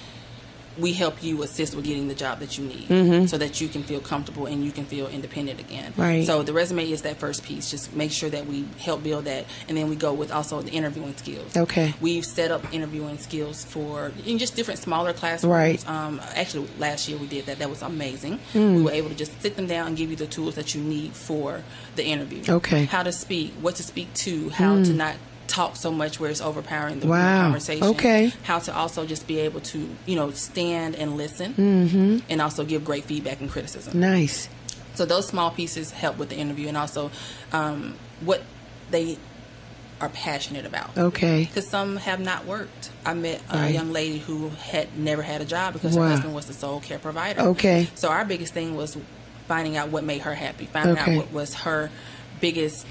we 0.77 0.93
help 0.93 1.21
you 1.23 1.43
assist 1.43 1.75
with 1.75 1.85
getting 1.85 2.07
the 2.07 2.15
job 2.15 2.39
that 2.39 2.57
you 2.57 2.65
need 2.65 2.87
mm-hmm. 2.87 3.25
so 3.25 3.37
that 3.37 3.61
you 3.61 3.67
can 3.67 3.83
feel 3.83 3.99
comfortable 3.99 4.45
and 4.45 4.63
you 4.63 4.71
can 4.71 4.85
feel 4.85 5.07
independent 5.07 5.59
again. 5.59 5.93
Right. 5.95 6.25
So 6.25 6.43
the 6.43 6.53
resume 6.53 6.89
is 6.89 7.03
that 7.03 7.17
first 7.17 7.43
piece. 7.43 7.69
Just 7.69 7.93
make 7.93 8.11
sure 8.11 8.29
that 8.29 8.45
we 8.45 8.65
help 8.79 9.03
build 9.03 9.25
that. 9.25 9.45
And 9.67 9.77
then 9.77 9.89
we 9.89 9.95
go 9.95 10.13
with 10.13 10.31
also 10.31 10.61
the 10.61 10.71
interviewing 10.71 11.15
skills. 11.15 11.55
Okay. 11.55 11.93
We've 12.01 12.25
set 12.25 12.51
up 12.51 12.73
interviewing 12.73 13.17
skills 13.17 13.63
for 13.63 14.11
in 14.25 14.37
just 14.37 14.55
different 14.55 14.79
smaller 14.79 15.13
classrooms. 15.13 15.51
Right. 15.51 15.89
Um, 15.89 16.19
actually, 16.35 16.67
last 16.79 17.07
year 17.07 17.17
we 17.17 17.27
did 17.27 17.45
that. 17.45 17.59
That 17.59 17.69
was 17.69 17.81
amazing. 17.81 18.39
Mm. 18.53 18.75
We 18.77 18.81
were 18.83 18.91
able 18.91 19.09
to 19.09 19.15
just 19.15 19.39
sit 19.41 19.55
them 19.55 19.67
down 19.67 19.87
and 19.87 19.97
give 19.97 20.09
you 20.09 20.15
the 20.15 20.27
tools 20.27 20.55
that 20.55 20.73
you 20.73 20.81
need 20.81 21.13
for 21.13 21.63
the 21.95 22.03
interview. 22.03 22.43
Okay. 22.47 22.85
How 22.85 23.03
to 23.03 23.11
speak, 23.11 23.53
what 23.61 23.75
to 23.75 23.83
speak 23.83 24.13
to, 24.15 24.49
how 24.49 24.77
mm. 24.77 24.85
to 24.85 24.93
not 24.93 25.15
talk 25.53 25.75
so 25.75 25.91
much 25.91 26.19
where 26.19 26.31
it's 26.31 26.41
overpowering 26.41 26.99
the 26.99 27.07
wow. 27.07 27.43
conversation. 27.43 27.87
Okay. 27.87 28.33
How 28.43 28.59
to 28.59 28.75
also 28.75 29.05
just 29.05 29.27
be 29.27 29.39
able 29.39 29.61
to, 29.61 29.87
you 30.05 30.15
know, 30.15 30.31
stand 30.31 30.95
and 30.95 31.15
listen 31.15 31.53
mm-hmm. 31.53 32.17
and 32.27 32.41
also 32.41 32.65
give 32.65 32.83
great 32.83 33.05
feedback 33.05 33.39
and 33.39 33.49
criticism. 33.49 33.99
Nice. 33.99 34.49
So 34.95 35.05
those 35.05 35.27
small 35.27 35.51
pieces 35.51 35.91
help 35.91 36.17
with 36.17 36.29
the 36.29 36.37
interview 36.37 36.67
and 36.67 36.77
also 36.77 37.11
um, 37.51 37.95
what 38.21 38.41
they 38.89 39.17
are 40.01 40.09
passionate 40.09 40.65
about. 40.65 40.97
Okay. 40.97 41.45
Because 41.45 41.67
some 41.67 41.97
have 41.97 42.19
not 42.19 42.45
worked. 42.45 42.91
I 43.05 43.13
met 43.13 43.41
a 43.49 43.57
right. 43.57 43.73
young 43.73 43.91
lady 43.91 44.17
who 44.17 44.49
had 44.49 44.97
never 44.97 45.21
had 45.21 45.41
a 45.41 45.45
job 45.45 45.73
because 45.73 45.95
wow. 45.95 46.03
her 46.03 46.09
husband 46.09 46.33
was 46.33 46.47
the 46.47 46.53
sole 46.53 46.79
care 46.79 46.99
provider. 46.99 47.41
Okay. 47.41 47.87
So 47.93 48.09
our 48.09 48.25
biggest 48.25 48.53
thing 48.53 48.75
was 48.75 48.97
finding 49.47 49.77
out 49.77 49.89
what 49.89 50.03
made 50.03 50.21
her 50.21 50.33
happy, 50.33 50.65
finding 50.65 50.97
okay. 50.97 51.13
out 51.13 51.17
what 51.17 51.31
was 51.31 51.53
her 51.53 51.91
biggest 52.41 52.87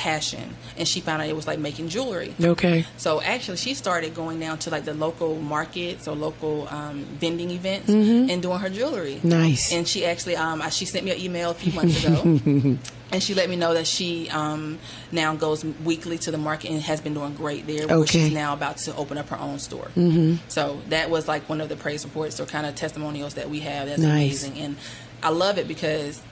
passion 0.00 0.56
and 0.78 0.88
she 0.88 0.98
found 0.98 1.20
out 1.20 1.28
it 1.28 1.36
was 1.36 1.46
like 1.46 1.58
making 1.58 1.86
jewelry 1.86 2.34
okay 2.42 2.86
so 2.96 3.20
actually 3.20 3.58
she 3.58 3.74
started 3.74 4.14
going 4.14 4.40
down 4.40 4.56
to 4.56 4.70
like 4.70 4.86
the 4.86 4.94
local 4.94 5.36
markets 5.36 6.08
or 6.08 6.16
local 6.16 6.66
um, 6.68 7.04
vending 7.20 7.50
events 7.50 7.90
mm-hmm. 7.90 8.30
and 8.30 8.40
doing 8.40 8.58
her 8.58 8.70
jewelry 8.70 9.20
nice 9.22 9.70
and 9.74 9.86
she 9.86 10.06
actually 10.06 10.34
um, 10.36 10.62
she 10.70 10.86
sent 10.86 11.04
me 11.04 11.10
an 11.10 11.20
email 11.20 11.50
a 11.50 11.54
few 11.54 11.70
months 11.74 12.02
ago 12.02 12.22
and 13.12 13.22
she 13.22 13.34
let 13.34 13.50
me 13.50 13.56
know 13.56 13.74
that 13.74 13.86
she 13.86 14.30
um, 14.30 14.78
now 15.12 15.34
goes 15.36 15.66
weekly 15.84 16.16
to 16.16 16.30
the 16.30 16.38
market 16.38 16.70
and 16.70 16.80
has 16.80 17.02
been 17.02 17.12
doing 17.12 17.34
great 17.34 17.66
there 17.66 17.86
okay. 17.86 18.06
she's 18.06 18.32
now 18.32 18.54
about 18.54 18.78
to 18.78 18.96
open 18.96 19.18
up 19.18 19.28
her 19.28 19.38
own 19.38 19.58
store 19.58 19.90
mm-hmm. 19.94 20.36
so 20.48 20.80
that 20.88 21.10
was 21.10 21.28
like 21.28 21.46
one 21.46 21.60
of 21.60 21.68
the 21.68 21.76
praise 21.76 22.06
reports 22.06 22.40
or 22.40 22.46
kind 22.46 22.64
of 22.64 22.74
testimonials 22.74 23.34
that 23.34 23.50
we 23.50 23.60
have 23.60 23.86
that's 23.86 24.00
nice. 24.00 24.42
amazing 24.44 24.64
and 24.64 24.76
i 25.22 25.28
love 25.28 25.58
it 25.58 25.68
because 25.68 26.22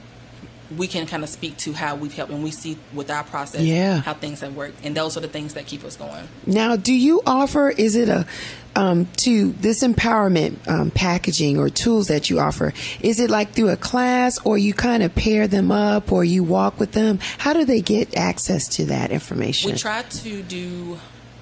we 0.76 0.86
can 0.86 1.06
kind 1.06 1.22
of 1.22 1.28
speak 1.28 1.56
to 1.56 1.72
how 1.72 1.96
we've 1.96 2.12
helped 2.12 2.32
and 2.32 2.42
we 2.42 2.50
see 2.50 2.76
with 2.92 3.10
our 3.10 3.24
process 3.24 3.62
yeah. 3.62 4.00
how 4.00 4.12
things 4.12 4.40
have 4.40 4.54
worked 4.54 4.78
and 4.84 4.96
those 4.96 5.16
are 5.16 5.20
the 5.20 5.28
things 5.28 5.54
that 5.54 5.66
keep 5.66 5.82
us 5.84 5.96
going 5.96 6.28
now 6.46 6.76
do 6.76 6.92
you 6.92 7.22
offer 7.26 7.70
is 7.70 7.96
it 7.96 8.08
a 8.08 8.26
um, 8.76 9.06
to 9.16 9.52
this 9.52 9.82
empowerment 9.82 10.68
um, 10.68 10.90
packaging 10.90 11.58
or 11.58 11.68
tools 11.68 12.08
that 12.08 12.30
you 12.30 12.38
offer 12.38 12.72
is 13.00 13.18
it 13.18 13.30
like 13.30 13.52
through 13.52 13.70
a 13.70 13.76
class 13.76 14.38
or 14.44 14.58
you 14.58 14.74
kind 14.74 15.02
of 15.02 15.14
pair 15.14 15.48
them 15.48 15.72
up 15.72 16.12
or 16.12 16.22
you 16.22 16.44
walk 16.44 16.78
with 16.78 16.92
them 16.92 17.18
how 17.38 17.52
do 17.52 17.64
they 17.64 17.80
get 17.80 18.16
access 18.16 18.68
to 18.68 18.86
that 18.86 19.10
information 19.10 19.72
we 19.72 19.76
try 19.76 20.02
to 20.02 20.42
do 20.42 20.98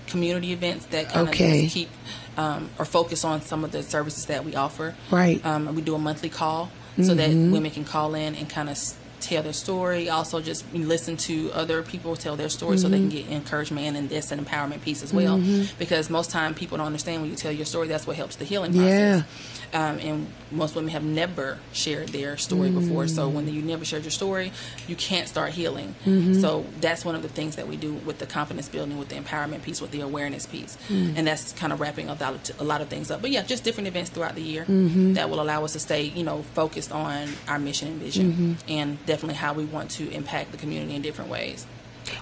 community 0.07 0.53
events 0.53 0.87
that 0.87 1.09
kind 1.11 1.29
okay. 1.29 1.67
of 1.67 1.73
keep 1.73 1.89
um, 2.37 2.71
or 2.79 2.85
focus 2.85 3.25
on 3.25 3.43
some 3.43 3.65
of 3.65 3.73
the 3.73 3.83
services 3.83 4.27
that 4.27 4.45
we 4.45 4.55
offer 4.55 4.95
right 5.11 5.45
um, 5.45 5.75
we 5.75 5.83
do 5.83 5.95
a 5.95 5.99
monthly 5.99 6.29
call 6.29 6.71
so 6.97 7.03
mm-hmm. 7.03 7.17
that 7.17 7.53
women 7.53 7.71
can 7.71 7.85
call 7.85 8.15
in 8.15 8.35
and 8.37 8.49
kind 8.49 8.71
of 8.71 8.79
tell 9.21 9.43
their 9.43 9.53
story. 9.53 10.09
Also, 10.09 10.41
just 10.41 10.65
listen 10.73 11.17
to 11.19 11.51
other 11.53 11.83
people 11.83 12.17
tell 12.17 12.37
their 12.37 12.49
story 12.49 12.77
mm-hmm. 12.77 12.83
so 12.83 12.89
they 12.89 12.99
can 12.99 13.09
get 13.09 13.29
encouragement 13.31 13.97
and 13.97 14.09
this 14.09 14.31
an 14.33 14.45
empowerment 14.45 14.83
piece 14.83 15.03
as 15.03 15.13
well. 15.13 15.39
Mm-hmm. 15.39 15.77
Because 15.79 16.11
most 16.11 16.31
time 16.31 16.55
people 16.55 16.79
don't 16.79 16.87
understand 16.87 17.23
when 17.23 17.31
you 17.31 17.37
tell 17.37 17.53
your 17.53 17.67
story. 17.67 17.89
That's 17.89 18.07
what 18.07 18.17
helps 18.17 18.37
the 18.37 18.45
healing 18.45 18.73
yeah. 18.75 19.23
process. 19.23 19.53
Um, 19.75 19.99
and 19.99 20.27
most 20.53 20.77
women 20.77 20.91
have 20.91 21.03
never 21.03 21.59
shared 21.73 22.09
their 22.11 22.37
story 22.37 22.69
mm-hmm. 22.71 22.81
before. 22.81 23.09
So 23.09 23.29
when 23.29 23.53
you 23.53 23.63
never 23.63 23.85
shared 23.85 24.05
your 24.05 24.13
story, 24.13 24.53
you 24.87 24.95
can't 24.95 25.29
start 25.29 25.51
healing. 25.51 25.95
Mm-hmm. 26.07 26.41
So 26.41 26.65
that's 26.81 27.05
one 27.05 27.17
of 27.17 27.23
the 27.23 27.29
things 27.29 27.57
that 27.57 27.67
we 27.67 27.77
do 27.77 27.93
with 27.93 28.19
the 28.19 28.27
confidence 28.27 28.69
building, 28.69 28.97
with 28.97 29.09
the 29.09 29.17
empowerment 29.17 29.63
piece, 29.63 29.81
with 29.81 29.91
the 29.91 30.01
awareness 30.03 30.47
piece, 30.47 30.79
Mm. 30.89 31.15
and 31.17 31.27
that's 31.27 31.53
kind 31.53 31.73
of 31.73 31.81
wrapping 31.81 32.09
up 32.09 32.21
a 32.21 32.65
lot 32.65 32.81
of 32.81 32.89
things 32.89 33.11
up. 33.11 33.21
But 33.21 33.31
yeah, 33.31 33.43
just 33.43 33.65
different 33.65 33.89
events 33.89 34.11
throughout 34.11 34.35
the 34.37 34.43
year 34.43 34.65
Mm-hmm. 34.65 35.15
that 35.15 35.29
will 35.31 35.41
allow 35.41 35.65
us 35.65 35.73
to 35.73 35.81
stay, 35.81 36.03
you 36.05 36.23
know, 36.23 36.43
focused 36.55 36.93
on 36.93 37.29
our 37.49 37.59
mission 37.59 37.89
and 37.89 38.01
vision, 38.01 38.33
Mm-hmm. 38.33 38.53
and 38.69 38.99
definitely 39.07 39.35
how 39.37 39.53
we 39.55 39.65
want 39.65 39.91
to 39.93 40.11
impact 40.11 40.53
the 40.53 40.59
community 40.59 40.95
in 40.95 41.03
different 41.03 41.31
ways. 41.31 41.67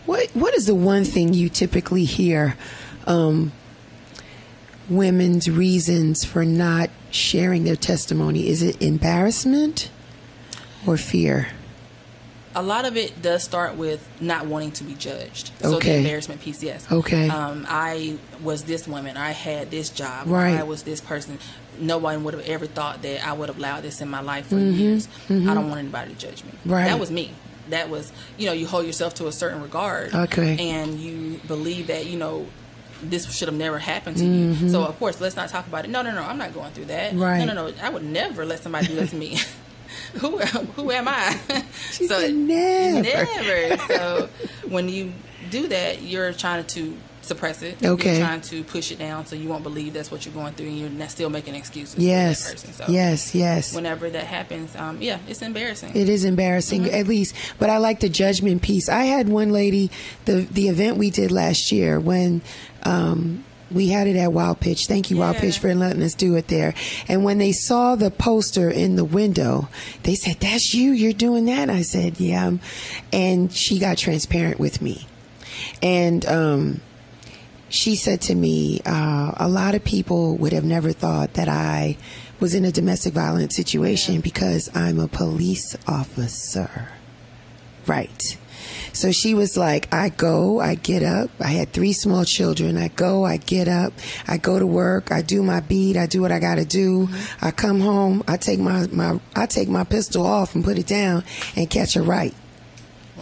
What 0.07 0.31
What 0.35 0.55
is 0.55 0.67
the 0.67 0.75
one 0.75 1.05
thing 1.05 1.35
you 1.35 1.49
typically 1.49 2.05
hear 2.05 2.57
um, 3.07 3.53
women's 4.89 5.51
reasons 5.51 6.25
for 6.25 6.45
not 6.45 6.91
sharing 7.11 7.65
their 7.65 7.77
testimony? 7.77 8.49
Is 8.49 8.63
it 8.63 8.81
embarrassment 8.83 9.91
or 10.87 10.97
fear? 10.97 11.49
a 12.57 12.63
lot 12.63 12.85
of 12.85 12.97
it 12.97 13.21
does 13.21 13.43
start 13.43 13.75
with 13.77 14.09
not 14.21 14.47
wanting 14.47 14.71
to 14.71 14.85
be 14.85 14.95
judged. 14.95 15.51
So 15.61 15.75
Okay. 15.75 15.89
the 15.95 15.97
embarrassment 15.99 16.41
piece, 16.41 16.63
yes. 16.63 16.87
Okay. 16.89 17.29
Um, 17.29 17.67
I 17.69 18.17
was 18.45 18.63
this 18.63 18.87
woman. 18.87 19.17
I 19.17 19.33
had 19.33 19.73
this 19.73 19.91
job. 19.91 20.29
Right. 20.29 20.57
I 20.57 20.63
was 20.63 20.85
this 20.85 21.01
person. 21.01 21.41
No 21.79 21.99
one 21.99 22.25
would 22.25 22.35
have 22.35 22.47
ever 22.47 22.67
thought 22.67 23.03
that 23.03 23.27
I 23.27 23.33
would 23.33 23.49
have 23.49 23.59
allowed 23.59 23.83
this 23.83 24.01
in 24.01 24.09
my 24.09 24.21
life 24.21 24.47
for 24.47 24.57
Mm-hmm. 24.57 24.79
years. 24.79 25.09
I 25.29 25.55
don't 25.55 25.69
want 25.69 25.81
anybody 25.81 26.13
to 26.15 26.19
judge 26.19 26.45
me. 26.45 26.51
Right. 26.65 26.85
That 26.87 26.99
was 27.01 27.11
me. 27.11 27.33
That 27.71 27.89
was, 27.89 28.13
you 28.37 28.47
know, 28.47 28.53
you 28.53 28.67
hold 28.67 28.85
yourself 28.87 29.15
to 29.15 29.27
a 29.27 29.33
certain 29.33 29.63
regard. 29.63 30.15
Okay. 30.15 30.71
And 30.71 30.99
you 31.01 31.41
believe 31.47 31.87
that, 31.87 32.07
you 32.07 32.19
know, 32.19 32.47
this 33.03 33.31
should 33.35 33.49
have 33.49 33.57
never 33.57 33.79
happened 33.79 34.17
to 34.19 34.25
you. 34.25 34.69
So 34.71 34.83
of 34.85 34.99
course, 34.99 35.21
let's 35.21 35.37
not 35.37 35.49
talk 35.49 35.67
about 35.67 35.85
it. 35.85 35.89
No, 35.89 36.03
no, 36.03 36.13
no. 36.13 36.23
I'm 36.23 36.39
not 36.39 36.53
going 36.55 36.73
through 36.73 36.87
that. 36.87 37.13
Mm-hmm. 37.13 37.23
Right. 37.23 37.39
No, 37.45 37.53
no, 37.53 37.69
no. 37.69 37.75
I 37.83 37.91
would 37.91 38.05
never 38.05 38.45
let 38.45 38.61
somebody 38.63 38.87
do 38.89 38.95
that 38.97 39.09
to 39.11 39.17
me. 39.17 39.39
who 40.15 40.39
who 40.39 40.91
am 40.91 41.07
I? 41.09 41.39
She 41.93 42.07
said 42.07 42.35
never. 42.35 43.03
Never. 43.03 43.77
So 43.87 44.29
when 44.69 44.89
you 44.89 45.13
do 45.51 45.69
that, 45.69 46.03
you're 46.03 46.33
trying 46.33 46.65
to 46.65 46.97
suppress 47.25 47.63
it. 47.63 47.85
Okay. 47.85 48.19
You're 48.19 48.27
trying 48.27 48.41
to 48.43 48.63
push 48.65 48.91
it 48.93 48.99
down 48.99 49.27
so 49.27 49.35
you 49.37 49.49
won't 49.49 49.63
believe 49.63 49.93
that's 49.95 50.11
what 50.11 50.25
you're 50.25 50.35
going 50.35 50.55
through, 50.55 50.67
and 50.69 50.79
you're 50.99 51.09
still 51.09 51.31
making 51.31 51.55
excuses. 51.55 51.99
Yes. 51.99 52.51
Person. 52.53 52.73
So 52.73 52.85
Yes. 52.89 53.35
Yes. 53.35 53.75
Whenever 53.75 54.11
that 54.11 54.25
happens, 54.25 54.75
um, 54.77 55.01
yeah, 55.03 55.19
it's 55.29 55.43
embarrassing. 55.43 55.93
It 55.95 56.09
is 56.09 56.25
embarrassing, 56.25 56.83
Mm-hmm. 56.85 56.95
at 56.95 57.07
least. 57.07 57.35
But 57.59 57.71
I 57.71 57.79
like 57.79 58.01
the 58.01 58.09
judgment 58.09 58.63
piece. 58.63 58.89
I 58.89 59.05
had 59.05 59.29
one 59.29 59.51
lady, 59.51 59.91
the 60.25 60.43
the 60.51 60.69
event 60.69 60.97
we 60.97 61.11
did 61.11 61.31
last 61.33 61.73
year 61.73 61.99
when 62.01 62.43
um, 62.85 63.45
we 63.71 63.89
had 63.89 64.07
it 64.07 64.17
at 64.17 64.33
Wild 64.33 64.61
Pitch. 64.61 64.87
Thank 64.87 65.11
you, 65.11 65.17
Wild 65.17 65.37
Pitch, 65.37 65.59
for 65.59 65.75
letting 65.75 66.03
us 66.03 66.15
do 66.15 66.37
it 66.37 66.49
there. 66.49 66.75
And 67.09 67.25
when 67.25 67.39
they 67.39 67.53
saw 67.53 67.97
the 67.97 68.11
poster 68.11 68.71
in 68.71 68.97
the 68.97 69.05
window, 69.05 69.69
they 70.03 70.15
said, 70.15 70.37
"That's 70.41 70.75
you. 70.75 70.93
You're 70.93 71.13
doing 71.13 71.47
that." 71.47 71.71
I 71.71 71.83
said, 71.83 72.21
"Yeah." 72.21 72.53
And 73.13 73.53
she 73.53 73.79
got 73.79 73.97
transparent 73.99 74.59
with 74.61 74.81
me, 74.83 75.07
and. 75.83 76.25
Um, 76.27 76.81
she 77.75 77.97
said 77.97 78.21
to 78.23 78.35
me, 78.35 78.81
uh, 78.87 79.33
a 79.37 79.49
lot 79.49 79.75
of 79.75 79.85
people 79.85 80.37
would 80.37 80.53
have 80.53 80.65
never 80.65 80.93
thought 80.93 81.35
that 81.35 81.49
I 81.49 81.97
was 82.39 82.55
in 82.55 82.65
a 82.65 82.71
domestic 82.71 83.15
violence 83.15 83.57
situation 83.57 84.21
because 84.21 84.71
I'm 84.77 85.01
a 85.01 85.09
police 85.09 85.77
officer. 85.89 86.89
Right. 87.87 88.39
So 88.93 89.11
she 89.11 89.35
was 89.35 89.57
like, 89.57 89.93
I 89.93 90.09
go, 90.09 90.61
I 90.61 90.77
get 90.77 91.03
up. 91.03 91.31
I 91.41 91.49
had 91.49 91.73
three 91.73 91.93
small 91.93 92.25
children. 92.25 92.79
I 92.79 92.89
go, 92.89 93.25
I 93.25 93.39
get 93.39 93.67
up, 93.67 93.93
I 94.29 94.37
go 94.37 94.59
to 94.59 94.67
work, 94.67 95.11
I 95.11 95.21
do 95.21 95.43
my 95.43 95.59
beat, 95.61 95.97
I 95.97 96.07
do 96.07 96.23
what 96.23 96.31
I 96.31 96.39
got 96.39 96.55
to 96.55 96.65
do. 96.65 97.09
I 97.43 97.51
come 97.51 97.81
home, 97.81 98.23
I 98.29 98.37
take 98.37 98.61
my, 98.61 98.87
my, 98.93 99.21
I 99.35 99.47
take 99.47 99.69
my 99.69 99.83
pistol 99.83 100.25
off 100.25 100.55
and 100.55 100.65
put 100.65 100.79
it 100.79 100.87
down 100.87 101.25
and 101.57 101.69
catch 101.69 101.97
a 101.97 102.03
right. 102.03 102.35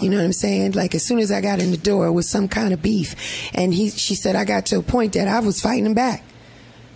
You 0.01 0.09
know 0.09 0.17
what 0.17 0.25
I'm 0.25 0.33
saying? 0.33 0.73
Like 0.73 0.95
as 0.95 1.05
soon 1.05 1.19
as 1.19 1.31
I 1.31 1.41
got 1.41 1.61
in 1.61 1.71
the 1.71 1.77
door, 1.77 2.07
it 2.07 2.13
was 2.13 2.29
some 2.29 2.49
kind 2.49 2.73
of 2.73 2.81
beef, 2.83 3.15
and 3.55 3.75
he, 3.75 3.91
she 3.91 4.15
said, 4.15 4.37
I 4.37 4.45
got 4.45 4.67
to 4.67 4.79
a 4.79 4.83
point 4.83 5.13
that 5.13 5.29
I 5.29 5.41
was 5.41 5.61
fighting 5.61 5.87
him 5.87 5.95
back. 5.95 6.25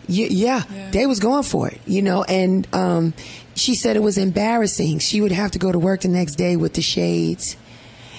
Y- 0.09 0.29
yeah, 0.31 0.63
Yeah. 0.73 0.91
they 0.93 1.07
was 1.07 1.21
going 1.21 1.43
for 1.43 1.69
it, 1.69 1.81
you 1.87 2.01
know. 2.01 2.23
And 2.25 2.67
um, 2.73 3.13
she 3.55 3.75
said 3.75 3.97
it 3.97 4.03
was 4.03 4.17
embarrassing. 4.19 5.01
She 5.01 5.21
would 5.21 5.33
have 5.33 5.51
to 5.53 5.59
go 5.59 5.71
to 5.73 5.79
work 5.79 6.01
the 6.03 6.09
next 6.09 6.37
day 6.37 6.57
with 6.57 6.75
the 6.75 6.83
shades, 6.83 7.57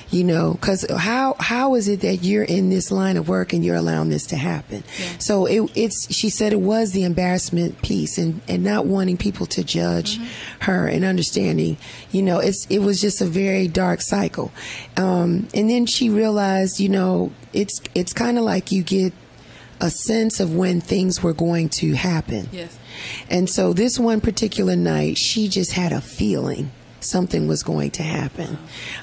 you 0.10 0.24
know, 0.24 0.54
because 0.54 0.86
how 0.90 1.36
how 1.40 1.76
is 1.76 1.88
it 1.88 2.02
that 2.02 2.18
you're 2.18 2.44
in 2.44 2.70
this 2.70 2.92
line 2.92 3.18
of 3.18 3.28
work 3.28 3.52
and 3.54 3.64
you're 3.64 3.76
allowing 3.76 4.10
this 4.10 4.26
to 4.28 4.38
happen? 4.38 4.84
Yeah. 5.00 5.18
So 5.20 5.46
it, 5.46 5.72
it's 5.76 6.14
she 6.14 6.30
said 6.30 6.54
it 6.54 6.62
was 6.62 6.92
the 6.92 7.04
embarrassment 7.04 7.82
piece 7.82 8.18
and 8.18 8.42
and 8.48 8.64
not 8.64 8.86
wanting 8.86 9.18
people 9.18 9.46
to 9.48 9.64
judge 9.64 10.20
her 10.62 10.88
and 10.88 11.04
understanding, 11.04 11.78
you 12.12 12.22
know, 12.22 12.40
it's 12.40 12.66
it 12.68 12.80
was 12.80 13.02
just 13.02 13.22
a 13.22 13.26
very 13.26 13.68
dark 13.68 14.02
cycle. 14.02 14.52
Um, 14.96 15.48
and 15.54 15.70
then 15.70 15.86
she 15.86 16.10
realized, 16.10 16.80
you 16.80 16.90
know, 16.90 17.32
it's 17.52 17.82
it's 17.94 18.14
kind 18.14 18.38
of 18.38 18.46
like 18.46 18.72
you 18.72 18.84
get 18.84 19.14
a 19.80 19.90
sense 19.90 20.40
of 20.40 20.56
when 20.56 20.82
things 20.82 21.22
were 21.22 21.34
going 21.34 21.70
to 21.70 21.94
happen. 21.94 22.50
Yes. 22.52 22.78
And 23.30 23.50
so 23.50 23.74
this 23.74 24.00
one 24.00 24.22
particular 24.22 24.76
night, 24.76 25.18
she 25.18 25.48
just 25.48 25.74
had 25.74 25.92
a 25.92 26.02
feeling 26.02 26.72
something 27.00 27.48
was 27.48 27.64
going 27.64 27.92
to 27.92 28.04
happen. 28.04 28.58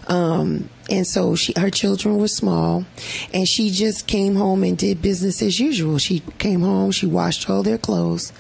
Um, 0.09 0.69
and 0.91 1.07
so 1.07 1.35
she, 1.35 1.55
her 1.57 1.71
children 1.71 2.19
were 2.19 2.29
small 2.29 2.85
and 3.33 3.49
she 3.49 3.71
just 3.71 4.07
came 4.07 4.35
home 4.35 4.63
and 4.65 4.77
did 4.77 5.01
business 5.01 5.41
as 5.43 5.59
usual. 5.59 5.99
She 5.99 6.21
came 6.39 6.61
home, 6.61 6.91
she 6.91 7.07
washed 7.07 7.49
all 7.49 7.63
their 7.63 7.79
clothes, 7.79 8.33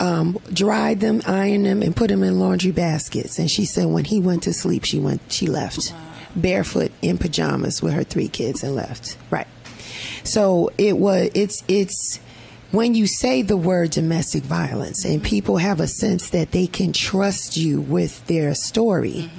um, 0.00 0.38
dried 0.52 1.00
them, 1.00 1.22
ironed 1.26 1.66
them, 1.66 1.82
and 1.82 1.96
put 1.96 2.08
them 2.08 2.22
in 2.22 2.38
laundry 2.38 2.72
baskets. 2.72 3.38
And 3.38 3.50
she 3.50 3.64
said 3.64 3.86
when 3.86 4.04
he 4.04 4.20
went 4.20 4.42
to 4.44 4.52
sleep, 4.52 4.84
she 4.84 4.98
went, 4.98 5.20
she 5.28 5.46
left 5.46 5.94
barefoot 6.34 6.92
in 7.00 7.16
pajamas 7.16 7.82
with 7.82 7.94
her 7.94 8.04
three 8.04 8.28
kids 8.28 8.62
and 8.62 8.74
left. 8.74 9.16
Right. 9.30 9.46
So 10.22 10.70
it 10.76 10.98
was, 10.98 11.30
it's, 11.34 11.64
it's, 11.66 12.20
when 12.72 12.94
you 12.94 13.06
say 13.06 13.42
the 13.42 13.56
word 13.56 13.90
domestic 13.90 14.42
violence 14.42 15.04
and 15.04 15.22
people 15.22 15.56
have 15.56 15.80
a 15.80 15.86
sense 15.86 16.30
that 16.30 16.50
they 16.50 16.66
can 16.66 16.92
trust 16.92 17.56
you 17.56 17.80
with 17.80 18.26
their 18.26 18.54
story, 18.54 19.30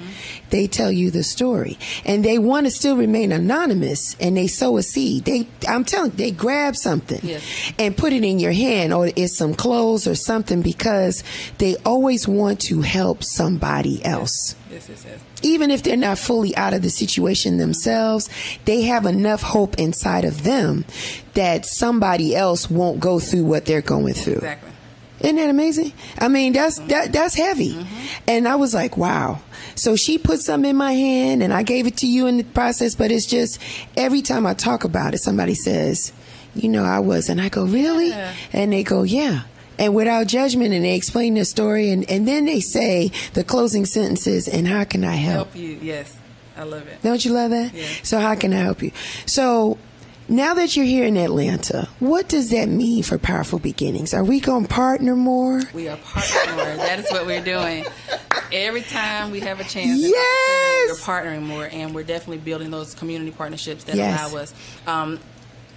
they 0.50 0.66
tell 0.66 0.90
you 0.90 1.10
the 1.10 1.22
story 1.22 1.78
and 2.04 2.24
they 2.24 2.38
want 2.38 2.66
to 2.66 2.70
still 2.70 2.96
remain 2.96 3.32
anonymous 3.32 4.16
and 4.20 4.36
they 4.36 4.46
sow 4.46 4.76
a 4.76 4.82
seed. 4.82 5.24
They, 5.24 5.46
I'm 5.68 5.84
telling 5.84 6.10
they 6.12 6.30
grab 6.30 6.76
something 6.76 7.20
Yes. 7.22 7.42
and 7.78 7.96
put 7.96 8.12
it 8.12 8.24
in 8.24 8.38
your 8.38 8.52
hand 8.52 8.92
or 8.94 9.10
it's 9.14 9.36
some 9.36 9.54
clothes 9.54 10.06
or 10.06 10.14
something 10.14 10.62
because 10.62 11.22
they 11.58 11.76
always 11.84 12.26
want 12.28 12.60
to 12.62 12.80
help 12.82 13.22
somebody 13.24 14.04
else 14.04 14.54
Yes, 14.70 14.86
yes, 14.88 15.04
yes. 15.08 15.18
even 15.42 15.70
if 15.70 15.82
they're 15.82 15.96
not 15.96 16.18
fully 16.18 16.54
out 16.56 16.74
of 16.74 16.82
the 16.82 16.90
situation 16.90 17.56
themselves, 17.56 18.28
they 18.66 18.82
have 18.82 19.06
enough 19.06 19.40
hope 19.42 19.78
inside 19.78 20.24
of 20.26 20.42
them 20.44 20.84
that 21.34 21.64
somebody 21.64 22.36
else 22.36 22.70
won't 22.70 23.00
go 23.00 23.18
through 23.18 23.44
what 23.44 23.64
they're 23.64 23.80
going 23.80 24.12
through. 24.14 24.34
Exactly. 24.34 24.70
Isn't 25.20 25.36
that 25.36 25.50
amazing? 25.50 25.92
I 26.18 26.28
mean, 26.28 26.52
that's 26.52 26.78
that 26.80 27.12
that's 27.12 27.34
heavy. 27.34 27.74
Mm-hmm. 27.74 28.06
And 28.28 28.48
I 28.48 28.56
was 28.56 28.74
like, 28.74 28.96
wow. 28.96 29.40
So 29.74 29.96
she 29.96 30.18
put 30.18 30.40
something 30.40 30.70
in 30.70 30.76
my 30.76 30.92
hand 30.92 31.42
and 31.42 31.52
I 31.52 31.62
gave 31.62 31.86
it 31.86 31.98
to 31.98 32.06
you 32.06 32.26
in 32.26 32.36
the 32.36 32.44
process, 32.44 32.94
but 32.94 33.10
it's 33.10 33.26
just 33.26 33.60
every 33.96 34.22
time 34.22 34.46
I 34.46 34.54
talk 34.54 34.84
about 34.84 35.14
it, 35.14 35.18
somebody 35.18 35.54
says, 35.54 36.12
you 36.54 36.68
know, 36.68 36.84
I 36.84 36.98
was 37.00 37.28
and 37.28 37.40
I 37.40 37.48
go, 37.48 37.64
Really? 37.64 38.08
Yeah. 38.08 38.34
And 38.52 38.72
they 38.72 38.82
go, 38.82 39.02
Yeah. 39.02 39.42
And 39.78 39.94
without 39.94 40.26
judgment 40.26 40.74
and 40.74 40.84
they 40.84 40.96
explain 40.96 41.34
their 41.34 41.44
story 41.44 41.90
and, 41.90 42.08
and 42.10 42.26
then 42.26 42.46
they 42.46 42.60
say 42.60 43.12
the 43.34 43.44
closing 43.44 43.86
sentences 43.86 44.48
and 44.48 44.66
how 44.66 44.82
can 44.84 45.04
I 45.04 45.14
help? 45.14 45.48
Help 45.48 45.56
you. 45.56 45.78
Yes. 45.80 46.16
I 46.56 46.64
love 46.64 46.88
it. 46.88 47.00
Don't 47.02 47.24
you 47.24 47.32
love 47.32 47.52
that? 47.52 47.72
Yeah. 47.72 47.86
So 48.02 48.18
how 48.18 48.34
can 48.34 48.52
I 48.52 48.56
help 48.56 48.82
you? 48.82 48.90
So 49.26 49.78
now 50.28 50.54
that 50.54 50.76
you're 50.76 50.84
here 50.84 51.04
in 51.04 51.16
Atlanta, 51.16 51.88
what 52.00 52.28
does 52.28 52.50
that 52.50 52.68
mean 52.68 53.02
for 53.02 53.18
Powerful 53.18 53.58
Beginnings? 53.58 54.12
Are 54.14 54.24
we 54.24 54.40
going 54.40 54.66
to 54.66 54.68
partner 54.68 55.16
more? 55.16 55.62
We 55.72 55.88
are 55.88 55.96
partnering 55.96 56.56
more. 56.56 56.76
That 56.76 56.98
is 57.00 57.10
what 57.10 57.26
we're 57.26 57.42
doing. 57.44 57.84
Every 58.52 58.82
time 58.82 59.30
we 59.30 59.40
have 59.40 59.60
a 59.60 59.64
chance, 59.64 59.98
Yes! 60.00 60.88
we're 60.90 60.94
partnering 61.14 61.42
more, 61.42 61.68
and 61.70 61.94
we're 61.94 62.02
definitely 62.04 62.38
building 62.38 62.70
those 62.70 62.94
community 62.94 63.30
partnerships 63.30 63.84
that 63.84 63.96
Yes. 63.96 64.30
allow 64.32 64.40
us. 64.40 64.54
Um, 64.86 65.18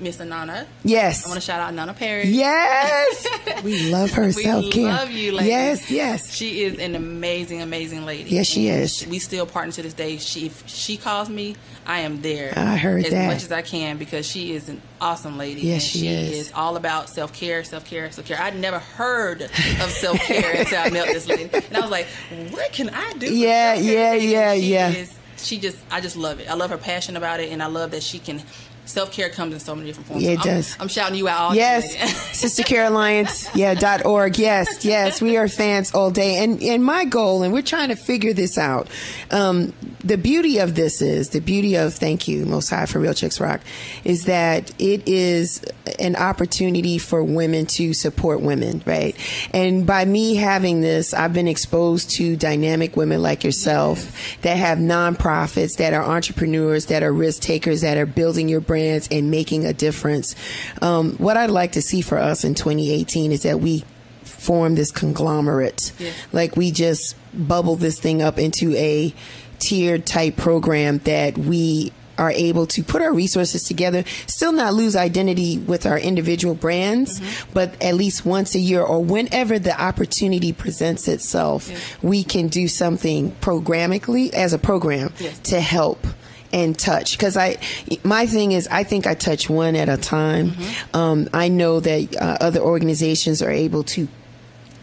Miss 0.01 0.19
Nana, 0.19 0.65
Yes. 0.83 1.25
I 1.25 1.29
want 1.29 1.39
to 1.39 1.45
shout 1.45 1.59
out 1.61 1.73
Nana 1.73 1.93
Perry. 1.93 2.27
Yes. 2.27 3.27
we 3.63 3.91
love 3.91 4.11
her 4.11 4.25
We 4.27 4.31
self 4.43 4.71
care. 4.71 4.85
love 4.91 5.11
you, 5.11 5.31
lady. 5.31 5.49
Yes, 5.49 5.91
yes. 5.91 6.33
She 6.33 6.63
is 6.63 6.79
an 6.79 6.95
amazing, 6.95 7.61
amazing 7.61 8.05
lady. 8.05 8.29
Yes, 8.31 8.47
she 8.47 8.67
And 8.69 8.81
is. 8.83 9.05
We 9.07 9.19
still 9.19 9.45
partner 9.45 9.71
to 9.73 9.81
this 9.83 9.93
day. 9.93 10.17
She, 10.17 10.47
if 10.47 10.67
she 10.67 10.97
calls 10.97 11.29
me, 11.29 11.55
I 11.85 11.99
am 11.99 12.21
there. 12.21 12.53
I 12.55 12.77
heard 12.77 13.05
as 13.05 13.11
that. 13.11 13.27
much 13.27 13.43
as 13.43 13.51
I 13.51 13.61
can 13.61 13.97
because 13.97 14.25
she 14.25 14.53
is 14.53 14.69
an 14.69 14.81
awesome 14.99 15.37
lady. 15.37 15.61
Yes, 15.61 15.83
and 15.83 15.91
she 15.91 15.99
she 15.99 16.07
is. 16.07 16.51
all 16.53 16.77
about 16.77 17.09
self 17.09 17.31
care, 17.33 17.63
self 17.63 17.85
care, 17.85 18.11
self 18.11 18.27
care. 18.27 18.41
I'd 18.41 18.57
never 18.57 18.79
heard 18.79 19.43
of 19.43 19.51
self 19.51 20.17
care 20.19 20.55
until 20.61 20.79
I 20.81 20.89
met 20.89 21.07
this 21.07 21.27
lady, 21.27 21.43
and 21.53 21.77
I 21.77 21.81
was 21.81 21.91
like, 21.91 22.07
"What 22.49 22.71
can 22.73 22.89
I 22.89 23.13
do?" 23.13 23.31
Yeah, 23.33 23.73
yeah, 23.75 24.13
yeah, 24.13 24.53
she 24.55 24.59
yeah. 24.73 24.89
Is, 24.89 25.13
she 25.37 25.57
just, 25.59 25.77
I 25.89 26.01
just 26.01 26.15
love 26.17 26.39
it. 26.39 26.47
I 26.49 26.53
love 26.53 26.69
her 26.69 26.77
passion 26.77 27.17
about 27.17 27.39
it, 27.39 27.51
and 27.51 27.61
I 27.63 27.67
love 27.67 27.91
that 27.91 28.03
she 28.03 28.19
can. 28.19 28.41
Self 28.85 29.11
care 29.11 29.29
comes 29.29 29.53
in 29.53 29.59
so 29.59 29.75
many 29.75 29.87
different 29.87 30.07
forms. 30.07 30.23
Yeah, 30.23 30.31
it 30.31 30.39
I'm, 30.39 30.45
does. 30.45 30.77
I'm 30.79 30.87
shouting 30.87 31.17
you 31.17 31.27
out. 31.27 31.39
All 31.39 31.55
Yes. 31.55 31.95
Sister 32.37 32.63
Care 32.63 32.85
Alliance, 32.85 33.47
yeah, 33.55 33.73
dot 33.73 34.05
org. 34.05 34.37
Yes, 34.37 34.83
yes, 34.83 35.21
we 35.21 35.37
are 35.37 35.47
fans 35.47 35.93
all 35.93 36.11
day. 36.11 36.43
And 36.43 36.61
and 36.61 36.83
my 36.83 37.05
goal, 37.05 37.43
and 37.43 37.53
we're 37.53 37.61
trying 37.61 37.89
to 37.89 37.95
figure 37.95 38.33
this 38.33 38.57
out. 38.57 38.87
Um, 39.29 39.73
the 40.03 40.17
beauty 40.17 40.57
of 40.57 40.75
this 40.75 41.01
is 41.01 41.29
the 41.29 41.39
beauty 41.39 41.75
of 41.75 41.93
thank 41.93 42.27
you, 42.27 42.45
Most 42.45 42.69
High 42.69 42.85
for 42.85 42.99
Real 42.99 43.13
Chicks 43.13 43.39
Rock, 43.39 43.61
is 44.03 44.25
that 44.25 44.71
it 44.79 45.07
is 45.07 45.63
an 45.99 46.15
opportunity 46.15 46.97
for 46.97 47.23
women 47.23 47.65
to 47.67 47.93
support 47.93 48.41
women, 48.41 48.81
right? 48.85 49.15
And 49.53 49.85
by 49.85 50.05
me 50.05 50.35
having 50.35 50.81
this, 50.81 51.13
I've 51.13 51.33
been 51.33 51.47
exposed 51.47 52.09
to 52.11 52.35
dynamic 52.35 52.97
women 52.97 53.21
like 53.21 53.43
yourself 53.43 54.39
that 54.41 54.57
have 54.57 54.79
nonprofits, 54.79 55.77
that 55.77 55.93
are 55.93 56.03
entrepreneurs, 56.03 56.87
that 56.87 57.03
are 57.03 57.13
risk 57.13 57.43
takers, 57.43 57.81
that 57.81 57.97
are 57.97 58.05
building 58.05 58.49
your 58.49 58.61
brands 58.81 59.07
and 59.11 59.29
making 59.29 59.65
a 59.65 59.73
difference. 59.73 60.35
Um, 60.81 61.13
what 61.17 61.37
I'd 61.37 61.51
like 61.51 61.73
to 61.73 61.81
see 61.81 62.01
for 62.01 62.17
us 62.17 62.43
in 62.43 62.55
2018 62.55 63.31
is 63.31 63.43
that 63.43 63.59
we 63.59 63.83
form 64.23 64.75
this 64.75 64.91
conglomerate. 64.91 65.91
Yeah. 65.99 66.11
Like 66.31 66.55
we 66.57 66.71
just 66.71 67.15
bubble 67.33 67.75
this 67.75 67.99
thing 67.99 68.21
up 68.21 68.39
into 68.39 68.75
a 68.75 69.13
tiered 69.59 70.05
type 70.05 70.35
program 70.37 70.97
that 70.99 71.37
we 71.37 71.93
are 72.17 72.31
able 72.31 72.67
to 72.67 72.83
put 72.83 73.01
our 73.01 73.13
resources 73.13 73.63
together, 73.63 74.03
still 74.27 74.51
not 74.51 74.73
lose 74.73 74.95
identity 74.95 75.57
with 75.57 75.85
our 75.85 75.97
individual 75.97 76.53
brands, 76.53 77.19
Mm-hmm. 77.19 77.51
but 77.53 77.81
at 77.81 77.95
least 77.95 78.25
once 78.25 78.53
a 78.53 78.59
year 78.59 78.81
or 78.81 79.03
whenever 79.03 79.57
the 79.57 79.79
opportunity 79.79 80.53
presents 80.53 81.07
itself, 81.07 81.69
Yes. 81.69 81.81
we 82.03 82.23
can 82.23 82.47
do 82.47 82.67
something 82.67 83.31
programmatically 83.41 84.33
as 84.33 84.53
a 84.53 84.59
program 84.59 85.13
Yes. 85.19 85.39
to 85.51 85.59
help 85.61 86.05
and 86.53 86.77
touch 86.77 87.17
because 87.17 87.37
i 87.37 87.57
my 88.03 88.25
thing 88.27 88.51
is 88.51 88.67
i 88.71 88.83
think 88.83 89.07
i 89.07 89.13
touch 89.13 89.49
one 89.49 89.75
at 89.75 89.89
a 89.89 89.97
time 89.97 90.51
Mm-hmm. 90.51 90.95
um, 90.97 91.29
i 91.33 91.47
know 91.47 91.79
that 91.79 92.15
uh, 92.17 92.37
other 92.41 92.59
organizations 92.59 93.41
are 93.41 93.51
able 93.51 93.83
to 93.83 94.07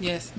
Yes. 0.01 0.31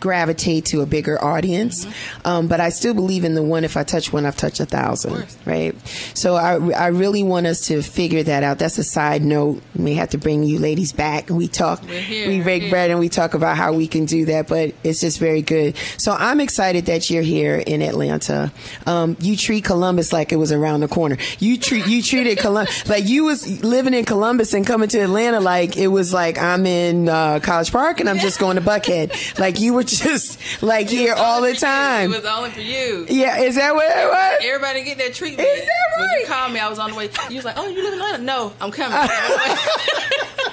Gravitate 0.00 0.66
to 0.66 0.80
a 0.80 0.86
bigger 0.86 1.22
audience. 1.22 1.86
Um, 2.24 2.48
but 2.48 2.60
I 2.60 2.70
still 2.70 2.94
believe 2.94 3.24
in 3.24 3.34
the 3.34 3.42
one, 3.42 3.64
if 3.64 3.76
I 3.76 3.82
touch 3.84 4.12
one, 4.12 4.26
I've 4.26 4.36
touched 4.36 4.60
a 4.60 4.66
thousand, 4.66 5.26
right? 5.44 5.74
So 6.14 6.36
I, 6.36 6.54
I 6.72 6.86
really 6.88 7.22
want 7.22 7.46
us 7.46 7.66
to 7.68 7.82
figure 7.82 8.22
that 8.22 8.42
out. 8.42 8.58
That's 8.58 8.78
a 8.78 8.84
side 8.84 9.22
note. 9.22 9.62
We 9.74 9.84
may 9.84 9.94
have 9.94 10.10
to 10.10 10.18
bring 10.18 10.42
you 10.42 10.58
ladies 10.58 10.92
back 10.92 11.28
and 11.28 11.38
we 11.38 11.48
talk, 11.48 11.84
here, 11.84 12.28
we 12.28 12.40
break 12.40 12.70
bread 12.70 12.90
and 12.90 13.00
we 13.00 13.08
talk 13.08 13.34
about 13.34 13.56
how 13.56 13.72
we 13.72 13.88
can 13.88 14.04
do 14.04 14.26
that, 14.26 14.48
but 14.48 14.74
it's 14.84 15.00
just 15.00 15.18
very 15.18 15.42
good. 15.42 15.76
So 15.98 16.12
I'm 16.12 16.40
excited 16.40 16.86
that 16.86 17.10
you're 17.10 17.22
here 17.22 17.56
in 17.56 17.82
Atlanta. 17.82 18.52
Um, 18.86 19.16
you 19.20 19.36
treat 19.36 19.64
Columbus 19.64 20.12
like 20.12 20.32
it 20.32 20.36
was 20.36 20.52
around 20.52 20.80
the 20.80 20.88
corner. 20.88 21.16
You 21.38 21.58
treat, 21.58 21.86
you 21.86 22.02
treated 22.02 22.38
Columbus, 22.48 22.88
like 22.88 23.06
you 23.08 23.24
was 23.24 23.62
living 23.64 23.94
in 23.94 24.04
Columbus 24.04 24.54
and 24.54 24.66
coming 24.66 24.88
to 24.90 24.98
Atlanta 24.98 25.40
like 25.40 25.76
it 25.76 25.88
was 25.88 26.12
like 26.12 26.38
I'm 26.38 26.66
in, 26.66 27.08
uh, 27.08 27.40
College 27.40 27.72
Park 27.72 28.00
and 28.00 28.08
I'm 28.08 28.18
just 28.18 28.38
going 28.38 28.56
to 28.56 28.62
Buckhead. 28.62 29.38
Like 29.38 29.60
you 29.60 29.74
were 29.74 29.84
just 30.02 30.62
like 30.62 30.88
here 30.88 31.14
all 31.14 31.42
the 31.42 31.54
time. 31.54 32.12
It 32.12 32.16
was 32.22 32.24
only 32.24 32.50
for 32.50 32.60
you. 32.60 33.06
Yeah, 33.08 33.38
is 33.38 33.54
that 33.56 33.74
what 33.74 33.86
it 33.90 34.08
was? 34.08 34.38
Everybody 34.44 34.84
get 34.84 34.98
their 34.98 35.10
treatment. 35.10 35.48
Is 35.48 35.60
that 35.60 35.98
When 35.98 36.08
you 36.10 36.16
right? 36.18 36.26
called 36.26 36.52
me, 36.52 36.60
I 36.60 36.68
was 36.68 36.78
on 36.78 36.90
the 36.90 36.96
way. 36.96 37.10
You 37.30 37.36
was 37.36 37.44
like, 37.44 37.56
"Oh, 37.58 37.66
you 37.68 37.82
live 37.82 37.92
in 37.94 38.00
Atlanta?" 38.00 38.22
No, 38.22 38.52
I'm 38.60 38.70
coming. 38.70 38.96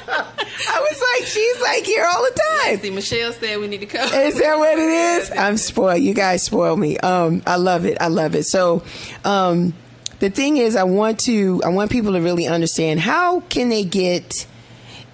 I 0.08 0.80
was 0.80 1.04
like, 1.20 1.28
she's 1.28 1.62
like 1.62 1.86
here 1.86 2.06
all 2.06 2.22
the 2.24 2.40
time. 2.64 2.80
See, 2.80 2.90
Michelle 2.90 3.32
said 3.34 3.60
we 3.60 3.68
need 3.68 3.82
to 3.82 3.86
come. 3.86 4.08
Is 4.14 4.40
that 4.40 4.58
what 4.58 4.78
it 4.78 4.82
is? 5.22 5.32
I'm 5.32 5.58
spoiled. 5.58 6.02
You 6.02 6.14
guys 6.14 6.44
spoil 6.44 6.76
me. 6.76 6.98
Um, 6.98 7.42
I 7.46 7.58
love 7.58 7.86
it. 7.86 7.98
I 8.02 8.08
love 8.08 8.36
it. 8.36 8.44
So, 8.44 8.84
um, 9.24 9.74
the 10.20 10.30
thing 10.30 10.58
is, 10.58 10.76
I 10.76 10.84
want 10.84 11.20
to, 11.22 11.62
I 11.64 11.70
want 11.70 11.92
people 11.92 12.14
to 12.14 12.22
really 12.22 12.48
understand 12.48 13.00
how 13.02 13.42
can 13.42 13.70
they 13.70 13.84
get. 13.84 14.48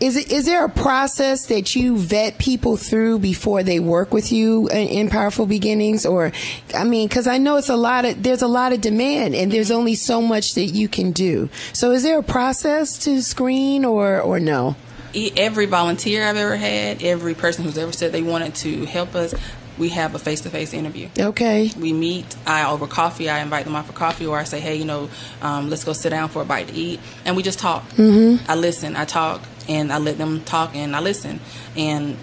Is 0.02 0.18
it 0.18 0.32
is 0.32 0.48
there 0.48 0.66
a 0.66 0.70
process 0.70 1.46
that 1.46 1.76
you 1.76 1.96
vet 1.96 2.40
people 2.40 2.76
through 2.76 3.20
before 3.20 3.62
they 3.62 3.80
work 3.80 4.12
with 4.12 4.32
you 4.32 4.68
in, 4.70 4.88
in 4.88 5.10
Powerful 5.10 5.46
Beginnings? 5.46 6.08
Or, 6.08 6.32
I 6.74 6.84
mean, 6.86 7.08
because 7.08 7.28
I 7.28 7.38
know 7.38 7.58
it's 7.58 7.70
a 7.70 7.76
lot 7.76 8.06
of 8.06 8.24
there's 8.24 8.42
a 8.42 8.48
lot 8.48 8.74
of 8.74 8.82
demand, 8.82 9.36
and 9.36 9.52
there's 9.52 9.70
only 9.70 9.94
so 9.94 10.20
much 10.20 10.56
that 10.56 10.66
you 10.66 10.88
can 10.88 11.12
do. 11.12 11.50
So, 11.72 11.92
is 11.92 12.02
there 12.02 12.18
a 12.18 12.24
process 12.24 12.98
to 13.06 13.22
screen, 13.22 13.86
or 13.86 14.20
or 14.20 14.40
no? 14.40 14.76
Every 15.14 15.68
volunteer 15.68 16.26
I've 16.26 16.38
ever 16.38 16.56
had, 16.56 17.04
every 17.04 17.36
person 17.36 17.64
who's 17.64 17.78
ever 17.78 17.92
said 17.92 18.12
they 18.12 18.24
wanted 18.24 18.56
to 18.56 18.86
help 18.86 19.14
us, 19.14 19.36
we 19.78 19.90
have 19.90 20.16
a 20.16 20.20
face-to-face 20.20 20.74
interview. 20.74 21.10
Okay. 21.18 21.70
We 21.78 21.92
meet. 21.94 22.26
I 22.48 22.66
over 22.66 22.88
coffee. 22.88 23.30
I 23.30 23.40
invite 23.40 23.66
them 23.66 23.76
out 23.76 23.86
for 23.86 23.94
coffee, 23.94 24.26
or 24.26 24.38
I 24.38 24.46
say, 24.46 24.60
"Hey, 24.60 24.76
you 24.76 24.86
know, 24.86 25.10
um, 25.42 25.70
let's 25.70 25.84
go 25.84 25.94
sit 25.94 26.10
down 26.10 26.30
for 26.30 26.42
a 26.42 26.46
bite 26.46 26.70
to 26.70 26.74
eat," 26.74 27.00
and 27.26 27.36
we 27.36 27.44
just 27.44 27.60
talk. 27.60 27.84
Mm-hmm. 27.92 28.50
I 28.50 28.56
listen. 28.56 28.96
I 28.96 29.06
talk, 29.06 29.42
and 29.68 29.92
I 29.92 29.98
let 29.98 30.18
them 30.18 30.42
talk, 30.44 30.76
and 30.76 30.96
I 30.96 31.00
listen, 31.00 31.40
and 31.78 32.18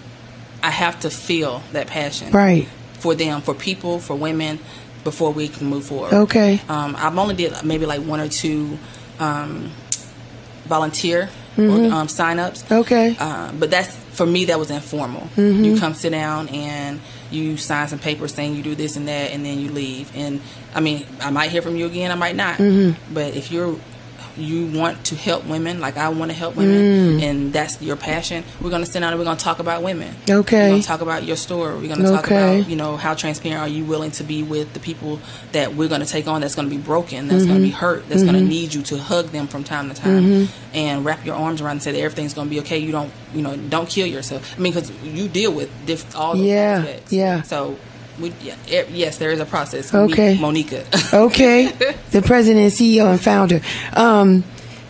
I 0.63 0.69
have 0.71 0.99
to 1.01 1.09
feel 1.09 1.61
that 1.73 1.87
passion 1.87 2.31
Right. 2.31 2.67
for 2.99 3.15
them, 3.15 3.41
for 3.41 3.53
people, 3.53 3.99
for 3.99 4.15
women, 4.15 4.59
before 5.03 5.31
we 5.31 5.47
can 5.47 5.67
move 5.67 5.85
forward. 5.85 6.13
Okay. 6.13 6.61
Um, 6.67 6.95
I've 6.97 7.17
only 7.17 7.35
did 7.35 7.53
maybe 7.63 7.85
like 7.85 8.01
one 8.01 8.19
or 8.19 8.27
two 8.27 8.77
um, 9.19 9.71
volunteer 10.65 11.29
Mm-hmm. 11.57 11.91
or, 11.91 11.93
um, 11.93 12.07
sign-ups. 12.07 12.63
Okay. 12.71 13.17
Uh, 13.19 13.51
but 13.51 13.69
that's 13.69 13.93
for 14.13 14.25
me. 14.25 14.45
That 14.45 14.59
was 14.59 14.71
informal. 14.71 15.23
Mm-hmm. 15.35 15.63
You 15.65 15.77
come 15.77 15.93
sit 15.93 16.11
down 16.11 16.47
and 16.49 17.01
you 17.31 17.57
sign 17.57 17.89
some 17.89 17.99
papers 17.99 18.33
saying 18.33 18.55
you 18.55 18.63
do 18.63 18.75
this 18.75 18.95
and 18.95 19.09
that, 19.09 19.31
and 19.31 19.43
then 19.43 19.59
you 19.59 19.69
leave. 19.69 20.09
And 20.15 20.39
I 20.73 20.79
mean, 20.79 21.05
I 21.19 21.31
might 21.31 21.49
hear 21.51 21.61
from 21.61 21.75
you 21.75 21.85
again. 21.87 22.11
I 22.11 22.15
might 22.15 22.37
not. 22.37 22.59
Mm-hmm. 22.59 23.13
But 23.13 23.35
if 23.35 23.51
you're 23.51 23.77
you 24.39 24.65
want 24.77 25.05
to 25.05 25.15
help 25.15 25.45
women, 25.45 25.79
like 25.79 25.97
I 25.97 26.09
want 26.09 26.31
to 26.31 26.37
help 26.37 26.55
women, 26.55 27.19
mm. 27.19 27.21
and 27.21 27.53
that's 27.53 27.81
your 27.81 27.95
passion. 27.95 28.43
We're 28.61 28.69
going 28.69 28.83
to 28.83 28.91
sit 28.91 28.99
down 28.99 29.11
and 29.13 29.19
we're 29.19 29.25
going 29.25 29.37
to 29.37 29.43
talk 29.43 29.59
about 29.59 29.83
women. 29.83 30.15
Okay. 30.29 30.63
We're 30.63 30.69
going 30.69 30.81
to 30.81 30.87
talk 30.87 31.01
about 31.01 31.23
your 31.23 31.35
story. 31.35 31.75
We're 31.75 31.87
going 31.87 32.01
to 32.01 32.11
talk 32.11 32.25
Okay. 32.25 32.59
about 32.59 32.69
you 32.69 32.75
know 32.75 32.97
how 32.97 33.13
transparent 33.13 33.61
are 33.61 33.67
you 33.67 33.85
willing 33.85 34.11
to 34.11 34.23
be 34.23 34.43
with 34.43 34.73
the 34.73 34.79
people 34.79 35.19
that 35.51 35.75
we're 35.75 35.89
going 35.89 36.01
to 36.01 36.07
take 36.07 36.27
on 36.27 36.41
that's 36.41 36.55
going 36.55 36.69
to 36.69 36.75
be 36.75 36.81
broken, 36.81 37.27
that's 37.27 37.45
going 37.45 37.57
to 37.57 37.63
be 37.63 37.69
mm-hmm. 37.69 37.77
hurt, 37.79 38.07
that's 38.09 38.23
going 38.23 38.33
to 38.33 38.39
mm-hmm. 38.39 38.49
need 38.49 38.73
you 38.73 38.81
to 38.83 38.97
hug 38.97 39.27
them 39.27 39.47
from 39.47 39.63
time 39.63 39.89
to 39.89 39.95
time, 39.95 40.23
mm-hmm. 40.23 40.75
and 40.75 41.05
wrap 41.05 41.25
your 41.25 41.35
arms 41.35 41.61
around 41.61 41.71
and 41.71 41.83
say 41.83 41.91
that 41.91 41.99
everything's 41.99 42.33
going 42.33 42.47
to 42.47 42.53
be 42.53 42.59
okay. 42.61 42.77
You 42.77 42.91
don't 42.91 43.11
you 43.33 43.41
know 43.41 43.55
don't 43.55 43.89
kill 43.89 44.07
yourself. 44.07 44.55
I 44.57 44.61
mean, 44.61 44.73
because 44.73 44.91
you 45.03 45.27
deal 45.27 45.51
with 45.51 45.69
diff- 45.85 46.15
all 46.15 46.35
those 46.35 46.45
Yeah, 46.45 46.79
aspects. 46.79 47.13
yeah. 47.13 47.41
So. 47.43 47.77
We, 48.19 48.33
yeah, 48.41 48.55
yes, 48.89 49.17
there 49.17 49.31
is 49.31 49.39
a 49.39 49.45
process. 49.45 49.93
Okay. 49.93 50.37
Monica. 50.39 50.85
Okay. 51.13 51.67
the 52.11 52.21
president, 52.21 52.73
CEO, 52.73 53.09
and 53.11 53.19
founder. 53.21 53.61
Um, 53.93 54.43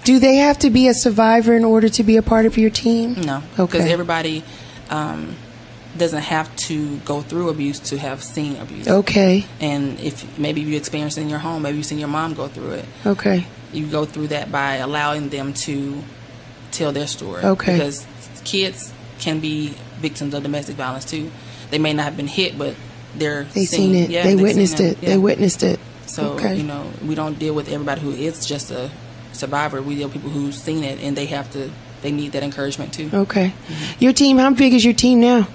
do 0.04 0.20
they 0.20 0.38
have 0.38 0.58
to 0.60 0.70
be 0.70 0.88
a 0.88 0.94
survivor 0.94 1.56
in 1.56 1.64
order 1.64 1.90
to 1.90 2.04
be 2.04 2.18
a 2.18 2.22
part 2.22 2.46
of 2.46 2.58
your 2.58 2.70
team? 2.70 3.14
No, 3.22 3.44
Okay. 3.60 3.78
because 3.80 3.86
everybody 3.92 4.44
um, 4.90 5.36
doesn't 5.98 6.24
have 6.24 6.54
to 6.56 6.98
go 7.00 7.22
through 7.22 7.50
abuse 7.50 7.80
to 7.80 7.98
have 7.98 8.24
seen 8.24 8.56
abuse. 8.58 8.88
Okay. 8.88 9.46
And 9.60 10.00
if 10.00 10.38
maybe 10.40 10.62
you 10.62 10.76
experienced 10.78 11.18
it 11.18 11.22
in 11.22 11.30
your 11.30 11.40
home, 11.40 11.62
maybe 11.62 11.78
you've 11.78 11.86
seen 11.86 12.00
your 12.00 12.08
mom 12.08 12.34
go 12.34 12.48
through 12.48 12.72
it. 12.72 12.86
Okay. 13.06 13.46
You 13.72 13.86
go 13.88 14.06
through 14.06 14.28
that 14.30 14.52
by 14.52 14.76
allowing 14.76 15.30
them 15.30 15.54
to 15.66 16.02
tell 16.72 16.92
their 16.92 17.08
story. 17.08 17.44
Okay. 17.44 17.74
Because 17.74 18.08
kids 18.44 18.92
can 19.20 19.40
be 19.40 19.76
victims 20.00 20.34
of 20.34 20.42
domestic 20.44 20.76
violence 20.76 21.06
too. 21.06 21.30
They 21.70 21.78
may 21.78 21.94
not 21.94 22.04
have 22.06 22.18
been 22.18 22.28
hit, 22.28 22.58
but 22.58 22.74
they're 23.16 23.44
They 23.46 23.66
seeing- 23.66 23.94
seen 23.94 24.04
it. 24.04 24.10
Yeah, 24.10 24.24
they 24.24 24.36
witnessed 24.36 24.78
seen 24.78 24.88
it. 24.88 24.98
Yeah. 25.02 25.10
They 25.10 25.18
witnessed 25.18 25.64
it. 25.64 25.80
So 26.06 26.34
okay. 26.34 26.56
you 26.56 26.64
know, 26.64 26.92
we 27.06 27.16
don't 27.16 27.38
deal 27.38 27.54
with 27.54 27.72
everybody 27.72 28.02
who 28.02 28.12
is 28.12 28.46
just 28.46 28.72
a 28.72 28.90
survivor. 29.34 29.82
We 29.82 29.96
deal 29.96 30.08
with 30.08 30.14
people 30.16 30.32
who've 30.32 30.56
seen 30.56 30.84
it 30.84 31.00
and 31.02 31.16
they 31.16 31.28
have 31.28 31.52
to. 31.54 31.70
They 32.02 32.12
need 32.12 32.32
that 32.32 32.44
encouragement 32.44 32.94
too. 32.94 33.10
Okay. 33.14 33.54
Mm-hmm. 33.68 34.04
Your 34.04 34.14
team. 34.14 34.38
How 34.38 34.52
big 34.52 34.74
is 34.74 34.86
your 34.86 34.94
team 34.94 35.20
now? 35.20 35.48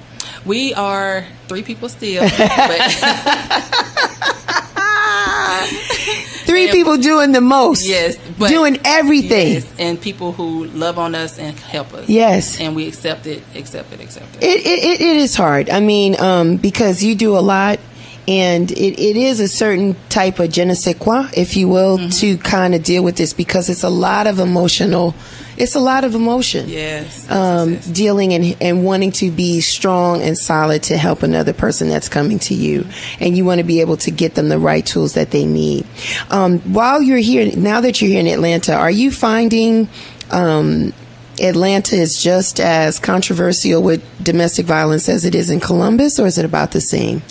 We 0.44 0.74
are 0.74 1.24
three 1.48 1.62
people 1.62 1.88
still, 1.88 2.22
Three 6.46 6.66
Yeah. 6.66 6.72
people 6.72 6.96
doing 6.96 7.32
the 7.32 7.40
most. 7.40 7.86
yes, 7.86 8.16
but 8.38 8.48
doing 8.48 8.78
everything. 8.84 9.52
yes, 9.54 9.66
and 9.78 10.00
people 10.00 10.32
who 10.32 10.66
love 10.66 10.98
on 10.98 11.14
us 11.14 11.38
and 11.38 11.58
help 11.58 11.92
us. 11.94 12.08
Yes. 12.08 12.60
and 12.60 12.74
we 12.76 12.86
accept 12.88 13.26
it, 13.26 13.42
accept 13.54 13.92
it, 13.92 14.00
accept 14.00 14.36
it. 14.36 14.42
It, 14.42 14.60
it, 14.66 14.78
it, 14.84 15.00
it 15.00 15.16
is 15.16 15.34
hard. 15.34 15.70
I 15.70 15.80
mean, 15.80 16.18
um, 16.20 16.56
because 16.56 17.02
you 17.02 17.14
do 17.14 17.36
a 17.36 17.40
lot, 17.40 17.78
and 18.26 18.70
it, 18.70 18.98
it 18.98 19.16
is 19.16 19.38
a 19.40 19.48
certain 19.48 19.96
type 20.08 20.38
of 20.38 20.50
je 20.50 20.64
ne 20.64 20.74
sais 20.74 20.94
quoi, 20.98 21.28
if 21.36 21.56
you 21.56 21.68
will, 21.68 21.98
Mm-hmm. 21.98 22.08
to 22.20 22.38
kind 22.38 22.74
of 22.74 22.82
deal 22.82 23.02
with 23.04 23.16
this 23.16 23.32
because 23.32 23.68
it's 23.68 23.82
a 23.84 23.88
lot 23.90 24.26
of 24.26 24.38
emotional. 24.38 25.14
It's 25.56 25.74
a 25.76 25.80
lot 25.80 26.02
of 26.04 26.14
emotion. 26.16 26.68
Yes, 26.68 27.30
Um, 27.30 27.74
yes. 27.74 27.86
dealing 27.86 28.32
and, 28.32 28.56
and 28.60 28.84
wanting 28.84 29.12
to 29.12 29.30
be 29.30 29.60
strong 29.60 30.20
and 30.22 30.36
solid 30.36 30.82
to 30.84 30.96
help 30.96 31.22
another 31.22 31.52
person 31.52 31.88
that's 31.88 32.08
coming 32.08 32.38
to 32.40 32.54
you. 32.54 32.86
And 33.20 33.36
you 33.36 33.44
want 33.44 33.58
to 33.58 33.64
be 33.64 33.80
able 33.80 33.96
to 33.98 34.10
get 34.10 34.34
them 34.34 34.48
the 34.48 34.58
right 34.58 34.84
tools 34.84 35.12
that 35.14 35.30
they 35.30 35.44
need. 35.46 35.86
Um, 36.30 36.58
while 36.60 37.00
you're 37.00 37.18
here, 37.18 37.54
now 37.56 37.80
that 37.82 38.00
you're 38.00 38.10
here 38.10 38.20
in 38.20 38.26
Atlanta, 38.26 38.74
are 38.74 38.90
you 38.90 39.12
finding, 39.12 39.88
um, 40.32 40.92
Atlanta 41.40 41.96
is 41.96 42.20
just 42.22 42.58
as 42.58 42.98
controversial 42.98 43.82
with 43.82 44.02
domestic 44.24 44.66
violence 44.66 45.08
as 45.08 45.24
it 45.24 45.34
is 45.34 45.50
in 45.50 45.60
Columbus, 45.60 46.18
or 46.18 46.26
is 46.26 46.38
it 46.38 46.44
about 46.44 46.70
the 46.72 46.80
same? 46.80 47.22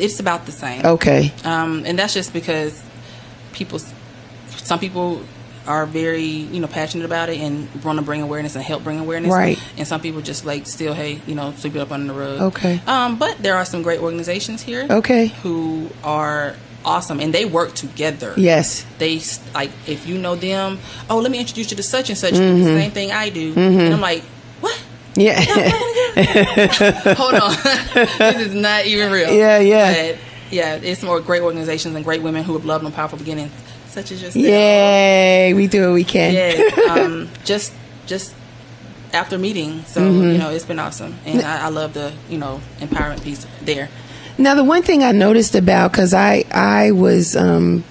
It's 0.00 0.20
about 0.20 0.46
the 0.46 0.52
same. 0.52 0.84
Okay. 0.84 1.32
Um, 1.44 1.84
and 1.86 1.98
that's 1.98 2.14
just 2.14 2.32
because 2.32 2.82
people, 3.52 3.80
some 4.48 4.78
people 4.78 5.22
are 5.66 5.86
very, 5.86 6.22
you 6.22 6.60
know, 6.60 6.66
passionate 6.66 7.04
about 7.04 7.28
it 7.28 7.38
and 7.38 7.68
want 7.84 7.98
to 7.98 8.04
bring 8.04 8.22
awareness 8.22 8.56
and 8.56 8.64
help 8.64 8.82
bring 8.82 8.98
awareness. 8.98 9.30
Right. 9.30 9.58
And 9.76 9.86
some 9.86 10.00
people 10.00 10.20
just 10.20 10.44
like 10.44 10.66
still, 10.66 10.94
hey, 10.94 11.20
you 11.26 11.34
know, 11.34 11.52
sweep 11.52 11.76
it 11.76 11.80
up 11.80 11.92
under 11.92 12.12
the 12.12 12.18
rug. 12.18 12.40
Okay. 12.54 12.80
Um, 12.86 13.18
but 13.18 13.38
there 13.38 13.56
are 13.56 13.64
some 13.64 13.82
great 13.82 14.00
organizations 14.00 14.62
here. 14.62 14.86
Okay. 14.88 15.28
Who 15.42 15.90
are 16.02 16.56
awesome 16.84 17.20
and 17.20 17.34
they 17.34 17.44
work 17.44 17.74
together. 17.74 18.32
Yes. 18.36 18.86
They 18.98 19.20
like 19.54 19.70
if 19.86 20.06
you 20.06 20.18
know 20.18 20.34
them. 20.34 20.78
Oh, 21.08 21.18
let 21.18 21.30
me 21.30 21.38
introduce 21.38 21.70
you 21.70 21.76
to 21.76 21.82
such 21.82 22.08
and 22.08 22.18
such. 22.18 22.32
do 22.32 22.58
The 22.58 22.64
same 22.64 22.90
thing 22.90 23.12
I 23.12 23.28
do. 23.28 23.54
And 23.54 23.94
I'm 23.94 24.00
like? 24.00 24.24
Yeah. 25.20 25.40
Hold 27.16 27.34
on, 27.34 27.52
this 28.18 28.46
is 28.46 28.54
not 28.54 28.86
even 28.86 29.12
real. 29.12 29.32
Yeah, 29.32 29.58
yeah. 29.58 30.12
But 30.12 30.18
yeah, 30.50 30.74
it's 30.76 31.02
more 31.02 31.20
great 31.20 31.42
organizations 31.42 31.94
and 31.94 32.04
great 32.04 32.22
women 32.22 32.42
who 32.44 32.54
have 32.54 32.64
loved 32.64 32.84
on 32.84 32.92
powerful 32.92 33.18
beginnings, 33.18 33.52
such 33.88 34.10
as 34.12 34.22
yourself. 34.22 34.44
Yay. 34.44 35.52
We 35.54 35.66
do 35.66 35.86
what 35.86 35.94
we 35.94 36.04
can. 36.04 36.32
Yeah, 36.34 36.84
um, 36.90 37.28
just 37.44 37.72
just 38.06 38.34
after 39.12 39.38
meeting, 39.38 39.82
so 39.84 40.00
Mm-hmm. 40.00 40.30
you 40.32 40.38
know 40.38 40.50
it's 40.50 40.64
been 40.64 40.78
awesome, 40.78 41.16
and 41.26 41.42
I, 41.42 41.66
I 41.66 41.68
love 41.68 41.94
the 41.94 42.12
you 42.28 42.38
know 42.38 42.60
empowerment 42.78 43.22
piece 43.22 43.46
there. 43.62 43.88
Now, 44.38 44.54
the 44.54 44.64
one 44.64 44.82
thing 44.82 45.02
I 45.04 45.12
noticed 45.12 45.54
about 45.54 45.92
because 45.92 46.14
I 46.14 46.44
I 46.50 46.92
was 46.92 47.36
um, 47.36 47.84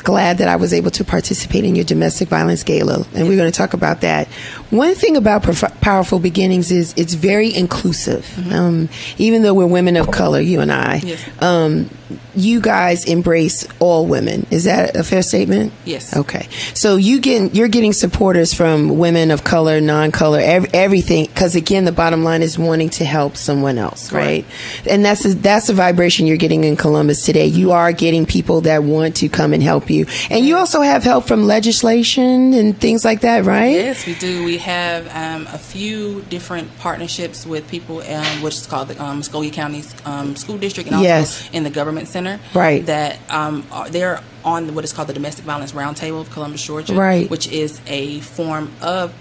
glad 0.00 0.38
that 0.38 0.48
I 0.48 0.56
was 0.56 0.72
able 0.72 0.90
to 0.92 1.04
participate 1.04 1.64
in 1.64 1.74
your 1.74 1.84
domestic 1.84 2.28
violence 2.28 2.62
gala, 2.62 3.04
and 3.14 3.28
we're 3.28 3.36
going 3.36 3.50
to 3.50 3.56
talk 3.56 3.74
about 3.74 4.00
that. 4.02 4.28
One 4.70 4.94
thing 4.94 5.16
about 5.16 5.42
Prof- 5.42 5.80
Powerful 5.80 6.18
Beginnings 6.18 6.70
is 6.70 6.94
it's 6.96 7.14
very 7.14 7.54
inclusive. 7.54 8.24
Mm-hmm. 8.36 8.52
Um, 8.52 8.88
even 9.18 9.42
though 9.42 9.54
we're 9.54 9.66
women 9.66 9.96
of 9.96 10.10
color, 10.10 10.40
you 10.40 10.60
and 10.60 10.72
I, 10.72 11.00
yes. 11.02 11.42
um, 11.42 11.90
you 12.34 12.60
guys 12.60 13.04
embrace 13.04 13.66
all 13.78 14.06
women. 14.06 14.46
Is 14.50 14.64
that 14.64 14.96
a 14.96 15.04
fair 15.04 15.22
statement? 15.22 15.72
Yes. 15.84 16.16
Okay. 16.16 16.48
So 16.74 16.96
you 16.96 17.20
get 17.20 17.54
you're 17.54 17.68
getting 17.68 17.92
supporters 17.92 18.54
from 18.54 18.98
women 18.98 19.30
of 19.30 19.44
color, 19.44 19.80
non-color, 19.80 20.40
ev- 20.40 20.74
everything. 20.74 21.26
Because 21.26 21.56
again, 21.56 21.84
the 21.84 21.92
bottom 21.92 22.24
line 22.24 22.42
is 22.42 22.58
wanting 22.58 22.90
to 22.90 23.04
help 23.04 23.36
someone 23.36 23.78
else, 23.78 24.12
right? 24.12 24.44
right? 24.44 24.88
And 24.88 25.04
that's 25.04 25.24
a, 25.24 25.34
that's 25.34 25.66
the 25.66 25.72
vibration 25.72 26.26
you're 26.26 26.36
getting 26.36 26.64
in 26.64 26.76
Columbus 26.76 27.24
today. 27.24 27.46
You 27.46 27.72
are 27.72 27.92
getting 27.92 28.26
people 28.26 28.62
that 28.62 28.82
want 28.82 29.16
to 29.16 29.28
come 29.28 29.52
and 29.52 29.62
help 29.62 29.89
you, 29.90 30.06
and 30.30 30.46
you 30.46 30.56
also 30.56 30.80
have 30.80 31.02
help 31.02 31.26
from 31.26 31.46
legislation 31.46 32.52
and 32.54 32.78
things 32.78 33.04
like 33.04 33.20
that, 33.22 33.44
right? 33.44 33.72
Yes, 33.72 34.06
we 34.06 34.14
do. 34.14 34.44
We 34.44 34.58
have 34.58 35.06
um, 35.14 35.46
a 35.52 35.58
few 35.58 36.22
different 36.22 36.76
partnerships 36.78 37.46
with 37.46 37.68
people, 37.68 38.02
um, 38.02 38.42
which 38.42 38.54
is 38.54 38.66
called 38.66 38.88
the 38.88 39.02
um, 39.02 39.18
Muscogee 39.18 39.50
County 39.50 39.82
um, 40.04 40.36
School 40.36 40.58
District, 40.58 40.88
and 40.88 40.96
also 40.96 41.08
yes. 41.08 41.50
in 41.52 41.64
the 41.64 41.70
government 41.70 42.08
center. 42.08 42.40
Right. 42.54 42.84
That 42.86 43.18
um, 43.30 43.66
they're 43.90 44.22
on 44.44 44.74
what 44.74 44.84
is 44.84 44.92
called 44.92 45.08
the 45.08 45.14
Domestic 45.14 45.44
Violence 45.44 45.72
Roundtable 45.72 46.22
of 46.22 46.30
Columbus, 46.30 46.64
Georgia. 46.64 46.94
Right. 46.94 47.28
Which 47.30 47.48
is 47.48 47.80
a 47.86 48.20
form 48.20 48.72
of 48.80 49.14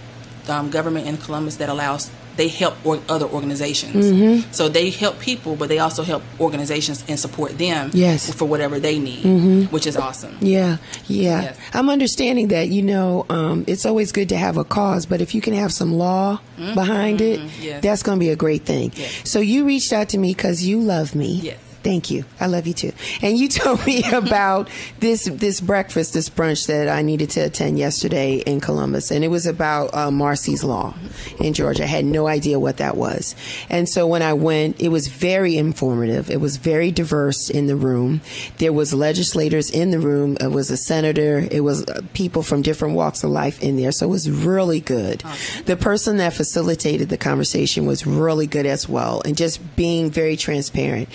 um, 0.48 0.70
government 0.70 1.08
in 1.08 1.18
Columbus 1.18 1.58
that 1.58 1.70
allows 1.70 2.10
they 2.40 2.48
help 2.48 2.74
or 2.86 3.00
other 3.10 3.26
organizations. 3.26 4.06
Mm-hmm. 4.06 4.52
So 4.52 4.70
they 4.70 4.90
help 4.90 5.20
people, 5.20 5.58
but 5.58 5.68
they 5.68 5.80
also 5.80 6.04
help 6.04 6.24
organizations 6.40 7.04
and 7.10 7.20
support 7.20 7.58
them 7.58 7.92
yes. 7.94 8.34
for 8.34 8.46
whatever 8.46 8.80
they 8.80 8.98
need, 8.98 9.24
mm-hmm. 9.24 9.74
which 9.74 9.86
is 9.86 9.98
awesome. 9.98 10.38
Yeah, 10.40 10.78
yeah. 11.08 11.42
Yes. 11.42 11.60
I'm 11.74 11.90
understanding 11.90 12.48
that, 12.48 12.70
you 12.70 12.82
know, 12.82 13.26
um, 13.30 13.66
it's 13.68 13.86
always 13.86 14.14
good 14.14 14.30
to 14.30 14.38
have 14.38 14.56
a 14.56 14.64
cause, 14.64 15.06
but 15.06 15.20
if 15.20 15.36
you 15.36 15.42
can 15.42 15.54
have 15.54 15.74
some 15.74 15.94
law 15.94 16.40
mm-hmm. 16.58 16.76
behind 16.76 17.20
it, 17.20 17.42
yes. 17.60 17.84
that's 17.84 18.04
going 18.04 18.18
to 18.18 18.24
be 18.24 18.30
a 18.30 18.38
great 18.38 18.64
thing. 18.64 18.94
So 19.26 19.40
you 19.42 19.66
reached 19.66 19.92
out 19.92 20.08
to 20.10 20.18
me 20.18 20.34
because 20.34 20.64
you 20.64 20.80
love 20.80 21.16
me. 21.16 21.42
Yes. 21.44 21.69
Thank 21.90 22.12
you. 22.12 22.24
I 22.40 22.46
love 22.46 22.68
you 22.68 22.74
too. 22.76 22.92
And 23.24 23.36
you 23.36 23.48
told 23.50 23.84
me 23.84 24.04
about 24.12 24.70
this 25.00 25.26
this 25.26 25.60
breakfast, 25.60 26.14
this 26.14 26.30
brunch 26.30 26.68
that 26.68 26.88
I 26.88 27.02
needed 27.02 27.32
to 27.32 27.40
attend 27.40 27.80
yesterday 27.80 28.36
in 28.36 28.62
Columbus, 28.62 29.10
and 29.10 29.24
it 29.24 29.30
was 29.30 29.48
about 29.48 29.92
uh, 29.96 30.12
Marsy's 30.12 30.64
Law 30.64 30.94
in 31.40 31.54
Georgia. 31.56 31.86
I 31.86 31.88
had 31.88 32.06
no 32.06 32.28
idea 32.28 32.60
what 32.60 32.78
that 32.78 32.96
was, 32.96 33.36
and 33.72 33.90
so 33.90 34.06
when 34.06 34.22
I 34.22 34.34
went, 34.34 34.80
it 34.80 34.90
was 34.90 35.08
very 35.08 35.58
informative. 35.58 36.30
It 36.30 36.40
was 36.40 36.58
very 36.58 36.92
diverse 36.92 37.50
in 37.50 37.66
the 37.66 37.76
room. 37.76 38.22
There 38.60 38.72
was 38.72 38.94
legislators 38.94 39.72
in 39.72 39.90
the 39.90 40.00
room. 40.00 40.38
It 40.40 40.52
was 40.52 40.70
a 40.70 40.78
senator. 40.78 41.48
It 41.50 41.62
was 41.62 41.88
uh, 41.88 42.02
people 42.14 42.44
from 42.44 42.62
different 42.62 42.94
walks 42.94 43.24
of 43.24 43.32
life 43.32 43.64
in 43.64 43.78
there. 43.78 43.92
So 43.92 44.06
it 44.06 44.12
was 44.12 44.30
really 44.30 44.80
good. 44.80 45.24
Awesome. 45.26 45.66
The 45.66 45.76
person 45.76 46.18
that 46.18 46.34
facilitated 46.34 47.10
the 47.10 47.18
conversation 47.18 47.88
was 47.88 48.06
really 48.06 48.46
good 48.46 48.68
as 48.68 48.88
well, 48.88 49.24
and 49.26 49.36
just 49.36 49.76
being 49.76 50.12
very 50.12 50.38
transparent 50.38 51.10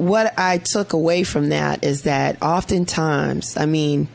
what 0.00 0.38
I 0.38 0.58
took 0.58 0.92
away 0.92 1.24
from 1.24 1.50
that 1.50 1.84
is 1.84 2.02
that 2.02 2.42
oftentimes, 2.42 3.56
I 3.56 3.66
mean, 3.66 4.08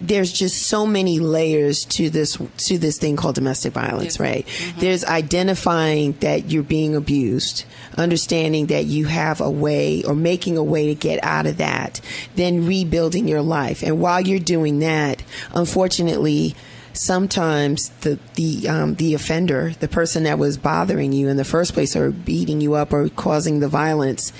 there's 0.00 0.32
just 0.32 0.66
so 0.66 0.86
many 0.86 1.18
layers 1.18 1.84
to 1.84 2.08
this 2.08 2.38
to 2.56 2.78
this 2.78 2.98
thing 2.98 3.16
called 3.16 3.34
domestic 3.34 3.74
violence, 3.74 4.14
yes. 4.14 4.20
right? 4.20 4.46
Mm-hmm. 4.46 4.80
There's 4.80 5.04
identifying 5.04 6.12
that 6.20 6.50
you're 6.50 6.62
being 6.62 6.96
abused, 6.96 7.64
understanding 7.98 8.66
that 8.66 8.86
you 8.86 9.06
have 9.06 9.40
a 9.40 9.50
way 9.50 10.02
or 10.04 10.14
making 10.14 10.56
a 10.56 10.64
way 10.64 10.86
to 10.86 10.94
get 10.94 11.22
out 11.22 11.46
of 11.46 11.58
that, 11.58 12.00
then 12.34 12.66
rebuilding 12.66 13.28
your 13.28 13.42
life. 13.42 13.82
And 13.82 14.00
while 14.00 14.20
you're 14.20 14.38
doing 14.38 14.78
that, 14.78 15.22
unfortunately, 15.52 16.54
sometimes 16.94 17.90
the 18.00 18.18
the 18.36 18.68
um, 18.68 18.94
the 18.94 19.14
offender, 19.14 19.72
the 19.80 19.88
person 19.88 20.22
that 20.24 20.38
was 20.38 20.56
bothering 20.56 21.12
you 21.12 21.28
in 21.28 21.36
the 21.36 21.44
first 21.44 21.74
place 21.74 21.94
or 21.94 22.10
beating 22.10 22.60
you 22.60 22.74
up 22.74 22.92
or 22.92 23.08
causing 23.10 23.60
the 23.60 23.68
violence 23.68 24.32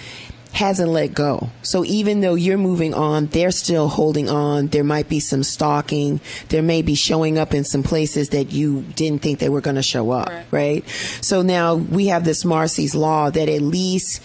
hasn't 0.52 0.90
let 0.90 1.14
go. 1.14 1.48
So 1.62 1.84
even 1.84 2.20
though 2.20 2.34
you're 2.34 2.58
moving 2.58 2.94
on, 2.94 3.26
they're 3.26 3.50
still 3.50 3.88
holding 3.88 4.28
on. 4.28 4.68
There 4.68 4.84
might 4.84 5.08
be 5.08 5.20
some 5.20 5.42
stalking. 5.42 6.20
There 6.48 6.62
may 6.62 6.82
be 6.82 6.94
showing 6.94 7.38
up 7.38 7.54
in 7.54 7.64
some 7.64 7.82
places 7.82 8.30
that 8.30 8.52
you 8.52 8.82
didn't 8.96 9.22
think 9.22 9.38
they 9.38 9.48
were 9.48 9.60
going 9.60 9.76
to 9.76 9.82
show 9.82 10.10
up, 10.10 10.28
right. 10.28 10.46
right? 10.50 10.88
So 11.20 11.42
now 11.42 11.74
we 11.74 12.06
have 12.06 12.24
this 12.24 12.44
Marsy's 12.44 12.94
law 12.94 13.30
that 13.30 13.48
at 13.48 13.62
least 13.62 14.22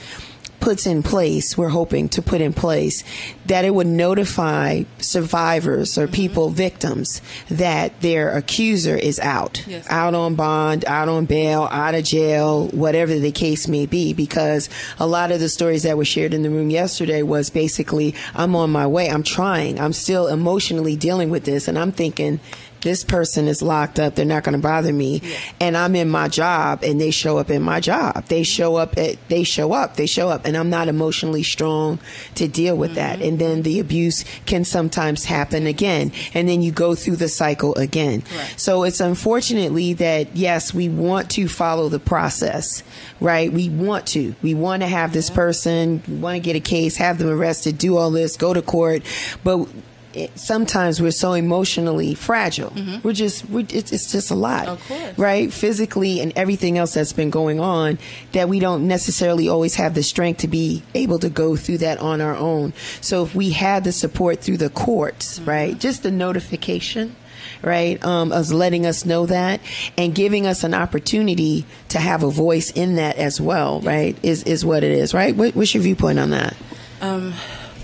puts 0.60 0.86
in 0.86 1.04
place, 1.04 1.58
we're 1.58 1.70
hoping 1.70 2.10
to 2.10 2.22
put 2.22 2.42
in 2.42 2.54
place, 2.54 3.04
that 3.46 3.66
it 3.66 3.74
would 3.74 3.88
notify 3.88 4.84
survivors 5.00 5.98
or 5.98 6.06
mm-hmm. 6.06 6.16
people, 6.16 6.50
victims, 6.50 7.22
that 7.50 8.02
their 8.02 8.36
accuser 8.36 8.96
is 8.96 9.20
out, 9.20 9.64
yes. 9.68 9.86
out 9.90 10.14
on 10.14 10.36
bond, 10.36 10.86
out 10.86 11.08
on 11.08 11.26
bail, 11.26 11.68
out 11.72 11.96
of 11.96 12.04
jail, 12.04 12.68
whatever 12.70 13.18
the 13.20 13.32
case 13.32 13.68
may 13.68 13.86
be. 13.86 14.14
Because 14.14 14.70
a 15.00 15.08
lot 15.08 15.32
of 15.32 15.40
the 15.40 15.50
stories 15.50 15.84
that 15.84 15.98
were 15.98 16.06
shared 16.06 16.34
in 16.34 16.42
the 16.42 16.50
room 16.50 16.70
yesterday 16.70 17.22
was 17.22 17.50
basically, 17.50 18.16
I'm 18.34 18.56
on 18.56 18.72
my 18.72 18.88
way, 18.88 19.10
I'm 19.10 19.24
trying, 19.24 19.80
I'm 19.80 19.94
still 19.94 20.28
emotionally 20.28 20.96
dealing 20.96 21.30
with 21.30 21.46
this, 21.46 21.68
and 21.68 21.78
I'm 21.78 21.92
thinking, 21.92 22.40
this 22.86 23.04
person 23.04 23.48
is 23.48 23.64
locked 23.64 24.00
up. 24.00 24.14
They're 24.14 24.26
not 24.26 24.44
going 24.44 24.56
to 24.56 24.62
bother 24.62 24.94
me. 24.94 25.20
Yeah. 25.24 25.38
And 25.60 25.76
I'm 25.76 25.96
in 25.96 26.08
my 26.08 26.28
job 26.28 26.84
and 26.84 27.02
they 27.02 27.10
show 27.10 27.40
up 27.40 27.50
in 27.50 27.64
my 27.64 27.80
job. 27.80 28.26
They 28.26 28.44
show 28.44 28.76
up 28.76 28.96
at, 29.00 29.18
they 29.28 29.44
show 29.44 29.74
up, 29.74 29.96
they 29.96 30.06
show 30.06 30.30
up 30.30 30.46
and 30.46 30.56
I'm 30.56 30.70
not 30.70 30.88
emotionally 30.88 31.42
strong 31.42 31.98
to 32.36 32.48
deal 32.48 32.78
with 32.78 32.92
mm-hmm. 32.92 33.20
that. 33.20 33.22
And 33.24 33.40
then 33.40 33.64
the 33.64 33.80
abuse 33.80 34.24
can 34.46 34.64
sometimes 34.66 35.26
happen 35.26 35.66
again. 35.66 36.12
And 36.36 36.48
then 36.48 36.62
you 36.62 36.72
go 36.72 36.94
through 36.94 37.16
the 37.16 37.28
cycle 37.28 37.74
again. 37.74 38.24
Right. 38.38 38.54
So 38.56 38.84
it's 38.84 39.00
unfortunately 39.00 39.94
that 39.94 40.36
yes, 40.36 40.72
we 40.72 40.88
want 40.88 41.32
to 41.32 41.48
follow 41.48 41.90
the 41.90 42.00
process, 42.00 42.84
right? 43.20 43.52
We 43.52 43.68
want 43.68 44.06
to, 44.10 44.36
we 44.44 44.54
want 44.54 44.84
to 44.84 44.88
have 44.88 45.12
this 45.12 45.32
person, 45.32 46.04
we 46.08 46.18
want 46.18 46.36
to 46.36 46.40
get 46.40 46.56
a 46.56 46.60
case, 46.60 46.98
have 46.98 47.18
them 47.18 47.30
arrested, 47.30 47.80
do 47.80 47.98
all 47.98 48.12
this, 48.12 48.38
go 48.38 48.54
to 48.54 48.62
court. 48.62 49.02
But 49.44 49.68
it, 50.16 50.40
sometimes 50.40 51.02
we're 51.02 51.12
so 51.12 51.34
emotionally 51.34 52.16
fragile. 52.16 52.72
Mm-hmm. 52.72 53.08
We're 53.08 53.14
just, 53.14 53.50
we're, 53.50 53.66
it's, 53.70 53.92
it's, 53.92 54.12
just 54.12 54.32
a 54.32 54.36
lot, 54.36 54.80
course. 54.80 55.18
right? 55.18 55.52
Physically 55.52 56.22
and 56.22 56.32
everything 56.36 56.78
else 56.78 56.94
that's 56.94 57.14
been 57.14 57.30
going 57.30 57.60
on 57.60 57.98
that 58.32 58.50
we 58.50 58.60
don't 58.60 58.88
necessarily 58.88 59.50
always 59.50 59.76
have 59.76 59.94
the 59.94 60.04
strength 60.04 60.42
to 60.42 60.48
be 60.48 60.84
able 60.94 61.20
to 61.20 61.30
go 61.30 61.56
through 61.56 61.80
that 61.80 62.00
on 62.00 62.22
our 62.22 62.36
own. 62.36 62.74
So 63.02 63.24
if 63.24 63.36
we 63.36 63.52
had 63.52 63.84
the 63.84 63.92
support 63.92 64.42
through 64.42 64.58
the 64.58 64.70
courts, 64.70 65.40
mm-hmm. 65.40 65.50
right, 65.50 65.80
just 65.80 66.04
the 66.04 66.12
notification 66.12 67.16
right? 67.62 68.04
Um, 68.06 68.30
letting 68.30 68.86
us 68.86 69.06
know 69.06 69.26
that 69.26 69.60
and 69.98 70.14
giving 70.14 70.46
us 70.46 70.64
an 70.64 70.74
opportunity 70.74 71.66
to 71.90 72.00
have 72.00 72.24
a 72.24 72.30
voice 72.30 72.72
in 72.72 72.96
that 72.96 73.18
as 73.18 73.42
well, 73.42 73.82
right? 73.82 74.18
Is 74.24 74.44
is 74.44 74.64
what 74.64 74.84
it 74.84 74.92
is, 74.92 75.14
right? 75.14 75.36
What, 75.36 75.56
what's 75.56 75.74
your 75.74 75.84
viewpoint 75.84 76.20
on 76.20 76.30
that? 76.30 76.56
Um, 77.02 77.34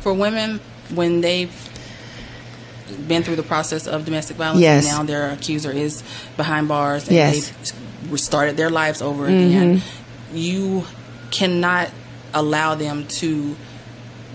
for 0.01 0.13
women, 0.13 0.59
when 0.93 1.21
they've 1.21 1.51
been 3.07 3.23
through 3.23 3.37
the 3.37 3.43
process 3.43 3.87
of 3.87 4.05
domestic 4.05 4.37
violence, 4.37 4.61
yes. 4.61 4.85
and 4.85 4.97
now 4.97 5.03
their 5.03 5.31
accuser 5.31 5.71
is 5.71 6.03
behind 6.37 6.67
bars, 6.67 7.07
and 7.07 7.15
yes. 7.15 7.49
they've 7.49 8.11
restarted 8.11 8.57
their 8.57 8.69
lives 8.69 9.01
over 9.01 9.25
again. 9.25 9.77
Mm-hmm. 9.77 10.37
You 10.37 10.83
cannot 11.31 11.89
allow 12.33 12.75
them 12.75 13.07
to 13.07 13.55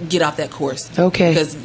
get 0.08 0.22
off 0.22 0.36
that 0.36 0.50
course. 0.50 0.90
Okay. 0.98 1.30
Because 1.30 1.56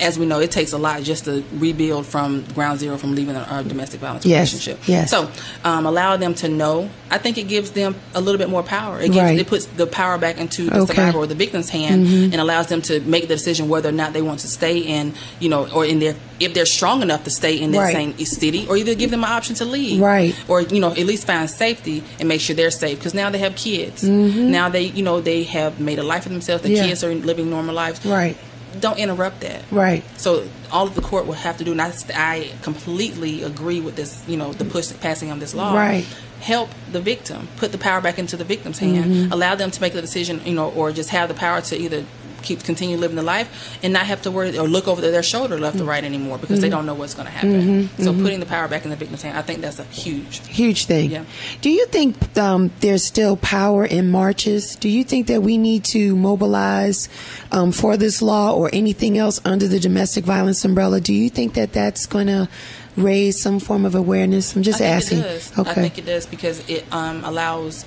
as 0.00 0.18
we 0.18 0.26
know, 0.26 0.40
it 0.40 0.50
takes 0.50 0.72
a 0.72 0.78
lot 0.78 1.02
just 1.02 1.24
to 1.24 1.44
rebuild 1.54 2.06
from 2.06 2.44
ground 2.54 2.78
zero 2.78 2.96
from 2.96 3.14
leaving 3.14 3.36
a, 3.36 3.46
a 3.50 3.64
domestic 3.64 4.00
violence 4.00 4.26
yes. 4.26 4.52
relationship. 4.52 4.86
Yes. 4.86 5.10
So, 5.10 5.30
um, 5.64 5.86
allow 5.86 6.16
them 6.16 6.34
to 6.34 6.48
know. 6.48 6.90
I 7.10 7.18
think 7.18 7.38
it 7.38 7.44
gives 7.44 7.70
them 7.70 7.94
a 8.14 8.20
little 8.20 8.38
bit 8.38 8.50
more 8.50 8.62
power. 8.62 8.98
It, 8.98 9.08
gives, 9.08 9.18
right. 9.18 9.38
it 9.38 9.46
puts 9.46 9.66
the 9.66 9.86
power 9.86 10.18
back 10.18 10.38
into 10.38 10.64
the 10.64 10.80
okay. 10.80 10.94
survivor 10.94 11.18
or 11.18 11.26
the 11.26 11.34
victim's 11.34 11.70
hand 11.70 12.06
mm-hmm. 12.06 12.32
and 12.32 12.36
allows 12.36 12.66
them 12.66 12.82
to 12.82 13.00
make 13.00 13.22
the 13.22 13.34
decision 13.34 13.68
whether 13.68 13.88
or 13.88 13.92
not 13.92 14.12
they 14.12 14.22
want 14.22 14.40
to 14.40 14.48
stay 14.48 14.78
in, 14.78 15.14
you 15.40 15.48
know, 15.48 15.68
or 15.70 15.84
in 15.84 15.98
their 15.98 16.14
if 16.38 16.52
they're 16.52 16.66
strong 16.66 17.00
enough 17.00 17.24
to 17.24 17.30
stay 17.30 17.58
in 17.58 17.70
that 17.70 17.78
right. 17.78 17.94
same 17.94 18.18
city, 18.18 18.66
or 18.68 18.76
either 18.76 18.94
give 18.94 19.10
them 19.10 19.24
an 19.24 19.30
option 19.30 19.54
to 19.56 19.64
leave, 19.64 20.00
right, 20.00 20.34
or 20.48 20.60
you 20.60 20.80
know, 20.80 20.90
at 20.90 20.98
least 20.98 21.26
find 21.26 21.48
safety 21.48 22.04
and 22.18 22.28
make 22.28 22.40
sure 22.40 22.54
they're 22.54 22.70
safe 22.70 22.98
because 22.98 23.14
now 23.14 23.30
they 23.30 23.38
have 23.38 23.56
kids. 23.56 24.02
Mm-hmm. 24.02 24.50
Now 24.50 24.68
they, 24.68 24.84
you 24.84 25.02
know, 25.02 25.20
they 25.20 25.44
have 25.44 25.80
made 25.80 25.98
a 25.98 26.02
life 26.02 26.24
for 26.24 26.28
themselves. 26.28 26.62
The 26.62 26.70
yeah. 26.70 26.86
kids 26.86 27.02
are 27.02 27.14
living 27.14 27.48
normal 27.48 27.74
lives. 27.74 28.04
Right 28.04 28.36
don't 28.80 28.98
interrupt 28.98 29.40
that. 29.40 29.62
Right. 29.70 30.04
So 30.18 30.48
all 30.70 30.86
of 30.86 30.94
the 30.94 31.00
court 31.00 31.26
will 31.26 31.34
have 31.34 31.56
to 31.58 31.64
do, 31.64 31.72
and 31.72 31.80
I, 31.80 31.92
I 32.14 32.52
completely 32.62 33.42
agree 33.42 33.80
with 33.80 33.96
this, 33.96 34.22
you 34.28 34.36
know, 34.36 34.52
the 34.52 34.64
push 34.64 34.92
passing 35.00 35.30
on 35.30 35.38
this 35.38 35.54
law. 35.54 35.74
Right. 35.74 36.04
Help 36.40 36.70
the 36.92 37.00
victim, 37.00 37.48
put 37.56 37.72
the 37.72 37.78
power 37.78 38.00
back 38.00 38.18
into 38.18 38.36
the 38.36 38.44
victim's 38.44 38.78
hand, 38.78 39.06
mm-hmm. 39.06 39.32
allow 39.32 39.54
them 39.54 39.70
to 39.70 39.80
make 39.80 39.94
the 39.94 40.02
decision, 40.02 40.40
you 40.44 40.54
know, 40.54 40.70
or 40.70 40.92
just 40.92 41.10
have 41.10 41.28
the 41.28 41.34
power 41.34 41.60
to 41.62 41.76
either 41.76 42.04
keep 42.46 42.62
continue 42.62 42.96
living 42.96 43.16
the 43.16 43.22
life 43.22 43.78
and 43.82 43.92
not 43.92 44.06
have 44.06 44.22
to 44.22 44.30
worry 44.30 44.56
or 44.58 44.68
look 44.68 44.86
over 44.88 45.00
their 45.00 45.22
shoulder 45.22 45.58
left 45.58 45.80
or 45.80 45.84
right 45.84 46.04
anymore 46.04 46.38
because 46.38 46.60
they 46.60 46.68
don't 46.68 46.86
know 46.86 46.94
what's 46.94 47.14
going 47.14 47.26
to 47.26 47.32
happen. 47.32 47.88
So 47.98 48.12
putting 48.12 48.40
the 48.40 48.46
power 48.46 48.68
back 48.68 48.84
in 48.84 48.90
the 48.90 48.96
victim's 48.96 49.22
hand, 49.22 49.36
I 49.36 49.42
think 49.42 49.60
that's 49.60 49.78
a 49.78 49.84
huge. 49.84 50.46
Huge 50.46 50.86
thing. 50.86 51.10
Yeah. 51.10 51.24
Do 51.60 51.70
you 51.70 51.86
think 51.86 52.38
um, 52.38 52.70
there's 52.80 53.04
still 53.04 53.36
power 53.36 53.84
in 53.84 54.10
marches? 54.10 54.76
Do 54.76 54.88
you 54.88 55.04
think 55.04 55.26
that 55.26 55.42
we 55.42 55.58
need 55.58 55.84
to 55.96 56.14
mobilize 56.16 57.08
um, 57.52 57.72
for 57.72 57.96
this 57.96 58.22
law 58.22 58.54
or 58.54 58.70
anything 58.72 59.18
else 59.18 59.40
under 59.44 59.66
the 59.68 59.80
domestic 59.80 60.24
violence 60.24 60.64
umbrella? 60.64 61.00
Do 61.00 61.12
you 61.12 61.28
think 61.30 61.54
that 61.54 61.72
that's 61.72 62.06
going 62.06 62.28
to 62.28 62.48
raise 62.96 63.40
some 63.40 63.58
form 63.58 63.84
of 63.84 63.94
awareness? 63.94 64.54
I'm 64.54 64.62
just 64.62 64.80
asking. 64.80 65.18
It 65.18 65.22
does. 65.22 65.58
Okay. 65.58 65.70
I 65.70 65.74
think 65.74 65.98
it 65.98 66.06
does 66.06 66.26
because 66.26 66.68
it 66.68 66.84
um, 66.92 67.24
allows 67.24 67.84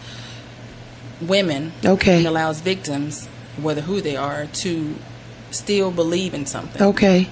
women 1.21 1.71
Okay. 1.85 2.17
and 2.17 2.27
allows 2.27 2.61
victims, 2.61 3.27
whether 3.63 3.81
who 3.81 4.01
they 4.01 4.15
are, 4.15 4.45
to 4.47 4.95
still 5.51 5.91
believe 5.91 6.33
in 6.33 6.45
something. 6.45 6.81
okay. 6.81 7.27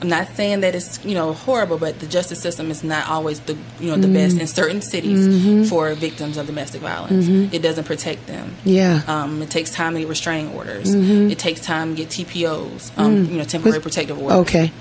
I'm 0.00 0.08
not 0.08 0.34
saying 0.34 0.62
that 0.62 0.74
it's 0.74 0.98
you 1.04 1.14
know 1.14 1.32
horrible, 1.32 1.78
but 1.78 2.00
the 2.00 2.08
justice 2.08 2.40
system 2.42 2.72
is 2.72 2.82
not 2.82 3.08
always 3.08 3.38
the 3.38 3.56
you 3.78 3.88
know 3.88 3.94
the 3.96 4.08
Mm-hmm. 4.08 4.14
best 4.14 4.40
in 4.40 4.46
certain 4.48 4.82
cities 4.82 5.70
for 5.70 5.94
victims 5.94 6.36
of 6.38 6.46
domestic 6.46 6.80
violence. 6.80 7.28
It 7.54 7.62
doesn't 7.62 7.84
protect 7.84 8.26
them. 8.26 8.48
Mm-hmm. 8.50 8.68
Yeah. 8.68 8.98
Mm-hmm. 8.98 9.10
Um, 9.10 9.42
it 9.42 9.50
takes 9.50 9.70
time 9.70 9.92
to 9.94 10.00
get 10.00 10.08
restraining 10.08 10.52
orders. 10.54 10.92
It 10.92 11.38
takes 11.38 11.60
time 11.60 11.94
to 11.94 12.04
get 12.04 12.08
TPOs, 12.08 12.90
um, 12.98 13.26
you 13.26 13.38
know, 13.38 13.44
temporary 13.44 13.80
protective 13.80 14.18
orders. 14.18 14.38
Mm. 14.38 14.40
Okay. 14.40 14.72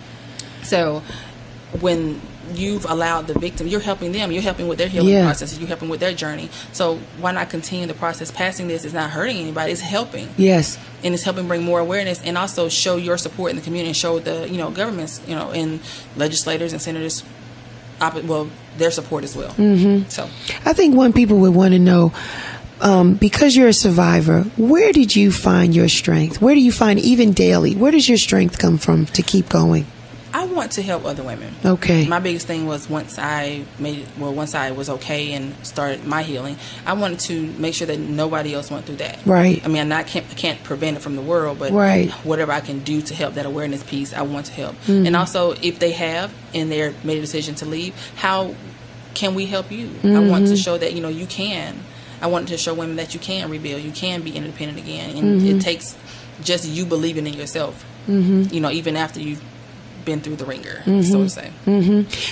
So 0.63 1.03
when 1.81 2.19
you've 2.57 2.85
allowed 2.85 3.27
the 3.27 3.37
victim, 3.39 3.67
you're 3.67 3.79
helping 3.79 4.11
them. 4.11 4.31
You're 4.31 4.41
helping 4.41 4.67
with 4.67 4.77
their 4.77 4.87
healing 4.87 5.09
Yeah. 5.13 5.25
process. 5.25 5.57
You're 5.57 5.67
helping 5.67 5.89
with 5.89 5.99
their 5.99 6.13
journey. 6.13 6.49
So 6.73 6.99
why 7.19 7.31
not 7.31 7.49
continue 7.49 7.85
the 7.87 7.93
process? 7.93 8.31
Passing 8.31 8.67
this 8.67 8.85
is 8.85 8.93
not 8.93 9.09
hurting 9.11 9.37
anybody. 9.37 9.71
It's 9.71 9.81
helping, 9.81 10.29
Yes. 10.37 10.77
and 11.03 11.13
it's 11.13 11.23
helping 11.23 11.47
bring 11.47 11.63
more 11.63 11.79
awareness, 11.79 12.21
and 12.23 12.37
also 12.37 12.69
show 12.69 12.97
your 12.97 13.17
support 13.17 13.51
in 13.51 13.55
the 13.57 13.61
community, 13.61 13.89
and 13.89 13.97
show 13.97 14.19
the 14.19 14.47
you 14.49 14.57
know 14.57 14.69
governments, 14.71 15.21
you 15.27 15.35
know, 15.35 15.51
and 15.51 15.79
legislators 16.15 16.73
and 16.73 16.81
senators, 16.81 17.23
well, 18.25 18.47
their 18.77 18.91
support 18.91 19.23
as 19.23 19.35
well. 19.35 19.51
Mm-hmm. 19.51 20.09
So 20.09 20.27
I 20.65 20.73
think 20.73 20.95
one 20.95 21.13
people 21.13 21.37
would 21.37 21.53
want 21.53 21.73
to 21.73 21.79
know, 21.79 22.11
um, 22.79 23.13
because 23.13 23.55
you're 23.55 23.67
a 23.67 23.73
survivor, 23.73 24.43
where 24.57 24.91
did 24.91 25.15
you 25.15 25.31
find 25.31 25.75
your 25.75 25.87
strength? 25.87 26.41
Where 26.41 26.55
do 26.55 26.61
you 26.61 26.71
find, 26.71 26.99
even 26.99 27.31
daily, 27.33 27.75
where 27.75 27.91
does 27.91 28.09
your 28.09 28.17
strength 28.17 28.57
come 28.57 28.77
from 28.77 29.05
to 29.07 29.21
keep 29.21 29.49
going? 29.49 29.85
I 30.33 30.45
want 30.45 30.71
to 30.73 30.81
help 30.81 31.03
other 31.05 31.23
women. 31.23 31.53
Okay. 31.65 32.07
My 32.07 32.19
biggest 32.19 32.47
thing 32.47 32.65
was 32.65 32.89
once 32.89 33.19
I 33.19 33.65
made 33.79 34.07
well, 34.17 34.33
once 34.33 34.55
I 34.55 34.71
was 34.71 34.89
okay 34.89 35.33
and 35.33 35.53
started 35.65 36.05
my 36.05 36.23
healing, 36.23 36.57
I 36.85 36.93
wanted 36.93 37.19
to 37.21 37.41
make 37.57 37.73
sure 37.73 37.87
that 37.87 37.99
nobody 37.99 38.53
else 38.53 38.71
went 38.71 38.85
through 38.85 38.97
that. 38.97 39.19
Right. 39.25 39.63
I 39.63 39.67
mean, 39.67 39.81
I 39.81 39.83
not, 39.83 40.07
can't, 40.07 40.25
I 40.29 40.33
can't 40.33 40.63
prevent 40.63 40.97
it 40.97 41.01
from 41.01 41.15
the 41.15 41.21
world, 41.21 41.59
but 41.59 41.71
Right. 41.73 42.09
whatever 42.23 42.51
I 42.51 42.61
can 42.61 42.79
do 42.79 43.01
to 43.01 43.13
help 43.13 43.33
that 43.33 43.45
awareness 43.45 43.83
piece, 43.83 44.13
I 44.13 44.21
want 44.21 44.45
to 44.47 44.53
help. 44.53 44.75
Mm-hmm. 44.85 45.05
And 45.07 45.15
also, 45.15 45.51
if 45.61 45.79
they 45.79 45.91
have 45.91 46.33
and 46.53 46.71
they're 46.71 46.93
made 47.03 47.17
a 47.17 47.21
decision 47.21 47.55
to 47.55 47.65
leave, 47.65 47.93
how 48.15 48.55
can 49.13 49.35
we 49.35 49.45
help 49.47 49.71
you? 49.71 49.89
I 50.03 50.07
want 50.19 50.45
Mm-hmm. 50.45 50.45
to 50.45 50.55
show 50.57 50.77
that 50.77 50.93
you 50.93 51.01
know 51.01 51.09
you 51.09 51.25
can. 51.27 51.75
I 52.21 52.27
want 52.27 52.47
to 52.49 52.57
show 52.57 52.73
women 52.73 52.95
that 52.97 53.13
you 53.13 53.19
can 53.19 53.49
rebuild, 53.49 53.81
you 53.81 53.91
can 53.91 54.21
be 54.21 54.31
independent 54.35 54.79
again, 54.79 55.15
and 55.17 55.41
Mm-hmm. 55.41 55.57
it 55.57 55.61
takes 55.61 55.95
just 56.41 56.65
you 56.67 56.85
believing 56.85 57.27
in 57.27 57.33
yourself. 57.33 57.83
Mm-hmm. 58.07 58.53
You 58.53 58.61
know, 58.61 58.71
even 58.71 58.95
after 58.95 59.19
you've 59.19 59.43
been 60.05 60.21
through 60.21 60.37
the 60.37 60.45
ringer, 60.45 60.81
Mm-hmm. 60.85 61.01
so 61.01 61.23
to 61.23 61.29
say. 61.29 61.51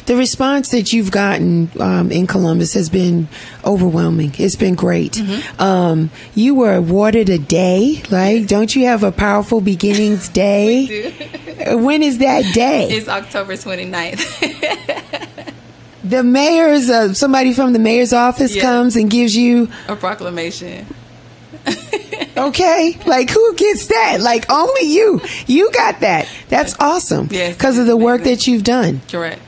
The 0.05 0.15
response 0.15 0.69
that 0.71 0.93
you've 0.93 1.11
gotten 1.11 1.69
um, 1.79 2.11
in 2.11 2.27
Columbus 2.27 2.73
has 2.73 2.89
been 2.89 3.27
overwhelming. 3.65 4.33
It's 4.37 4.55
been 4.55 4.75
great. 4.75 5.13
Mm-hmm. 5.13 5.61
Um, 5.61 6.11
you 6.35 6.55
were 6.55 6.75
awarded 6.75 7.29
a 7.29 7.37
day, 7.37 8.01
right? 8.11 8.47
Don't 8.47 8.75
you 8.75 8.85
have 8.85 9.03
a 9.03 9.11
powerful 9.11 9.61
beginnings 9.61 10.29
day? 10.29 11.13
Uh, 11.65 11.77
when 11.77 12.03
is 12.03 12.17
that 12.19 12.53
day? 12.53 12.89
It's 12.89 13.07
October 13.07 13.53
29th. 13.53 15.53
the 16.03 16.23
mayor's, 16.23 16.89
uh, 16.89 17.13
somebody 17.13 17.53
from 17.53 17.73
the 17.73 17.79
mayor's 17.79 18.13
office 18.13 18.55
Yeah. 18.55 18.61
comes 18.63 18.95
and 18.95 19.09
gives 19.09 19.35
you 19.35 19.69
a 19.87 19.95
proclamation. 19.95 20.85
Okay, 22.47 22.97
like 23.05 23.29
who 23.29 23.55
gets 23.55 23.87
that? 23.87 24.19
Like 24.21 24.49
only 24.49 24.83
you. 24.93 25.21
You 25.47 25.71
got 25.71 25.99
that. 26.01 26.27
That's 26.49 26.75
awesome. 26.79 27.27
Yes, 27.31 27.55
because 27.55 27.77
of 27.77 27.85
the 27.87 27.97
work 27.97 28.23
that 28.23 28.47
you've 28.47 28.63
done, 28.63 29.01
Correct. 29.09 29.41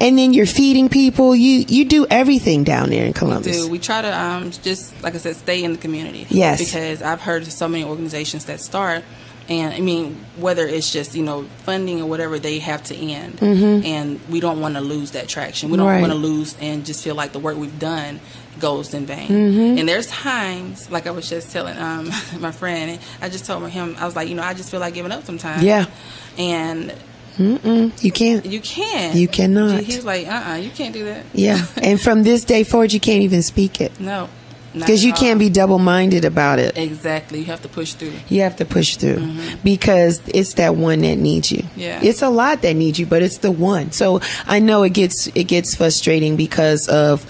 and 0.00 0.16
then 0.18 0.32
you're 0.32 0.46
feeding 0.46 0.88
people. 0.88 1.34
You 1.34 1.64
you 1.68 1.84
do 1.84 2.06
everything 2.10 2.64
down 2.64 2.90
there 2.90 3.04
in 3.06 3.12
Columbus. 3.12 3.64
do. 3.64 3.70
We 3.70 3.78
try 3.78 4.02
to 4.02 4.16
um, 4.16 4.50
just, 4.50 5.00
like 5.02 5.14
I 5.14 5.18
said, 5.18 5.36
stay 5.36 5.62
in 5.64 5.72
the 5.72 5.78
community. 5.78 6.26
Yes. 6.30 6.58
Because 6.64 7.02
I've 7.02 7.20
heard 7.20 7.44
so 7.46 7.68
many 7.68 7.84
organizations 7.84 8.44
that 8.46 8.60
start, 8.60 9.04
and 9.48 9.72
I 9.74 9.80
mean, 9.80 10.14
whether 10.36 10.66
it's 10.66 10.92
just 10.92 11.14
you 11.14 11.22
know 11.22 11.44
funding 11.64 12.00
or 12.02 12.06
whatever, 12.06 12.38
they 12.38 12.58
have 12.58 12.82
to 12.84 12.94
end, 12.94 13.38
and 13.42 14.20
we 14.28 14.40
don't 14.40 14.60
want 14.60 14.74
to 14.74 14.80
lose 14.80 15.12
that 15.12 15.28
traction. 15.28 15.70
We 15.70 15.76
don't 15.76 15.86
Mm-hmm. 15.86 15.94
Right. 15.94 16.00
want 16.00 16.12
to 16.12 16.18
lose 16.18 16.56
and 16.60 16.84
just 16.84 17.02
feel 17.02 17.14
like 17.14 17.32
the 17.32 17.38
work 17.38 17.56
we've 17.56 17.78
done 17.78 18.20
goes 18.60 18.92
in 18.92 19.06
vain. 19.06 19.28
Mm-hmm. 19.28 19.78
And 19.78 19.88
there's 19.88 20.08
times, 20.08 20.90
like 20.90 21.06
I 21.06 21.10
was 21.12 21.28
just 21.28 21.50
telling 21.52 21.78
um, 21.78 22.10
my 22.40 22.50
friend, 22.52 22.98
I 23.22 23.28
just 23.28 23.46
told 23.46 23.68
him, 23.70 23.94
I 23.98 24.04
was 24.04 24.16
like, 24.16 24.28
you 24.28 24.34
know, 24.34 24.42
I 24.42 24.52
just 24.54 24.70
feel 24.70 24.80
like 24.80 24.94
giving 24.94 25.12
up 25.12 25.24
sometimes. 25.24 25.62
Yeah. 25.62 25.86
And 26.36 26.92
You 27.38 28.10
can't. 28.12 28.44
you 28.44 28.60
can. 28.60 29.16
You 29.16 29.28
cannot. 29.28 29.80
He 29.82 29.94
was 29.96 30.04
like, 30.04 30.26
uh, 30.26 30.50
uh 30.50 30.54
you 30.56 30.70
can't 30.70 30.92
do 30.92 31.04
that. 31.04 31.24
Yeah, 31.32 31.64
and 31.76 32.00
from 32.00 32.24
this 32.24 32.44
day 32.44 32.64
forward, 32.64 32.92
you 32.92 32.98
can't 33.00 33.22
even 33.22 33.42
speak 33.42 33.80
it 33.80 33.98
No. 34.00 34.28
Because 34.72 35.04
you 35.04 35.12
can't 35.12 35.38
be 35.38 35.48
double 35.50 35.78
minded 35.78 36.24
about 36.24 36.58
it. 36.58 36.76
Exactly. 36.76 37.40
You 37.40 37.46
have 37.46 37.62
to 37.62 37.68
push 37.68 37.94
through. 37.94 38.12
You 38.28 38.42
have 38.42 38.56
to 38.56 38.64
push 38.64 38.96
through 38.96 39.36
because 39.64 40.20
it's 40.28 40.54
that 40.54 40.76
one 40.76 41.00
that 41.00 41.16
needs 41.16 41.50
you. 41.50 41.62
Mm-hmm. 41.62 41.80
Yeah. 41.80 42.00
It's 42.02 42.22
a 42.22 42.28
lot 42.30 42.62
that 42.62 42.74
needs 42.74 42.98
you, 42.98 43.06
but 43.06 43.22
it's 43.22 43.38
the 43.38 43.50
one. 43.50 43.92
So 43.92 44.20
I 44.46 44.58
know 44.60 44.82
it 44.82 44.94
gets 44.94 45.26
it 45.28 45.44
gets 45.44 45.74
frustrating 45.74 46.36
because 46.36 46.88
of 46.88 47.24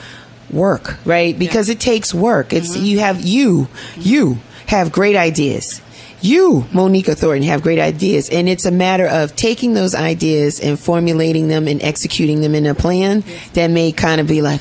work, 0.51 0.99
right? 1.05 1.39
Because 1.39 1.69
it 1.69 1.81
takes 1.81 2.13
work. 2.15 2.53
It's 2.53 2.77
Mm-hmm. 2.77 2.85
you 2.85 2.99
have 3.01 3.21
you 3.21 3.69
you 3.97 4.39
have 4.67 4.93
great 4.93 5.17
ideas. 5.17 5.81
You, 6.21 6.67
Monica 6.73 7.15
Thornton, 7.15 7.45
have 7.45 7.63
great 7.63 7.79
ideas, 7.79 8.29
and 8.29 8.49
it's 8.49 8.65
a 8.65 8.73
matter 8.73 9.07
of 9.07 9.37
taking 9.37 9.75
those 9.75 9.95
ideas 9.95 10.59
and 10.59 10.77
formulating 10.77 11.47
them 11.47 11.69
and 11.69 11.81
executing 11.81 12.41
them 12.41 12.57
in 12.57 12.67
a 12.67 12.75
plan 12.75 13.23
that 13.53 13.69
may 13.69 13.93
kind 13.93 14.21
of 14.21 14.27
be 14.27 14.43
like, 14.43 14.61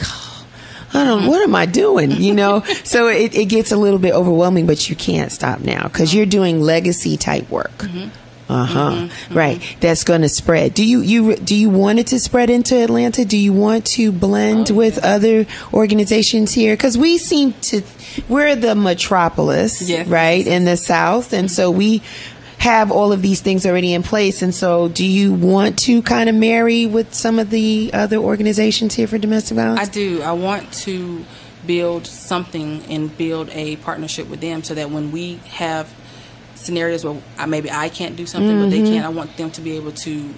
I 0.94 1.04
don't. 1.04 1.28
What 1.28 1.42
am 1.42 1.56
I 1.56 1.66
doing? 1.66 2.12
You 2.12 2.34
know. 2.34 2.62
so 2.84 3.08
it, 3.08 3.36
it 3.36 3.46
gets 3.46 3.72
a 3.72 3.78
little 3.78 4.00
bit 4.00 4.14
overwhelming, 4.14 4.66
but 4.66 4.90
you 4.90 4.96
can't 4.96 5.32
stop 5.32 5.60
now 5.60 5.84
because 5.84 6.14
you're 6.14 6.26
doing 6.26 6.62
legacy 6.62 7.18
type 7.18 7.50
work. 7.50 7.86
Uh 8.50 8.66
huh. 8.66 9.08
Right. 9.30 9.62
That's 9.82 10.06
going 10.06 10.22
to 10.22 10.30
spread. 10.30 10.74
Do 10.74 10.86
you 10.86 11.02
you 11.02 11.36
do 11.36 11.54
you 11.54 11.70
want 11.70 12.00
it 12.00 12.08
to 12.08 12.20
spread 12.20 12.50
into 12.50 12.82
Atlanta? 12.82 13.26
Do 13.26 13.38
you 13.38 13.52
want 13.52 13.86
to 13.88 14.12
blend 14.14 14.72
oh, 14.72 14.76
with 14.76 15.04
other 15.04 15.46
organizations 15.74 16.54
here? 16.54 16.74
Because 16.74 16.98
we 16.98 17.18
seem 17.18 17.54
to 17.64 17.82
we're 18.30 18.56
the 18.56 18.74
metropolis, 18.74 19.90
Yes. 19.90 20.08
right, 20.08 20.46
in 20.48 20.64
the 20.64 20.78
South, 20.78 21.34
and 21.34 21.52
so 21.52 21.70
we 21.70 22.02
have 22.60 22.92
all 22.92 23.12
of 23.12 23.22
these 23.22 23.40
things 23.42 23.66
already 23.66 23.94
in 23.94 24.04
place. 24.04 24.42
And 24.42 24.54
so, 24.54 24.88
do 24.88 25.06
you 25.06 25.34
want 25.34 25.78
to 25.80 26.02
kind 26.02 26.28
of 26.30 26.36
marry 26.36 26.86
with 26.86 27.14
some 27.14 27.40
of 27.40 27.50
the 27.50 27.92
other 27.94 28.18
organizations 28.18 28.96
here 28.96 29.08
for 29.08 29.18
domestic 29.18 29.56
violence? 29.56 29.80
I 29.82 29.86
do. 29.92 30.22
I 30.24 30.32
want 30.32 30.72
to 30.74 31.24
build 31.66 32.08
something 32.08 32.84
and 32.90 33.16
build 33.18 33.50
a 33.52 33.76
partnership 33.78 34.28
with 34.30 34.42
them 34.42 34.64
so 34.64 34.74
that 34.74 34.90
when 34.90 35.12
we 35.12 35.36
have 35.50 35.94
scenarios 36.56 37.06
where 37.06 37.22
I, 37.38 37.46
maybe 37.46 37.70
I 37.72 37.90
can't 37.90 38.16
do 38.16 38.26
something, 38.26 38.60
but 38.60 38.70
they 38.70 38.80
Mm-hmm. 38.80 38.94
can, 38.94 39.04
I 39.06 39.10
want 39.10 39.38
them 39.38 39.52
to 39.52 39.62
be 39.62 39.76
able 39.78 39.92
to 39.92 40.34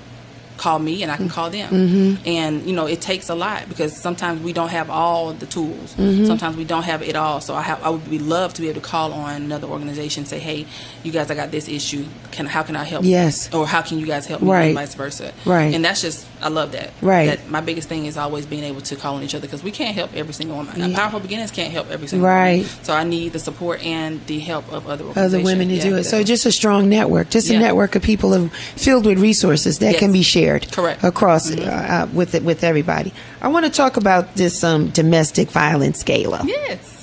call 0.60 0.78
me 0.80 1.02
and 1.04 1.12
I 1.12 1.16
can 1.18 1.30
call 1.30 1.50
them. 1.50 1.70
Mm-hmm. 1.72 2.28
And 2.28 2.52
you 2.68 2.74
know, 2.76 2.86
it 2.86 3.02
takes 3.02 3.30
a 3.30 3.36
lot 3.36 3.68
because 3.70 3.96
sometimes 3.96 4.42
we 4.44 4.54
don't 4.54 4.70
have 4.70 4.90
all 4.90 5.34
the 5.34 5.46
tools. 5.46 5.96
Mm-hmm. 5.96 6.26
Sometimes 6.26 6.56
we 6.58 6.66
don't 6.66 6.84
have 6.84 7.02
it 7.02 7.16
all. 7.16 7.40
So 7.42 7.56
I 7.56 7.62
have 7.64 7.82
I 7.82 7.90
would 7.90 8.10
be 8.10 8.20
love 8.20 8.54
to 8.56 8.62
be 8.62 8.68
able 8.70 8.82
to 8.82 8.88
call 8.88 9.14
on 9.14 9.42
another 9.42 9.68
organization 9.68 10.22
and 10.22 10.28
say, 10.28 10.40
"Hey, 10.40 10.66
you 11.04 11.12
guys 11.12 11.32
I 11.32 11.36
got 11.36 11.50
this 11.52 11.68
issue. 11.68 12.06
Can 12.32 12.46
how 12.46 12.64
can 12.64 12.76
I 12.76 12.84
help?" 12.84 13.04
you?" 13.06 13.12
Yes. 13.12 13.52
Or 13.54 13.66
how 13.66 13.82
can 13.82 13.98
you 14.00 14.06
guys 14.06 14.26
help 14.28 14.42
me 14.42 14.50
Right. 14.52 14.66
and 14.66 14.76
vice 14.76 14.94
versa. 14.96 15.32
Right. 15.46 15.74
And 15.74 15.84
that's 15.86 16.02
just 16.02 16.26
I 16.42 16.50
love 16.50 16.72
that. 16.74 16.92
Right. 17.02 17.28
That 17.28 17.50
my 17.50 17.62
biggest 17.62 17.88
thing 17.90 18.06
is 18.06 18.18
always 18.18 18.46
being 18.46 18.64
able 18.66 18.82
to 18.82 18.96
call 18.96 19.16
on 19.16 19.24
each 19.24 19.36
other 19.36 19.48
because 19.48 19.64
we 19.64 19.72
can't 19.72 19.96
help 19.96 20.12
every 20.16 20.34
single 20.34 20.58
woman. 20.58 20.94
Powerful 20.94 21.20
beginnings 21.22 21.52
can't 21.52 21.72
help 21.72 21.90
every 21.90 22.08
single 22.08 22.28
Right. 22.28 22.64
woman. 22.64 22.84
So 22.84 22.94
I 22.94 23.04
need 23.04 23.34
the 23.34 23.40
support 23.40 23.82
and 23.86 24.20
the 24.28 24.40
help 24.40 24.72
of 24.74 24.88
other 24.90 25.06
other 25.16 25.40
women 25.40 25.70
to 25.70 25.76
Yeah, 25.76 25.84
do 25.90 25.96
it. 25.98 26.04
So 26.04 26.24
just 26.24 26.46
a 26.46 26.52
strong 26.52 26.90
network, 26.90 27.30
just 27.30 27.50
a 27.50 27.58
network 27.58 27.96
of 27.96 28.02
people 28.04 28.34
of, 28.34 28.52
filled 28.76 29.06
with 29.06 29.20
resources 29.20 29.80
that 29.80 29.92
Yes. 29.94 30.00
can 30.00 30.12
be 30.12 30.22
shared 30.24 30.49
Correct. 30.58 31.04
across 31.04 31.52
uh, 31.52 31.62
uh, 31.62 32.08
with 32.14 32.34
with 32.44 32.64
everybody. 32.64 33.14
I 33.42 33.48
want 33.50 33.66
to 33.66 33.72
talk 33.72 33.98
about 33.98 34.36
this 34.36 34.64
um, 34.64 34.90
domestic 34.90 35.50
violence 35.52 36.04
gala. 36.04 36.42
yes. 36.46 36.96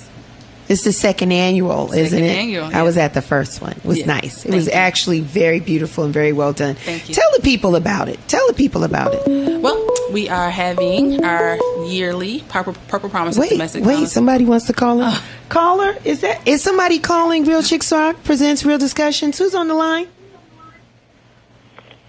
It's 0.68 0.82
the 0.82 0.90
second 0.92 1.30
annual, 1.30 1.92
isn't 1.92 2.18
it? 2.20 2.26
annual, 2.26 2.64
I 2.74 2.82
was 2.82 2.96
at 2.96 3.14
the 3.14 3.22
first 3.22 3.62
one. 3.62 3.70
It 3.74 3.84
was 3.84 3.98
Yeah. 3.98 4.06
nice. 4.06 4.38
It 4.44 4.48
Thank 4.48 4.54
was 4.56 4.66
you. 4.66 4.72
actually 4.72 5.20
very 5.20 5.60
beautiful 5.60 6.02
and 6.02 6.12
very 6.12 6.32
well 6.32 6.52
done. 6.52 6.74
Thank 6.74 7.08
you. 7.08 7.14
Tell 7.14 7.30
the 7.36 7.40
people 7.42 7.76
about 7.76 8.08
it. 8.08 8.18
Tell 8.26 8.44
the 8.48 8.52
people 8.52 8.82
about 8.82 9.14
it. 9.14 9.22
Well, 9.62 9.78
we 10.10 10.28
are 10.28 10.50
having 10.50 11.24
our 11.24 11.56
yearly 11.86 12.42
Purple, 12.48 12.74
Purple 12.88 13.10
Promises 13.10 13.38
Wait, 13.38 13.50
Domestic 13.50 13.84
wait, 13.84 13.92
Violence. 13.92 14.12
somebody 14.12 14.44
wants 14.44 14.66
to 14.66 14.72
call 14.72 15.02
in. 15.02 15.14
Caller, 15.50 15.94
is 16.04 16.22
that 16.22 16.40
is 16.48 16.62
somebody 16.64 16.98
calling 16.98 17.44
Real 17.44 17.62
Chicks 17.62 17.92
Rock 17.92 18.16
presents 18.24 18.64
Real 18.64 18.78
Discussions? 18.78 19.38
Who's 19.38 19.54
on 19.54 19.68
the 19.68 19.74
line? 19.74 20.08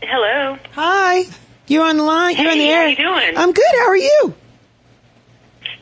Hello. 0.08 0.58
Hi. 0.72 1.26
You're 1.68 1.84
on 1.84 1.97
the 1.97 2.03
line. 2.03 2.38
You're 2.38 2.49
on 2.49 2.58
the 2.58 2.64
air. 2.64 2.84
how 2.84 2.88
you 2.88 2.95
doing? 2.95 3.38
I'm 3.38 3.51
good. 3.51 3.66
How 3.80 3.88
are 3.88 3.97
you? 3.97 4.34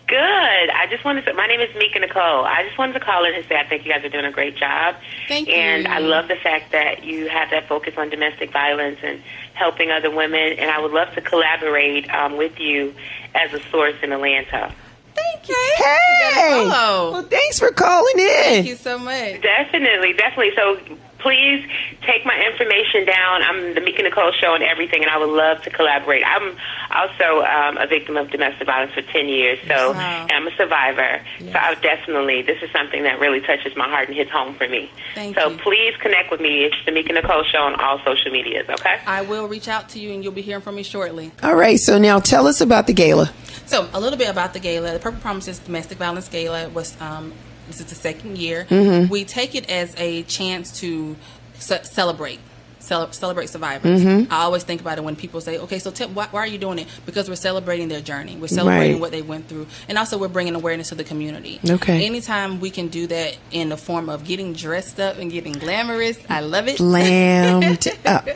Good. 0.08 0.18
I 0.18 0.88
just 0.90 1.06
wanted 1.06 1.26
to. 1.26 1.34
My 1.36 1.46
name 1.46 1.60
is 1.60 1.70
Mika 1.76 2.00
Nicole. 2.00 2.44
I 2.44 2.64
just 2.64 2.76
wanted 2.76 2.94
to 2.94 3.02
call 3.02 3.24
in 3.26 3.36
and 3.36 3.46
say 3.46 3.56
I 3.56 3.68
think 3.68 3.86
you 3.86 3.92
guys 3.92 4.04
are 4.04 4.10
doing 4.10 4.26
a 4.26 4.32
great 4.32 4.58
job. 4.58 4.96
Thank 5.28 5.48
and 5.48 5.84
you. 5.84 5.92
I 5.92 6.00
love 6.00 6.28
the 6.28 6.38
fact 6.38 6.72
that 6.72 7.04
you 7.04 7.30
have 7.30 7.52
that 7.52 7.68
focus 7.68 7.94
on 7.98 8.10
domestic 8.10 8.52
violence 8.52 8.98
and 9.04 9.22
helping 9.54 9.92
other 9.92 10.10
women. 10.10 10.54
And 10.58 10.72
I 10.72 10.80
would 10.80 10.92
love 10.92 11.14
to 11.14 11.22
collaborate 11.22 12.10
um, 12.10 12.36
with 12.36 12.60
you 12.60 12.96
as 13.36 13.54
a 13.54 13.60
source 13.70 13.96
in 14.02 14.12
Atlanta. 14.12 14.74
Thank 15.14 15.50
you. 15.50 15.74
Hey. 15.78 16.64
You 16.64 16.70
got. 16.72 17.12
Well, 17.12 17.24
thanks 17.24 17.60
for 17.60 17.70
calling 17.70 18.18
in. 18.18 18.44
Thank 18.44 18.68
you 18.68 18.76
so 18.76 18.98
much. 18.98 19.42
Definitely, 19.42 20.14
definitely. 20.14 20.52
So 20.56 20.80
please 21.26 21.66
take 22.06 22.24
my 22.24 22.38
information 22.46 23.04
down. 23.04 23.42
I'm 23.42 23.74
the 23.74 23.82
Mika 23.82 24.04
Nicole 24.04 24.32
Show 24.32 24.54
and 24.54 24.64
everything, 24.64 25.02
and 25.02 25.10
I 25.10 25.18
would 25.18 25.34
love 25.34 25.60
to 25.64 25.72
collaborate. 25.72 26.22
I'm 26.24 26.56
also 26.92 27.42
um, 27.42 27.78
a 27.78 27.88
victim 27.88 28.16
of 28.16 28.30
domestic 28.30 28.68
violence 28.68 28.94
for 28.94 29.02
10 29.02 29.28
years, 29.28 29.58
so 29.68 29.94
Wow. 29.94 30.28
and 30.30 30.32
I'm 30.32 30.48
a 30.48 30.56
survivor. 30.56 31.22
So 31.40 31.58
I 31.58 31.72
would 31.72 31.82
definitely, 31.82 32.44
this 32.44 32.62
is 32.62 32.70
something 32.70 33.02
that 33.04 33.20
really 33.20 33.42
touches 33.42 33.76
my 33.76 33.90
heart 33.90 34.08
and 34.08 34.16
hits 34.16 34.30
home 34.30 34.54
for 34.54 34.68
me. 34.70 34.92
Thank 35.16 35.36
so 35.36 35.50
you. 35.50 35.58
please 35.58 35.96
connect 35.98 36.30
with 36.30 36.42
me. 36.42 36.66
It's 36.66 36.76
the 36.86 36.92
Mika 36.92 37.14
Nicole 37.14 37.44
Show 37.44 37.64
on 37.64 37.74
all 37.82 37.98
social 38.06 38.32
medias, 38.32 38.70
okay? 38.70 39.00
I 39.08 39.24
will 39.24 39.48
reach 39.48 39.68
out 39.68 39.90
to 39.90 40.00
you, 40.00 40.14
and 40.14 40.24
you'll 40.24 40.32
be 40.32 40.44
hearing 40.44 40.62
from 40.62 40.76
me 40.76 40.84
shortly. 40.84 41.32
All 41.42 41.56
right. 41.56 41.80
So 41.80 41.98
now 41.98 42.20
tell 42.20 42.46
us 42.46 42.62
about 42.62 42.86
the 42.86 42.94
gala. 42.94 43.34
So, 43.66 43.90
a 43.94 44.00
little 44.00 44.20
bit 44.20 44.30
about 44.30 44.54
the 44.54 44.60
gala. 44.60 44.94
The 44.94 45.00
Purple 45.00 45.22
Promises 45.22 45.58
Domestic 45.58 45.98
Violence 45.98 46.30
Gala 46.30 46.70
was 46.70 46.96
um, 47.02 47.34
this 47.68 47.80
is 47.80 47.88
the 47.88 47.96
second 47.96 48.38
year. 48.38 48.66
Mm-hmm. 48.70 49.12
We 49.12 49.26
take 49.26 49.56
it 49.56 49.70
as 49.70 49.94
a 49.98 50.24
chance 50.24 50.80
to 50.80 51.16
ce- 51.60 51.90
celebrate. 51.90 52.40
cele- 52.80 53.12
Celebrate 53.14 53.48
survivors. 53.50 54.04
Mm-hmm. 54.04 54.32
I 54.32 54.44
always 54.44 54.64
think 54.64 54.80
about 54.82 54.98
it 55.00 55.04
when 55.04 55.16
people 55.16 55.42
say, 55.42 55.58
"Okay, 55.58 55.80
so 55.80 55.90
tell, 55.92 56.08
why, 56.10 56.28
why 56.30 56.42
are 56.42 56.48
you 56.48 56.60
doing 56.60 56.78
it?" 56.80 56.88
Because 57.08 57.28
we're 57.30 57.36
celebrating 57.36 57.88
their 57.88 58.02
journey. 58.02 58.36
We're 58.36 58.48
celebrating 58.48 58.94
Right. 58.94 59.02
what 59.02 59.12
they 59.12 59.24
went 59.24 59.48
through, 59.48 59.66
and 59.90 59.98
also 59.98 60.18
we're 60.20 60.28
bringing 60.28 60.54
awareness 60.56 60.90
to 60.90 60.96
the 60.96 61.04
community. 61.04 61.60
Okay. 61.68 62.06
Anytime 62.06 62.60
we 62.60 62.70
can 62.70 62.88
do 62.90 63.08
that 63.08 63.38
in 63.52 63.70
the 63.70 63.78
form 63.78 64.08
of 64.10 64.24
getting 64.24 64.54
dressed 64.54 65.00
up 65.00 65.18
and 65.18 65.32
getting 65.32 65.54
glamorous, 65.54 66.18
I 66.30 66.42
love 66.42 66.68
it. 66.68 66.78
Slammed 66.78 67.88
up. 68.06 68.28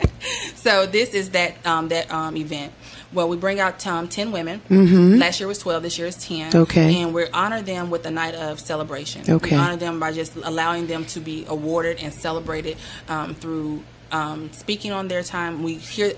So 0.56 0.86
this 0.86 1.14
is 1.14 1.30
that 1.30 1.64
um, 1.64 1.88
that 1.88 2.10
um, 2.12 2.36
event. 2.36 2.72
Well, 3.12 3.28
we 3.28 3.36
bring 3.36 3.58
out 3.60 3.86
um, 3.86 4.08
ten 4.08 4.32
women. 4.32 4.62
Last 5.18 5.40
year 5.40 5.48
was 5.48 5.58
twelve. 5.58 5.82
This 5.82 5.98
year 5.98 6.06
is 6.06 6.16
ten. 6.16 6.50
Mm-hmm. 6.50 6.58
Okay. 6.58 7.02
And 7.02 7.12
we 7.12 7.26
honor 7.28 7.62
them 7.62 7.90
with 7.90 8.06
a 8.06 8.10
night 8.10 8.34
of 8.34 8.60
celebration. 8.60 9.22
Okay. 9.28 9.56
We 9.56 9.56
honor 9.56 9.76
them 9.76 9.98
by 9.98 10.12
just 10.12 10.36
allowing 10.36 10.86
them 10.86 11.04
to 11.06 11.20
be 11.20 11.44
awarded 11.48 11.98
and 11.98 12.12
celebrated 12.12 12.76
um, 13.08 13.34
through. 13.34 13.82
Um, 14.12 14.52
speaking 14.52 14.90
on 14.90 15.06
their 15.06 15.22
time, 15.22 15.62
we 15.62 15.74
hear 15.74 16.14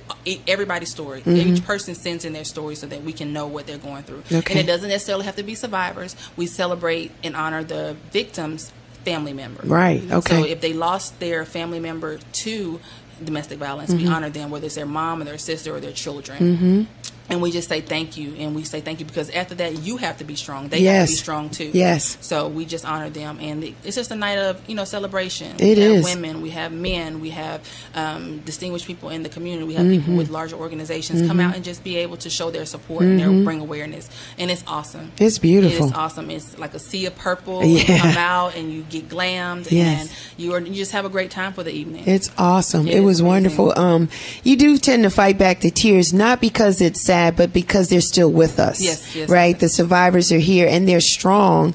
everybody's 0.48 0.90
story. 0.90 1.22
Each 1.26 1.62
person 1.62 1.94
sends 1.94 2.24
in 2.24 2.32
their 2.32 2.44
story 2.44 2.74
so 2.74 2.86
that 2.86 3.02
we 3.02 3.12
can 3.12 3.34
know 3.34 3.46
what 3.46 3.66
they're 3.66 3.76
going 3.76 4.02
through. 4.04 4.22
Mm-hmm. 4.22 4.36
Okay. 4.36 4.54
And 4.54 4.60
it 4.60 4.66
doesn't 4.66 4.88
necessarily 4.88 5.26
have 5.26 5.36
to 5.36 5.42
be 5.42 5.54
survivors. 5.54 6.16
We 6.34 6.46
celebrate 6.46 7.12
and 7.22 7.36
honor 7.36 7.62
the 7.62 7.96
victims' 8.10 8.72
family 9.04 9.34
members. 9.34 9.68
Right, 9.68 10.02
okay. 10.10 10.42
So 10.42 10.46
if 10.46 10.62
they 10.62 10.72
lost 10.72 11.20
their 11.20 11.44
family 11.44 11.80
member 11.80 12.18
to 12.18 12.80
domestic 13.24 13.58
violence, 13.58 13.90
Mm-hmm. 13.92 14.06
we 14.06 14.12
honor 14.12 14.30
them, 14.30 14.50
whether 14.50 14.66
it's 14.66 14.74
their 14.74 14.86
mom 14.86 15.20
or 15.20 15.24
their 15.24 15.38
sister 15.38 15.74
or 15.74 15.80
their 15.80 15.92
children. 15.92 16.38
Mm-hmm. 16.56 16.82
And 17.30 17.40
we 17.40 17.50
just 17.50 17.68
say 17.68 17.80
thank 17.80 18.16
you, 18.16 18.34
and 18.34 18.54
we 18.54 18.64
say 18.64 18.80
thank 18.80 19.00
you 19.00 19.06
because 19.06 19.30
after 19.30 19.54
that, 19.54 19.78
you 19.82 19.96
have 19.96 20.18
to 20.18 20.24
be 20.24 20.34
strong. 20.34 20.68
They 20.68 20.82
have 20.82 21.06
to 21.06 21.12
be 21.12 21.16
strong 21.16 21.50
too. 21.50 21.70
Yes. 21.72 22.18
So 22.20 22.48
we 22.48 22.64
just 22.66 22.84
honor 22.84 23.08
them, 23.10 23.38
and 23.40 23.62
it's 23.84 23.94
just 23.96 24.10
a 24.10 24.14
night 24.16 24.38
of 24.38 24.60
you 24.68 24.74
know 24.74 24.84
celebration. 24.84 25.56
It 25.58 25.78
we 25.78 25.82
have 25.82 25.92
is. 25.92 26.04
women, 26.04 26.42
we 26.42 26.50
have 26.50 26.72
men, 26.72 27.20
we 27.20 27.30
have 27.30 27.66
um, 27.94 28.40
distinguished 28.40 28.86
people 28.86 29.08
in 29.10 29.22
the 29.22 29.28
community. 29.28 29.66
We 29.66 29.74
have 29.74 29.82
Mm-hmm. 29.86 30.00
people 30.00 30.16
with 30.16 30.30
larger 30.30 30.56
organizations 30.56 31.26
come 31.26 31.40
out 31.40 31.54
and 31.56 31.64
just 31.64 31.82
be 31.82 31.96
able 31.96 32.16
to 32.18 32.30
show 32.30 32.50
their 32.50 32.66
support 32.66 33.02
and 33.02 33.18
their 33.18 33.30
bring 33.44 33.60
awareness, 33.60 34.08
and 34.38 34.50
it's 34.50 34.62
awesome. 34.66 35.06
Mm-hmm. 35.08 35.24
It's 35.24 35.38
beautiful. 35.38 35.88
It's 35.88 35.96
awesome. 35.96 36.30
It's 36.30 36.58
like 36.58 36.74
a 36.74 36.78
sea 36.78 37.06
of 37.06 37.16
purple. 37.16 37.62
Yeah. 37.72 37.78
You 37.96 38.00
come 38.02 38.16
out 38.18 38.56
and 38.56 38.72
you 38.72 38.82
get 38.82 39.08
glammed, 39.08 39.70
Yes. 39.70 40.00
and 40.02 40.10
you 40.38 40.52
are 40.54 40.60
you 40.60 40.74
just 40.74 40.92
have 40.92 41.04
a 41.04 41.08
great 41.08 41.30
time 41.30 41.52
for 41.52 41.62
the 41.62 41.70
evening. 41.72 42.04
It's 42.06 42.30
awesome. 42.36 42.86
It 42.86 42.96
It, 42.96 43.00
was 43.00 43.20
amazing. 43.20 43.26
wonderful. 43.26 43.78
Um, 43.78 44.08
you 44.44 44.56
do 44.56 44.76
tend 44.78 45.02
to 45.04 45.10
fight 45.10 45.38
back 45.38 45.60
the 45.60 45.70
tears, 45.70 46.12
not 46.12 46.40
because 46.40 46.80
it's 46.80 47.02
sad, 47.12 47.36
but 47.36 47.52
because 47.52 47.88
they're 47.88 48.00
still 48.00 48.32
with 48.32 48.58
us. 48.58 48.80
Yes, 48.80 49.14
yes, 49.14 49.28
Right? 49.28 49.54
Mm-hmm. 49.54 49.60
The 49.60 49.68
survivors 49.68 50.32
are 50.32 50.38
here 50.38 50.66
and 50.66 50.88
they're 50.88 51.00
strong 51.00 51.74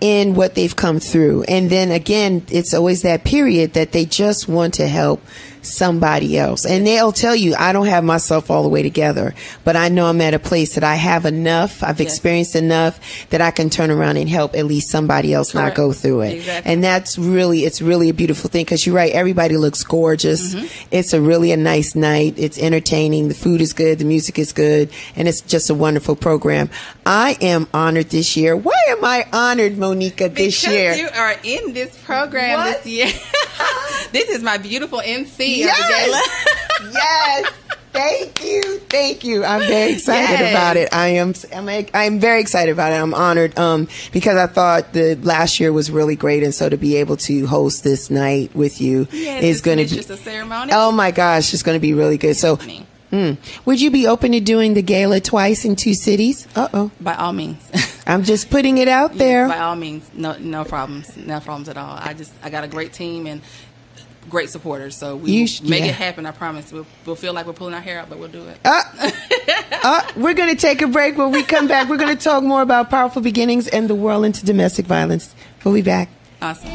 in 0.00 0.34
what 0.34 0.54
they've 0.54 0.74
come 0.74 0.98
through. 0.98 1.42
And 1.42 1.68
then 1.68 1.90
again, 1.90 2.44
it's 2.48 2.72
always 2.72 3.02
that 3.02 3.24
period 3.24 3.74
that 3.74 3.92
they 3.92 4.04
just 4.06 4.48
want 4.48 4.74
to 4.74 4.88
help 4.88 5.20
somebody 5.68 6.38
else. 6.38 6.64
And 6.66 6.86
they'll 6.86 7.12
tell 7.12 7.34
you, 7.36 7.54
I 7.58 7.72
don't 7.72 7.86
have 7.86 8.04
myself 8.04 8.50
all 8.50 8.62
the 8.62 8.68
way 8.68 8.82
together, 8.82 9.34
but 9.64 9.76
I 9.76 9.88
know 9.88 10.06
I'm 10.06 10.20
at 10.20 10.34
a 10.34 10.38
place 10.38 10.74
that 10.74 10.84
I 10.84 10.94
have 10.96 11.24
enough, 11.26 11.82
I've 11.82 12.00
Yes. 12.00 12.08
experienced 12.12 12.56
enough 12.56 12.98
that 13.30 13.40
I 13.40 13.50
can 13.50 13.70
turn 13.70 13.90
around 13.90 14.16
and 14.16 14.28
help 14.28 14.54
at 14.56 14.66
least 14.66 14.90
somebody 14.90 15.32
else 15.34 15.54
not 15.54 15.74
go 15.74 15.92
through 15.92 16.22
it. 16.22 16.34
Exactly. 16.34 16.72
And 16.72 16.82
that's 16.82 17.18
really, 17.18 17.64
it's 17.64 17.80
really 17.82 18.08
a 18.08 18.14
beautiful 18.14 18.50
thing 18.50 18.64
because 18.64 18.86
you're 18.86 18.94
right. 18.96 19.12
Everybody 19.12 19.56
looks 19.56 19.82
gorgeous. 19.84 20.54
Mm-hmm. 20.54 20.66
It's 20.90 21.12
a 21.12 21.20
really 21.20 21.52
a 21.52 21.56
nice 21.56 21.94
night. 21.94 22.34
It's 22.36 22.58
entertaining. 22.58 23.28
The 23.28 23.34
food 23.34 23.60
is 23.60 23.72
good. 23.72 23.98
The 23.98 24.04
music 24.04 24.38
is 24.38 24.52
good. 24.52 24.90
And 25.16 25.28
it's 25.28 25.40
just 25.40 25.70
a 25.70 25.74
wonderful 25.74 26.16
program. 26.16 26.70
I 27.06 27.36
am 27.40 27.66
honored 27.74 28.10
this 28.10 28.36
year. 28.36 28.56
Why 28.56 28.78
am 28.88 29.04
I 29.04 29.26
honored, 29.32 29.78
Monica, 29.78 30.28
this 30.28 30.62
because 30.62 30.72
year? 30.74 30.94
you 30.94 31.08
are 31.14 31.34
in 31.42 31.72
this 31.72 31.96
program 32.04 32.58
What? 32.58 32.84
this 32.84 32.86
year. 32.86 33.06
this 34.12 34.28
is 34.30 34.42
my 34.42 34.58
beautiful 34.58 35.00
MC 35.04 35.57
Yes. 35.66 35.78
of 35.80 36.84
the 36.84 36.90
gala. 36.90 36.92
yes. 36.92 37.52
Thank 37.90 38.44
you. 38.44 38.62
Thank 38.90 39.24
you. 39.24 39.44
I'm 39.44 39.60
very 39.62 39.92
excited 39.94 40.38
Yes. 40.38 40.52
about 40.52 40.76
it. 40.76 40.88
I 40.94 41.08
am 41.08 41.34
I'm 41.52 41.86
I'm 41.94 42.20
very 42.20 42.40
excited 42.40 42.70
about 42.70 42.92
it. 42.92 42.96
I'm 42.96 43.12
honored 43.14 43.58
um 43.58 43.88
because 44.12 44.36
I 44.36 44.46
thought 44.46 44.92
the 44.92 45.16
last 45.16 45.58
year 45.58 45.72
was 45.72 45.90
really 45.90 46.14
great 46.14 46.42
and 46.44 46.54
so 46.54 46.68
to 46.68 46.76
be 46.76 46.96
able 46.96 47.16
to 47.18 47.46
host 47.46 47.82
this 47.84 48.08
night 48.10 48.54
with 48.54 48.80
you 48.80 49.08
Yes, 49.10 49.42
is 49.42 49.60
going 49.62 49.78
to 49.78 49.84
be 49.84 49.96
just 49.96 50.10
a 50.10 50.16
ceremony. 50.16 50.70
Oh 50.74 50.92
my 50.92 51.10
gosh, 51.10 51.52
it's 51.52 51.62
going 51.64 51.76
to 51.76 51.80
be 51.80 51.92
really 51.92 52.18
good. 52.18 52.36
So 52.36 52.58
Mm. 53.10 53.38
Would 53.64 53.80
you 53.80 53.90
be 53.90 54.06
open 54.06 54.32
to 54.32 54.40
doing 54.40 54.74
the 54.74 54.82
gala 54.82 55.18
twice 55.18 55.64
in 55.64 55.76
two 55.76 55.94
cities? 55.94 56.46
Uh 56.54 56.68
oh. 56.74 56.90
By 57.00 57.14
all 57.14 57.32
means. 57.32 57.56
I'm 58.06 58.22
just 58.22 58.50
putting 58.50 58.76
it 58.76 58.86
out 58.86 59.14
there. 59.16 59.48
By 59.48 59.60
all 59.60 59.76
means, 59.76 60.04
no 60.12 60.36
no 60.36 60.62
problems, 60.64 61.16
no 61.16 61.40
problems 61.40 61.70
at 61.70 61.78
all. 61.78 61.96
I 61.98 62.12
just 62.12 62.32
I 62.42 62.50
got 62.50 62.64
a 62.64 62.68
great 62.68 62.92
team 62.92 63.26
and 63.26 63.40
great 64.28 64.50
supporters, 64.50 64.96
so 64.96 65.16
we 65.16 65.46
sh- 65.46 65.62
make 65.62 65.80
yeah. 65.80 65.88
it 65.88 65.94
happen. 65.94 66.26
I 66.26 66.30
promise. 66.30 66.72
We'll, 66.72 66.86
we'll 67.06 67.16
feel 67.16 67.32
like 67.32 67.46
we're 67.46 67.52
pulling 67.52 67.74
our 67.74 67.80
hair 67.80 67.98
out, 68.00 68.08
but 68.08 68.18
we'll 68.18 68.28
do 68.28 68.46
it. 68.46 68.58
Uh, 68.64 70.02
we're 70.16 70.34
going 70.34 70.50
to 70.50 70.60
take 70.60 70.82
a 70.82 70.86
break. 70.86 71.16
When 71.16 71.32
we 71.32 71.42
come 71.42 71.68
back, 71.68 71.88
we're 71.88 71.96
going 71.96 72.16
to 72.16 72.22
talk 72.22 72.42
more 72.42 72.62
about 72.62 72.90
powerful 72.90 73.22
beginnings 73.22 73.68
and 73.68 73.88
the 73.88 73.94
world 73.94 74.24
into 74.24 74.44
domestic 74.44 74.86
violence. 74.86 75.34
We'll 75.64 75.74
be 75.74 75.82
back. 75.82 76.08
Awesome. 76.40 76.68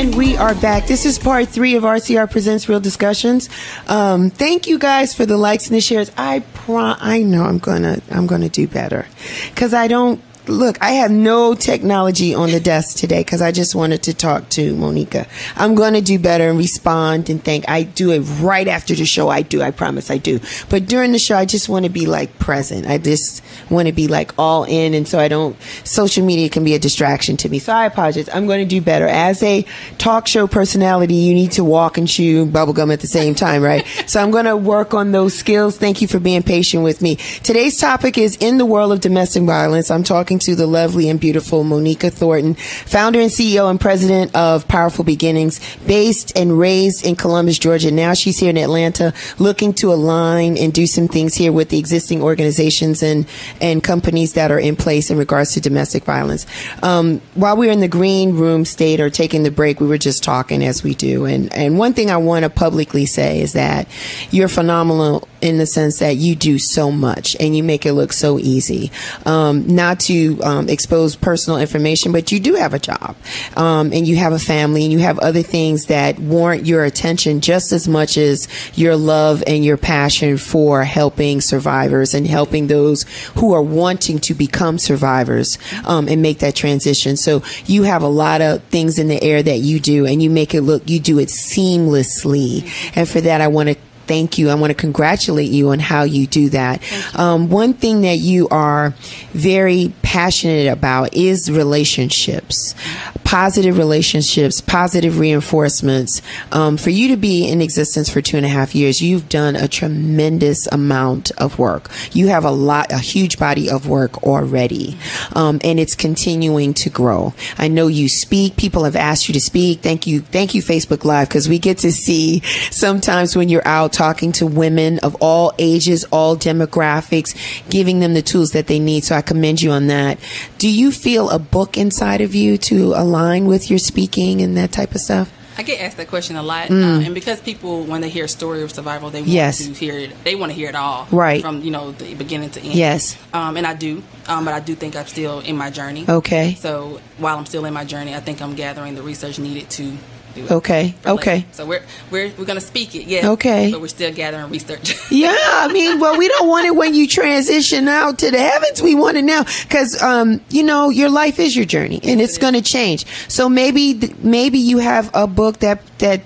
And 0.00 0.14
we 0.14 0.34
are 0.36 0.54
back. 0.54 0.86
This 0.86 1.04
is 1.04 1.18
part 1.18 1.48
three 1.48 1.74
of 1.74 1.82
RCR 1.82 2.30
Presents 2.30 2.70
Real 2.70 2.80
Discussions. 2.80 3.50
Um, 3.86 4.30
thank 4.30 4.66
you 4.66 4.78
guys 4.78 5.14
for 5.14 5.26
the 5.26 5.36
likes 5.36 5.66
and 5.66 5.76
the 5.76 5.82
shares. 5.82 6.10
I 6.16 6.40
pro- 6.54 6.94
I 6.98 7.22
know 7.22 7.44
I'm 7.44 7.58
gonna 7.58 8.00
I'm 8.10 8.26
gonna 8.26 8.48
do 8.48 8.66
better 8.66 9.06
because 9.50 9.74
I 9.74 9.88
don't 9.88 10.18
look. 10.50 10.76
I 10.82 10.92
have 10.92 11.10
no 11.10 11.54
technology 11.54 12.34
on 12.34 12.50
the 12.50 12.60
desk 12.60 12.96
today 12.96 13.20
because 13.20 13.42
I 13.42 13.52
just 13.52 13.74
wanted 13.74 14.02
to 14.04 14.14
talk 14.14 14.48
to 14.50 14.74
Monica. 14.76 15.26
I'm 15.56 15.74
gonna 15.74 16.00
do 16.00 16.18
better 16.18 16.48
and 16.48 16.58
respond 16.58 17.30
and 17.30 17.42
thank. 17.42 17.68
I 17.68 17.82
do 17.82 18.10
it 18.12 18.20
right 18.40 18.68
after 18.68 18.94
the 18.94 19.06
show. 19.06 19.28
I 19.28 19.42
do. 19.42 19.62
I 19.62 19.70
promise 19.70 20.10
I 20.10 20.18
do. 20.18 20.40
But 20.68 20.86
during 20.86 21.12
the 21.12 21.18
show, 21.18 21.36
I 21.36 21.44
just 21.44 21.68
want 21.68 21.84
to 21.84 21.90
be 21.90 22.06
like 22.06 22.38
present. 22.38 22.86
I 22.86 22.98
just 22.98 23.42
want 23.70 23.86
to 23.86 23.92
be 23.92 24.08
like 24.08 24.32
all 24.38 24.64
in, 24.64 24.94
and 24.94 25.06
so 25.06 25.18
I 25.18 25.28
don't. 25.28 25.56
Social 25.84 26.24
media 26.24 26.48
can 26.48 26.64
be 26.64 26.74
a 26.74 26.78
distraction 26.78 27.36
to 27.38 27.48
me. 27.48 27.58
So 27.58 27.72
I 27.72 27.86
apologize. 27.86 28.28
I'm 28.32 28.46
going 28.46 28.60
to 28.60 28.68
do 28.68 28.80
better. 28.80 29.06
As 29.06 29.42
a 29.42 29.64
talk 29.98 30.26
show 30.26 30.46
personality, 30.46 31.14
you 31.14 31.34
need 31.34 31.52
to 31.52 31.64
walk 31.64 31.98
and 31.98 32.08
chew 32.08 32.46
bubblegum 32.46 32.92
at 32.92 33.00
the 33.00 33.06
same 33.06 33.34
time, 33.34 33.62
right? 33.62 33.86
so 34.06 34.20
I'm 34.20 34.30
going 34.30 34.46
to 34.46 34.56
work 34.56 34.94
on 34.94 35.12
those 35.12 35.34
skills. 35.34 35.78
Thank 35.78 36.02
you 36.02 36.08
for 36.08 36.18
being 36.18 36.42
patient 36.42 36.82
with 36.82 37.00
me. 37.00 37.16
Today's 37.42 37.78
topic 37.78 38.18
is 38.18 38.36
in 38.36 38.58
the 38.58 38.66
world 38.66 38.92
of 38.92 39.00
domestic 39.00 39.44
violence. 39.44 39.90
I'm 39.90 40.02
talking 40.02 40.39
to 40.40 40.54
the 40.54 40.66
lovely 40.66 41.08
and 41.08 41.20
beautiful 41.20 41.64
Monica 41.64 42.10
Thornton, 42.10 42.54
founder 42.54 43.20
and 43.20 43.30
CEO 43.30 43.70
and 43.70 43.80
president 43.80 44.34
of 44.34 44.66
Powerful 44.68 45.04
Beginnings, 45.04 45.60
based 45.86 46.36
and 46.36 46.58
raised 46.58 47.04
in 47.04 47.16
Columbus, 47.16 47.58
Georgia. 47.58 47.90
Now 47.90 48.14
she's 48.14 48.38
here 48.38 48.50
in 48.50 48.58
Atlanta 48.58 49.12
looking 49.38 49.72
to 49.74 49.92
align 49.92 50.56
and 50.56 50.72
do 50.72 50.86
some 50.86 51.08
things 51.08 51.34
here 51.34 51.52
with 51.52 51.68
the 51.68 51.78
existing 51.78 52.22
organizations 52.22 53.02
and, 53.02 53.26
and 53.60 53.82
companies 53.82 54.34
that 54.34 54.50
are 54.50 54.58
in 54.58 54.76
place 54.76 55.10
in 55.10 55.18
regards 55.18 55.52
to 55.54 55.60
domestic 55.60 56.04
violence. 56.04 56.46
Um, 56.82 57.20
while 57.34 57.56
we 57.56 57.66
were 57.66 57.72
in 57.72 57.80
the 57.80 57.88
green 57.88 58.36
room 58.36 58.64
state 58.64 59.00
or 59.00 59.10
taking 59.10 59.42
the 59.42 59.50
break, 59.50 59.80
we 59.80 59.86
were 59.86 59.98
just 59.98 60.22
talking 60.22 60.64
as 60.64 60.82
we 60.82 60.94
do. 60.94 61.24
And, 61.24 61.52
and 61.52 61.78
one 61.78 61.92
thing 61.92 62.10
I 62.10 62.16
want 62.16 62.44
to 62.44 62.50
publicly 62.50 63.06
say 63.06 63.40
is 63.40 63.52
that 63.52 63.88
you're 64.30 64.48
phenomenal 64.48 65.28
in 65.40 65.58
the 65.58 65.66
sense 65.66 65.98
that 65.98 66.16
you 66.16 66.34
do 66.34 66.58
so 66.58 66.90
much 66.90 67.36
and 67.40 67.56
you 67.56 67.62
make 67.62 67.86
it 67.86 67.92
look 67.92 68.12
so 68.12 68.38
easy. 68.38 68.90
Um, 69.26 69.66
not 69.66 70.00
to 70.00 70.29
um, 70.42 70.68
expose 70.68 71.16
personal 71.16 71.58
information, 71.58 72.12
but 72.12 72.30
you 72.32 72.40
do 72.40 72.54
have 72.54 72.74
a 72.74 72.78
job 72.78 73.16
um, 73.56 73.92
and 73.92 74.06
you 74.06 74.16
have 74.16 74.32
a 74.32 74.38
family 74.38 74.84
and 74.84 74.92
you 74.92 74.98
have 74.98 75.18
other 75.18 75.42
things 75.42 75.86
that 75.86 76.18
warrant 76.18 76.66
your 76.66 76.84
attention 76.84 77.40
just 77.40 77.72
as 77.72 77.88
much 77.88 78.16
as 78.16 78.48
your 78.76 78.96
love 78.96 79.42
and 79.46 79.64
your 79.64 79.76
passion 79.76 80.36
for 80.36 80.84
helping 80.84 81.40
survivors 81.40 82.14
and 82.14 82.26
helping 82.26 82.66
those 82.66 83.04
who 83.36 83.52
are 83.52 83.62
wanting 83.62 84.18
to 84.18 84.34
become 84.34 84.78
survivors 84.78 85.58
um, 85.84 86.08
and 86.08 86.22
make 86.22 86.38
that 86.40 86.54
transition. 86.54 87.16
So 87.16 87.42
you 87.66 87.84
have 87.84 88.02
a 88.02 88.08
lot 88.08 88.40
of 88.40 88.62
things 88.64 88.98
in 88.98 89.08
the 89.08 89.22
air 89.22 89.42
that 89.42 89.58
you 89.58 89.80
do 89.80 90.06
and 90.06 90.22
you 90.22 90.30
make 90.30 90.54
it 90.54 90.62
look, 90.62 90.88
you 90.88 91.00
do 91.00 91.18
it 91.18 91.28
seamlessly. 91.28 92.70
And 92.96 93.08
for 93.08 93.20
that, 93.20 93.40
I 93.40 93.48
want 93.48 93.70
to 93.70 93.76
thank 94.10 94.38
you. 94.38 94.50
I 94.50 94.56
want 94.56 94.72
to 94.72 94.74
congratulate 94.74 95.52
you 95.52 95.68
on 95.68 95.78
how 95.78 96.02
you 96.02 96.26
do 96.26 96.48
that. 96.48 96.82
Um, 97.16 97.48
one 97.48 97.74
thing 97.74 98.00
that 98.00 98.18
you 98.18 98.48
are 98.48 98.92
very 99.30 99.92
passionate 100.02 100.66
about 100.66 101.14
is 101.14 101.48
relationships, 101.48 102.74
positive 103.22 103.78
relationships, 103.78 104.60
positive 104.60 105.20
reinforcements. 105.20 106.22
Um, 106.50 106.76
for 106.76 106.90
you 106.90 107.06
to 107.06 107.16
be 107.16 107.48
in 107.48 107.62
existence 107.62 108.10
for 108.10 108.20
two 108.20 108.36
and 108.36 108.44
a 108.44 108.48
half 108.48 108.74
years, 108.74 109.00
you've 109.00 109.28
done 109.28 109.54
a 109.54 109.68
tremendous 109.68 110.66
amount 110.72 111.30
of 111.38 111.60
work. 111.60 111.88
You 112.10 112.26
have 112.26 112.44
a 112.44 112.50
lot, 112.50 112.90
a 112.90 112.98
huge 112.98 113.38
body 113.38 113.70
of 113.70 113.86
work 113.86 114.24
already, 114.24 114.98
um, 115.36 115.60
and 115.62 115.78
it's 115.78 115.94
continuing 115.94 116.74
to 116.74 116.90
grow. 116.90 117.32
I 117.58 117.68
know 117.68 117.86
you 117.86 118.08
speak. 118.08 118.56
People 118.56 118.82
have 118.82 118.96
asked 118.96 119.28
you 119.28 119.34
to 119.34 119.40
speak. 119.40 119.82
Thank 119.82 120.08
you, 120.08 120.20
thank 120.20 120.52
you, 120.52 120.62
Facebook 120.62 121.04
Live, 121.04 121.28
because 121.28 121.48
we 121.48 121.60
get 121.60 121.78
to 121.78 121.92
see 121.92 122.40
sometimes 122.72 123.36
when 123.36 123.48
you're 123.48 123.68
out 123.68 123.99
talking 124.00 124.32
to 124.32 124.46
women 124.46 124.98
of 125.00 125.14
all 125.20 125.52
ages, 125.58 126.06
all 126.10 126.34
demographics, 126.34 127.34
giving 127.68 128.00
them 128.00 128.14
the 128.14 128.22
tools 128.22 128.52
that 128.52 128.66
they 128.66 128.78
need. 128.78 129.04
So 129.04 129.14
I 129.14 129.20
commend 129.20 129.60
you 129.60 129.72
on 129.72 129.88
that. 129.88 130.18
Do 130.56 130.70
you 130.70 130.90
feel 130.90 131.28
a 131.28 131.38
book 131.38 131.76
inside 131.76 132.22
of 132.22 132.34
you 132.34 132.56
to 132.58 132.94
align 132.94 133.44
with 133.44 133.68
your 133.68 133.78
speaking 133.78 134.40
and 134.40 134.56
that 134.56 134.72
type 134.72 134.94
of 134.94 135.02
stuff? 135.02 135.30
I 135.58 135.62
get 135.62 135.82
asked 135.82 135.98
that 135.98 136.08
question 136.08 136.36
a 136.36 136.42
lot, 136.42 136.70
uh, 136.70 136.74
and 137.04 137.12
because 137.14 137.38
people, 137.42 137.82
when 137.84 138.00
they 138.00 138.08
hear 138.08 138.24
a 138.24 138.28
story 138.28 138.62
of 138.62 138.70
survival, 138.72 139.10
they 139.10 139.20
want 139.20 139.30
Mm. 139.30 139.34
Yes. 139.34 139.58
to 139.58 139.74
hear 139.74 139.98
it. 139.98 140.24
They 140.24 140.34
want 140.34 140.50
to 140.52 140.56
hear 140.56 140.70
it 140.70 140.74
all, 140.74 141.06
Right. 141.10 141.42
From 141.42 141.60
you 141.60 141.70
know 141.70 141.92
the 141.92 142.14
beginning 142.14 142.48
to 142.56 142.60
end. 142.62 142.72
Yes. 142.74 143.18
um, 143.34 143.58
and 143.58 143.66
I 143.66 143.74
do, 143.74 144.02
um, 144.28 144.46
but 144.46 144.54
I 144.54 144.60
do 144.60 144.74
think 144.74 144.96
I'm 144.96 145.06
still 145.06 145.40
in 145.40 145.58
my 145.58 145.68
journey. 145.68 146.06
Okay. 146.08 146.56
So 146.58 147.00
while 147.18 147.36
I'm 147.36 147.44
still 147.44 147.66
in 147.66 147.74
my 147.74 147.84
journey, 147.84 148.14
I 148.14 148.20
think 148.20 148.40
I'm 148.40 148.54
gathering 148.54 148.94
the 148.94 149.02
research 149.02 149.38
needed 149.38 149.68
to. 149.76 149.92
Do 150.34 150.44
it 150.44 150.50
Okay, 150.50 150.94
for 151.02 151.08
later. 151.10 151.20
okay. 151.20 151.46
So 151.52 151.66
we're 151.66 151.82
we're 152.10 152.32
we're 152.38 152.44
gonna 152.44 152.60
speak 152.60 152.94
it, 152.94 153.06
yeah. 153.06 153.30
Okay. 153.30 153.70
But 153.72 153.80
we're 153.80 153.88
still 153.88 154.12
gathering 154.12 154.50
research. 154.50 154.94
Yeah, 155.10 155.34
I 155.36 155.68
mean, 155.72 155.98
well, 156.00 156.16
we 156.16 156.28
don't 156.28 156.48
want 156.48 156.66
it 156.66 156.74
when 156.76 156.94
you 156.94 157.06
transition 157.08 157.88
out 157.88 158.18
to 158.20 158.30
the 158.30 158.38
heavens. 158.38 158.80
We 158.80 158.94
want 158.94 159.16
it 159.16 159.22
now 159.24 159.42
because, 159.62 160.00
um, 160.02 160.40
you 160.50 160.62
know, 160.62 160.88
your 160.88 161.10
life 161.10 161.38
is 161.40 161.56
your 161.56 161.64
journey 161.66 162.00
and 162.04 162.20
it's 162.20 162.38
going 162.38 162.54
to 162.54 162.62
change. 162.62 163.04
So 163.28 163.48
maybe, 163.48 164.14
maybe 164.22 164.58
you 164.58 164.78
have 164.78 165.10
a 165.14 165.26
book 165.26 165.58
that 165.58 165.80
that 165.98 166.22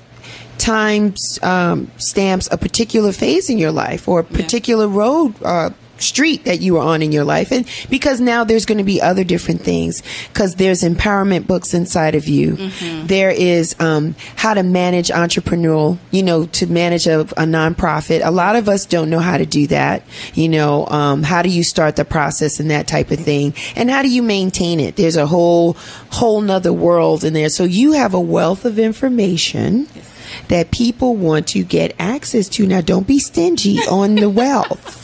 times 0.59 1.39
um, 1.43 1.91
stamps 1.97 2.49
a 2.53 2.57
particular 2.59 3.13
phase 3.13 3.51
in 3.51 3.59
your 3.59 3.73
life 3.73 4.07
or 4.09 4.21
a 4.21 4.25
particular 4.25 4.87
road. 4.87 5.35
Uh, 5.43 5.71
street 6.05 6.45
that 6.45 6.61
you 6.61 6.75
were 6.75 6.81
on 6.81 7.03
in 7.03 7.13
your 7.13 7.25
life. 7.25 7.51
And 7.51 7.67
because 7.91 8.21
now 8.21 8.45
there's 8.45 8.67
going 8.67 8.79
to 8.79 8.85
be 8.85 9.01
other 9.01 9.25
different 9.25 9.63
things 9.63 10.03
because 10.29 10.57
there's 10.57 10.83
empowerment 10.83 11.47
books 11.47 11.75
inside 11.75 12.15
of 12.15 12.29
you. 12.29 12.57
There 13.05 13.31
is 13.31 13.75
um, 13.81 14.15
how 14.37 14.55
to 14.55 14.63
manage 14.63 15.09
entrepreneurial 15.09 15.99
you 16.11 16.23
know 16.23 16.47
to 16.47 16.67
manage 16.67 17.07
a, 17.07 17.21
a 17.21 17.45
nonprofit. 17.45 18.25
A 18.25 18.31
lot 18.31 18.57
of 18.57 18.69
us 18.69 18.87
don't 18.87 19.11
know 19.11 19.21
how 19.21 19.39
to 19.39 19.47
do 19.47 19.67
that 19.69 20.03
you 20.35 20.49
know 20.49 20.87
um, 20.87 21.23
how 21.23 21.43
do 21.43 21.49
you 21.49 21.63
start 21.63 21.97
the 21.97 22.05
process 22.05 22.61
and 22.61 22.71
that 22.71 22.87
type 22.87 23.11
of 23.11 23.19
thing? 23.21 23.55
And 23.77 23.91
how 23.91 24.03
do 24.03 24.09
you 24.09 24.23
maintain 24.23 24.81
it? 24.81 24.97
There's 24.97 25.17
a 25.17 25.27
whole 25.27 25.77
whole 26.11 26.41
nother 26.41 26.73
world 26.73 27.25
in 27.25 27.33
there. 27.33 27.49
So 27.49 27.65
you 27.65 27.93
have 27.93 28.15
a 28.15 28.21
wealth 28.21 28.65
of 28.65 28.79
information 28.79 29.89
that 30.49 30.71
people 30.71 31.17
want 31.17 31.49
to 31.49 31.63
get 31.63 31.95
access 31.99 32.49
to. 32.51 32.67
Now 32.67 32.81
don't 32.81 33.07
be 33.07 33.19
stingy 33.19 33.79
on 33.91 34.17
the 34.17 34.31
wealth 34.31 35.04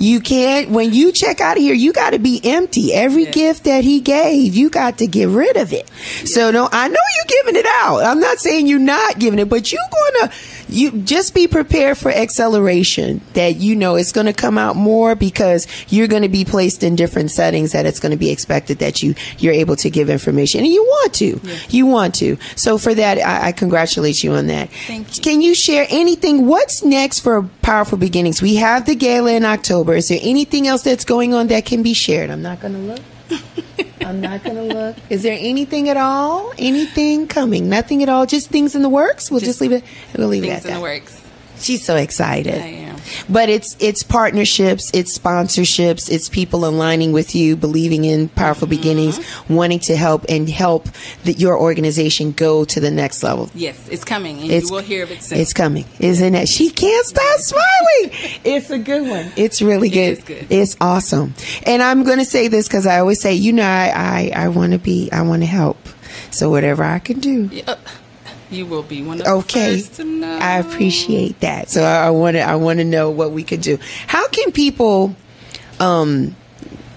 you 0.00 0.20
can't, 0.20 0.70
when 0.70 0.94
you 0.94 1.12
check 1.12 1.42
out 1.42 1.58
of 1.58 1.62
here, 1.62 1.74
you 1.74 1.92
got 1.92 2.10
to 2.10 2.18
be 2.18 2.40
empty. 2.42 2.94
Every 2.94 3.26
gift 3.26 3.64
that 3.64 3.84
he 3.84 4.00
gave, 4.00 4.54
you 4.54 4.70
got 4.70 4.96
to 4.98 5.06
get 5.06 5.28
rid 5.28 5.58
of 5.58 5.74
it. 5.74 5.88
So 6.24 6.50
no, 6.50 6.70
I 6.72 6.88
know 6.88 6.94
you're 6.94 7.42
giving 7.42 7.60
it 7.60 7.66
out. 7.66 7.98
I'm 7.98 8.18
not 8.18 8.38
saying 8.38 8.66
you're 8.66 8.78
not 8.78 9.18
giving 9.18 9.38
it, 9.38 9.50
but 9.50 9.70
you're 9.70 9.80
going 9.92 10.30
to, 10.30 10.36
you 10.72 11.02
just 11.02 11.34
be 11.34 11.46
prepared 11.46 11.98
for 11.98 12.10
acceleration 12.10 13.20
that 13.34 13.56
you 13.56 13.76
know 13.76 13.96
it's 13.96 14.12
going 14.12 14.26
to 14.26 14.32
come 14.32 14.58
out 14.58 14.76
more 14.76 15.14
because 15.14 15.66
you're 15.88 16.08
going 16.08 16.22
to 16.22 16.28
be 16.28 16.44
placed 16.44 16.82
in 16.82 16.96
different 16.96 17.30
settings 17.30 17.72
that 17.72 17.86
it's 17.86 18.00
going 18.00 18.12
to 18.12 18.18
be 18.18 18.30
expected 18.30 18.78
that 18.78 19.02
you, 19.02 19.14
you're 19.38 19.52
able 19.52 19.76
to 19.76 19.90
give 19.90 20.10
information 20.10 20.60
and 20.60 20.68
you 20.68 20.82
want 20.82 21.14
to, 21.14 21.40
you 21.68 21.86
want 21.86 22.14
to. 22.16 22.36
So 22.56 22.78
for 22.78 22.94
that, 22.94 23.18
I, 23.18 23.48
I 23.48 23.52
congratulate 23.52 24.22
you 24.22 24.32
on 24.32 24.46
that. 24.48 24.70
Thank 24.70 25.16
you. 25.16 25.22
Can 25.22 25.40
you 25.40 25.54
share 25.54 25.86
anything? 25.90 26.46
What's 26.46 26.84
next 26.84 27.20
for 27.20 27.42
Powerful 27.62 27.98
Beginnings? 27.98 28.42
We 28.42 28.56
have 28.56 28.86
the 28.86 28.94
gala 28.94 29.32
in 29.32 29.44
October. 29.44 29.94
Is 29.94 30.08
there 30.08 30.20
anything 30.22 30.66
else 30.66 30.82
that's 30.82 31.04
going 31.04 31.34
on 31.34 31.48
that 31.48 31.66
can 31.66 31.82
be 31.82 31.94
shared? 31.94 32.30
I'm 32.30 32.42
not 32.42 32.60
going 32.60 32.74
to 32.74 32.80
look. 32.80 33.00
I'm 34.00 34.20
not 34.20 34.42
going 34.42 34.56
to 34.56 34.62
look. 34.74 34.96
Is 35.08 35.22
there 35.22 35.36
anything 35.38 35.88
at 35.88 35.96
all? 35.96 36.52
Anything 36.58 37.26
coming? 37.28 37.68
Nothing 37.68 38.02
at 38.02 38.08
all? 38.08 38.26
Just 38.26 38.48
things 38.50 38.74
in 38.74 38.82
the 38.82 38.88
works? 38.88 39.30
We'll 39.30 39.40
just, 39.40 39.50
Just 39.50 39.60
leave 39.60 39.72
it. 39.72 39.84
We'll 40.16 40.28
leave 40.28 40.44
it 40.44 40.48
Things 40.48 40.64
at 40.64 40.68
in 40.68 40.70
that. 40.72 40.76
the 40.78 40.82
works. 40.82 41.16
She's 41.60 41.84
so 41.84 41.96
excited. 41.96 42.54
I 42.54 42.66
am. 42.66 42.96
But 43.28 43.50
it's 43.50 43.76
it's 43.80 44.02
partnerships, 44.02 44.90
it's 44.94 45.18
sponsorships, 45.18 46.10
it's 46.10 46.30
people 46.30 46.64
aligning 46.64 47.12
with 47.12 47.34
you, 47.34 47.54
believing 47.54 48.06
in 48.06 48.30
powerful 48.30 48.66
Mm-hmm. 48.66 48.76
beginnings, 48.76 49.20
wanting 49.48 49.80
to 49.80 49.94
help 49.96 50.24
and 50.30 50.48
help 50.48 50.88
the, 51.24 51.32
your 51.34 51.58
organization 51.60 52.32
go 52.32 52.64
to 52.64 52.80
the 52.80 52.90
next 52.90 53.22
level. 53.22 53.50
Yes, 53.54 53.76
it's 53.90 54.04
coming, 54.04 54.36
and 54.40 54.46
It's- 54.46 54.70
you 54.70 54.74
will 54.74 54.82
hear 54.82 55.02
of 55.02 55.10
it 55.10 55.22
soon. 55.22 55.38
It's 55.38 55.52
coming, 55.52 55.84
isn't 55.98 56.34
it? 56.34 56.48
She 56.48 56.70
can't 56.70 57.04
stop 57.06 57.38
smiling. 57.40 58.10
It's 58.44 58.70
a 58.70 58.78
good 58.78 59.08
one. 59.08 59.32
It's 59.36 59.60
really 59.60 59.88
good. 59.90 60.18
is 60.18 60.24
good. 60.24 60.46
It's 60.50 60.76
awesome. 60.80 61.34
And 61.66 61.82
I'm 61.82 62.04
going 62.04 62.18
to 62.18 62.24
say 62.24 62.48
this 62.48 62.66
because 62.68 62.86
I 62.86 62.98
always 63.00 63.20
say, 63.20 63.34
you 63.34 63.52
know, 63.52 63.62
I 63.62 63.92
I, 64.34 64.44
I 64.44 64.48
want 64.48 64.72
to 64.72 64.78
be, 64.78 65.10
I 65.12 65.22
want 65.22 65.42
to 65.42 65.46
help. 65.46 65.78
So 66.30 66.50
whatever 66.50 66.82
I 66.84 66.98
can 66.98 67.20
do. 67.20 67.50
Yeah, 67.52 67.76
you 68.50 68.66
will 68.66 68.82
be 68.82 69.02
one 69.02 69.18
of 69.20 69.26
the 69.26 69.32
Okay, 69.32 69.80
first 69.80 69.94
to 69.94 70.04
know. 70.04 70.38
I 70.38 70.58
appreciate 70.58 71.40
that. 71.40 71.70
So 71.70 71.82
I 71.82 72.10
want 72.10 72.36
to, 72.36 72.40
I 72.40 72.56
want 72.56 72.78
to 72.78 72.84
know 72.84 73.10
what 73.10 73.32
we 73.32 73.44
could 73.44 73.60
do. 73.60 73.78
How 74.06 74.28
can 74.28 74.52
people, 74.52 75.14
um, 75.78 76.36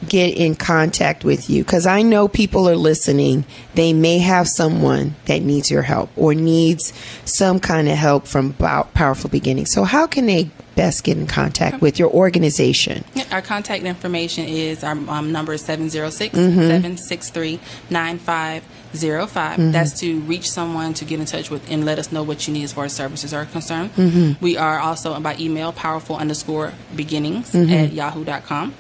get 0.08 0.38
in 0.38 0.56
contact 0.56 1.24
with 1.24 1.50
you? 1.50 1.64
Because 1.64 1.86
I 1.86 2.02
know 2.02 2.28
people 2.28 2.70
are 2.70 2.76
listening. 2.76 3.46
They 3.76 3.94
may 3.94 4.20
have 4.20 4.48
someone 4.48 5.16
that 5.26 5.42
needs 5.42 5.72
your 5.72 5.82
help 5.82 6.10
or 6.16 6.34
needs 6.34 6.94
some 7.26 7.60
kind 7.60 7.88
of 7.88 7.98
help 7.98 8.28
from 8.28 8.54
Powerful 8.54 9.30
Beginnings. 9.30 9.72
So 9.72 9.84
how 9.84 10.06
can 10.08 10.26
they 10.26 10.52
best 10.76 11.04
get 11.04 11.18
in 11.18 11.28
contact 11.28 11.82
with 11.82 12.00
your 12.00 12.10
organization? 12.10 13.04
Our 13.32 13.42
contact 13.42 13.84
information 13.84 14.46
is 14.46 14.84
our 14.84 14.92
um, 15.08 15.32
number 15.32 15.54
is 15.54 15.62
706 15.62 16.36
Mm-hmm. 16.38 16.60
763 16.60 17.60
9505. 17.90 19.72
That's 19.72 20.00
to 20.00 20.20
reach 20.22 20.50
someone 20.50 20.94
to 20.96 21.06
get 21.06 21.20
in 21.20 21.26
touch 21.26 21.50
with 21.50 21.70
and 21.72 21.86
let 21.86 22.00
us 22.00 22.12
know 22.12 22.24
what 22.24 22.48
you 22.48 22.54
need 22.54 22.64
as 22.64 22.74
far 22.74 22.86
as 22.86 22.94
services 22.94 23.34
are 23.34 23.46
concerned. 23.46 23.94
Mm-hmm. 23.96 24.44
We 24.44 24.58
are 24.58 24.80
also 24.80 25.20
by 25.20 25.36
email 25.40 25.72
powerful 25.72 26.16
underscore 26.18 26.74
beginnings 26.96 27.52
Mm-hmm. 27.54 27.74
at 27.74 27.94
yahoo.com. 27.94 28.74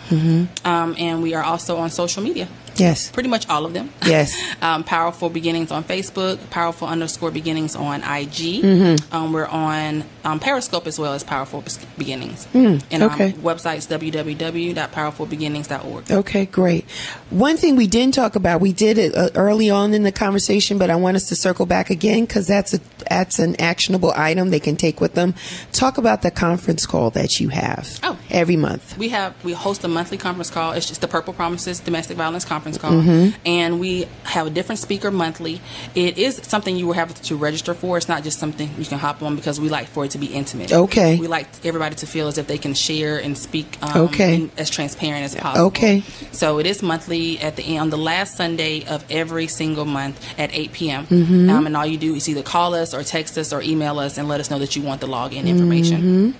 Um, 0.66 0.96
and 0.98 1.22
we 1.24 1.34
are 1.34 1.44
also 1.44 1.78
on 1.78 1.90
social 1.90 2.24
media. 2.24 2.48
Yes. 2.76 3.12
Pretty 3.12 3.30
much 3.30 3.48
all 3.50 3.66
of 3.66 3.74
them. 3.74 3.90
Yes. 4.06 4.36
um, 4.62 4.84
Powerful 4.84 5.30
Beginnings 5.30 5.72
on 5.72 5.84
Facebook, 5.84 6.40
Powerful 6.50 6.88
underscore 6.88 7.32
Beginnings 7.32 7.76
on 7.76 8.02
IG. 8.02 8.64
Mm-hmm. 8.64 9.16
Um, 9.16 9.34
we're 9.34 9.48
on 9.48 10.04
um, 10.24 10.40
Periscope 10.40 10.88
as 10.88 11.00
well 11.00 11.14
as 11.14 11.24
Powerful 11.24 11.64
Beginnings. 11.98 12.46
Hmm, 12.46 12.78
and 12.92 13.04
okay. 13.04 13.34
our 13.34 13.40
website's 13.40 13.88
www.powerfulbeginnings.org. 13.88 16.12
Okay, 16.12 16.46
great. 16.46 16.90
One 17.30 17.58
thing 17.58 17.76
we 17.76 17.88
didn't 17.88 18.14
talk 18.14 18.36
about, 18.36 18.62
we 18.62 18.74
did 18.74 18.98
it 18.98 19.16
uh, 19.16 19.30
early 19.36 19.70
on 19.70 19.94
in 19.94 20.04
the 20.04 20.12
conversation, 20.12 20.78
but 20.78 20.90
I 20.90 20.96
want 20.96 21.16
us 21.16 21.30
to 21.30 21.36
circle 21.36 21.66
back 21.66 21.90
again 21.90 22.26
because 22.26 22.48
that's 22.48 22.74
a 22.74 22.80
that's 23.10 23.40
an 23.40 23.60
actionable 23.60 24.14
item 24.16 24.50
they 24.50 24.60
can 24.60 24.76
take 24.76 25.02
with 25.02 25.14
them. 25.14 25.36
Talk 25.72 25.98
about 25.98 26.22
the 26.22 26.32
conference 26.32 26.86
call 26.86 27.10
that 27.12 27.40
you 27.40 27.50
have 27.50 28.00
Oh. 28.04 28.18
every 28.30 28.56
month. 28.56 28.98
We 28.98 29.10
have 29.10 29.34
we 29.44 29.54
host 29.54 29.84
a 29.84 29.88
monthly 29.88 30.18
conference 30.18 30.50
call. 30.50 30.72
It's 30.72 30.88
just 30.88 31.02
the 31.02 31.08
Purple 31.08 31.34
Promises 31.34 31.80
Domestic 31.80 32.18
Violence 32.18 32.46
Conference 32.46 32.63
Call, 32.64 32.92
Mm-hmm. 32.92 33.36
and 33.46 33.80
we 33.80 34.08
have 34.24 34.48
a 34.48 34.50
different 34.50 34.80
speaker 34.80 35.12
monthly. 35.12 35.60
It 35.96 36.18
is 36.18 36.38
something 36.44 36.76
you 36.78 36.88
will 36.88 36.94
have 36.94 37.14
to 37.24 37.36
register 37.36 37.74
for. 37.74 37.98
It's 37.98 38.08
not 38.08 38.24
just 38.24 38.40
something 38.40 38.70
you 38.78 38.86
can 38.86 39.00
hop 39.00 39.22
on 39.22 39.36
because 39.36 39.60
we 39.60 39.70
like 39.70 39.88
for 39.88 40.06
it 40.06 40.12
to 40.12 40.18
be 40.18 40.28
intimate. 40.28 40.72
Okay. 40.72 41.18
We 41.20 41.28
like 41.28 41.48
everybody 41.66 41.96
to 41.96 42.08
feel 42.08 42.28
as 42.28 42.38
if 42.38 42.48
they 42.48 42.58
can 42.58 42.74
share 42.74 43.18
and 43.20 43.38
speak. 43.38 43.78
Um, 43.82 44.02
Okay. 44.04 44.36
in- 44.36 44.52
as 44.58 44.70
transparent 44.70 45.26
as 45.26 45.36
possible. 45.36 45.66
Okay. 45.68 46.04
So 46.32 46.60
it 46.60 46.66
is 46.66 46.82
monthly 46.82 47.40
at 47.40 47.56
the 47.58 47.64
end 47.64 47.80
on 47.82 47.90
the 47.90 47.98
last 47.98 48.38
Sunday 48.38 48.86
of 48.86 49.04
every 49.10 49.48
single 49.48 49.86
month 49.86 50.20
at 50.40 50.50
8 50.54 50.72
p.m. 50.74 51.06
Mm-hmm. 51.08 51.50
Um, 51.50 51.66
and 51.68 51.76
all 51.78 51.86
you 51.86 51.98
do 51.98 52.16
is 52.16 52.30
either 52.30 52.44
call 52.44 52.74
us 52.76 52.94
or 52.94 53.04
text 53.04 53.38
us 53.38 53.52
or 53.52 53.62
email 53.62 54.00
us 54.00 54.18
and 54.18 54.28
let 54.28 54.40
us 54.40 54.50
know 54.50 54.60
that 54.60 54.76
you 54.76 54.82
want 54.84 55.02
the 55.02 55.08
login 55.08 55.46
information. 55.46 56.36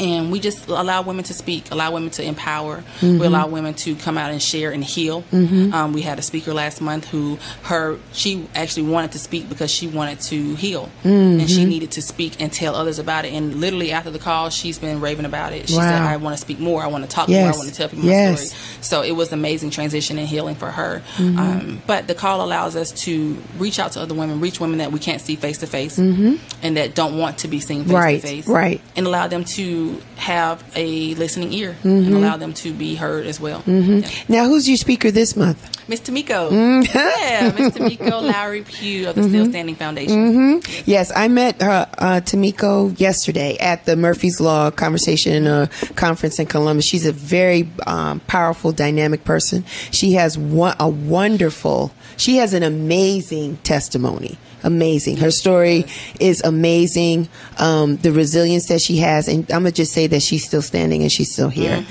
And 0.00 0.30
we 0.32 0.40
just 0.40 0.68
allow 0.68 1.02
women 1.02 1.24
to 1.24 1.34
speak, 1.34 1.70
allow 1.70 1.92
women 1.92 2.10
to 2.10 2.22
empower. 2.22 2.78
Mm-hmm. 3.00 3.18
We 3.18 3.26
allow 3.26 3.46
women 3.48 3.74
to 3.74 3.94
come 3.96 4.16
out 4.18 4.30
and 4.30 4.40
share 4.42 4.70
and 4.72 4.82
heal. 4.84 5.24
Um, 5.32 5.92
we 5.92 6.02
had 6.02 6.18
a 6.18 6.22
speaker 6.22 6.52
last 6.54 6.80
month 6.80 7.06
who 7.08 7.38
her 7.64 7.98
she 8.12 8.48
actually 8.54 8.88
wanted 8.90 9.12
to 9.12 9.18
speak 9.18 9.48
because 9.48 9.70
she 9.70 9.86
wanted 9.88 10.20
to 10.22 10.54
heal, 10.54 10.88
and 11.04 11.40
Mm-hmm. 11.40 11.46
she 11.46 11.64
needed 11.64 11.90
to 11.92 12.02
speak 12.02 12.40
and 12.40 12.52
tell 12.52 12.74
others 12.74 12.98
about 12.98 13.24
it. 13.24 13.32
And 13.32 13.56
literally 13.56 13.92
after 13.92 14.10
the 14.10 14.18
call, 14.18 14.50
she's 14.50 14.78
been 14.78 15.00
raving 15.00 15.24
about 15.24 15.52
it. 15.52 15.68
She 15.68 15.74
said, 15.74 16.02
"I 16.02 16.16
want 16.16 16.34
to 16.36 16.40
speak 16.40 16.58
more. 16.60 16.82
I 16.82 16.86
want 16.86 17.04
to 17.04 17.10
talk 17.10 17.28
more. 17.28 17.48
I 17.48 17.52
want 17.56 17.68
to 17.68 17.74
tell 17.74 17.88
people 17.88 18.04
my 18.04 18.10
Yes. 18.10 18.50
story." 18.50 18.78
So 18.82 19.02
it 19.02 19.12
was 19.12 19.32
amazing 19.32 19.70
transition 19.70 20.18
and 20.18 20.26
healing 20.28 20.54
for 20.54 20.70
her. 20.70 21.02
Mm-hmm. 21.16 21.38
Um, 21.38 21.82
but 21.86 22.06
the 22.06 22.14
call 22.14 22.44
allows 22.44 22.76
us 22.76 22.92
to 23.04 23.36
reach 23.58 23.78
out 23.78 23.92
to 23.92 24.00
other 24.00 24.14
women, 24.14 24.40
reach 24.40 24.60
women 24.60 24.78
that 24.78 24.92
we 24.92 24.98
can't 24.98 25.20
see 25.20 25.36
face 25.36 25.58
to 25.58 25.66
face, 25.66 25.98
and 25.98 26.38
that 26.76 26.94
don't 26.94 27.18
want 27.18 27.38
to 27.38 27.48
be 27.48 27.60
seen 27.60 27.84
face 27.84 27.92
Mm-hmm. 27.98 28.14
To 28.16 28.20
face, 28.20 28.46
right. 28.46 28.80
and 28.96 29.06
allow 29.06 29.26
them 29.28 29.44
to 29.44 29.87
have 30.16 30.62
a 30.76 31.14
listening 31.14 31.52
ear 31.52 31.72
Mm-hmm. 31.78 31.88
and 31.88 32.14
allow 32.14 32.36
them 32.36 32.52
to 32.54 32.72
be 32.72 32.94
heard 32.94 33.26
as 33.26 33.38
well. 33.40 33.62
Yeah. 33.66 34.08
Now, 34.28 34.46
who's 34.46 34.68
your 34.68 34.76
speaker 34.76 35.10
this 35.10 35.36
month? 35.36 35.58
Miss 35.88 36.00
Tamiko, 36.00 36.50
Mm-hmm. 36.50 36.96
yeah, 36.96 37.52
Miss 37.58 37.74
Tamiko 37.76 38.22
Lowry 38.22 38.62
Pugh 38.62 39.08
of 39.08 39.14
the 39.14 39.22
Still 39.22 39.46
Standing 39.46 39.74
Foundation. 39.76 40.60
Yes, 40.84 41.10
I 41.14 41.28
met 41.28 41.62
uh, 41.62 41.86
uh, 41.96 42.20
Tamiko 42.20 42.98
yesterday 43.00 43.56
at 43.58 43.86
the 43.86 43.96
Marsy's 43.96 44.40
Law 44.40 44.70
Conversation 44.70 45.46
uh, 45.46 45.66
Conference 45.96 46.38
in 46.38 46.46
Columbus. 46.46 46.84
She's 46.84 47.06
a 47.06 47.12
very 47.12 47.70
um, 47.86 48.20
powerful, 48.20 48.72
dynamic 48.72 49.24
person. 49.24 49.64
She 49.90 50.12
has 50.12 50.36
one, 50.36 50.76
a 50.78 50.88
wonderful, 50.88 51.92
she 52.16 52.36
has 52.36 52.52
an 52.52 52.62
amazing 52.62 53.56
testimony. 53.58 54.36
Amazing. 54.62 55.18
Her 55.18 55.30
story 55.30 55.86
is 56.20 56.42
amazing. 56.42 57.28
Um, 57.58 57.96
the 57.96 58.12
resilience 58.12 58.66
that 58.68 58.80
she 58.80 58.98
has, 58.98 59.28
and 59.28 59.44
I'm 59.50 59.62
gonna 59.62 59.72
just 59.72 59.92
say 59.92 60.06
that 60.08 60.22
she's 60.22 60.44
still 60.44 60.62
standing 60.62 61.02
and 61.02 61.10
she's 61.12 61.32
still 61.32 61.48
here. 61.48 61.84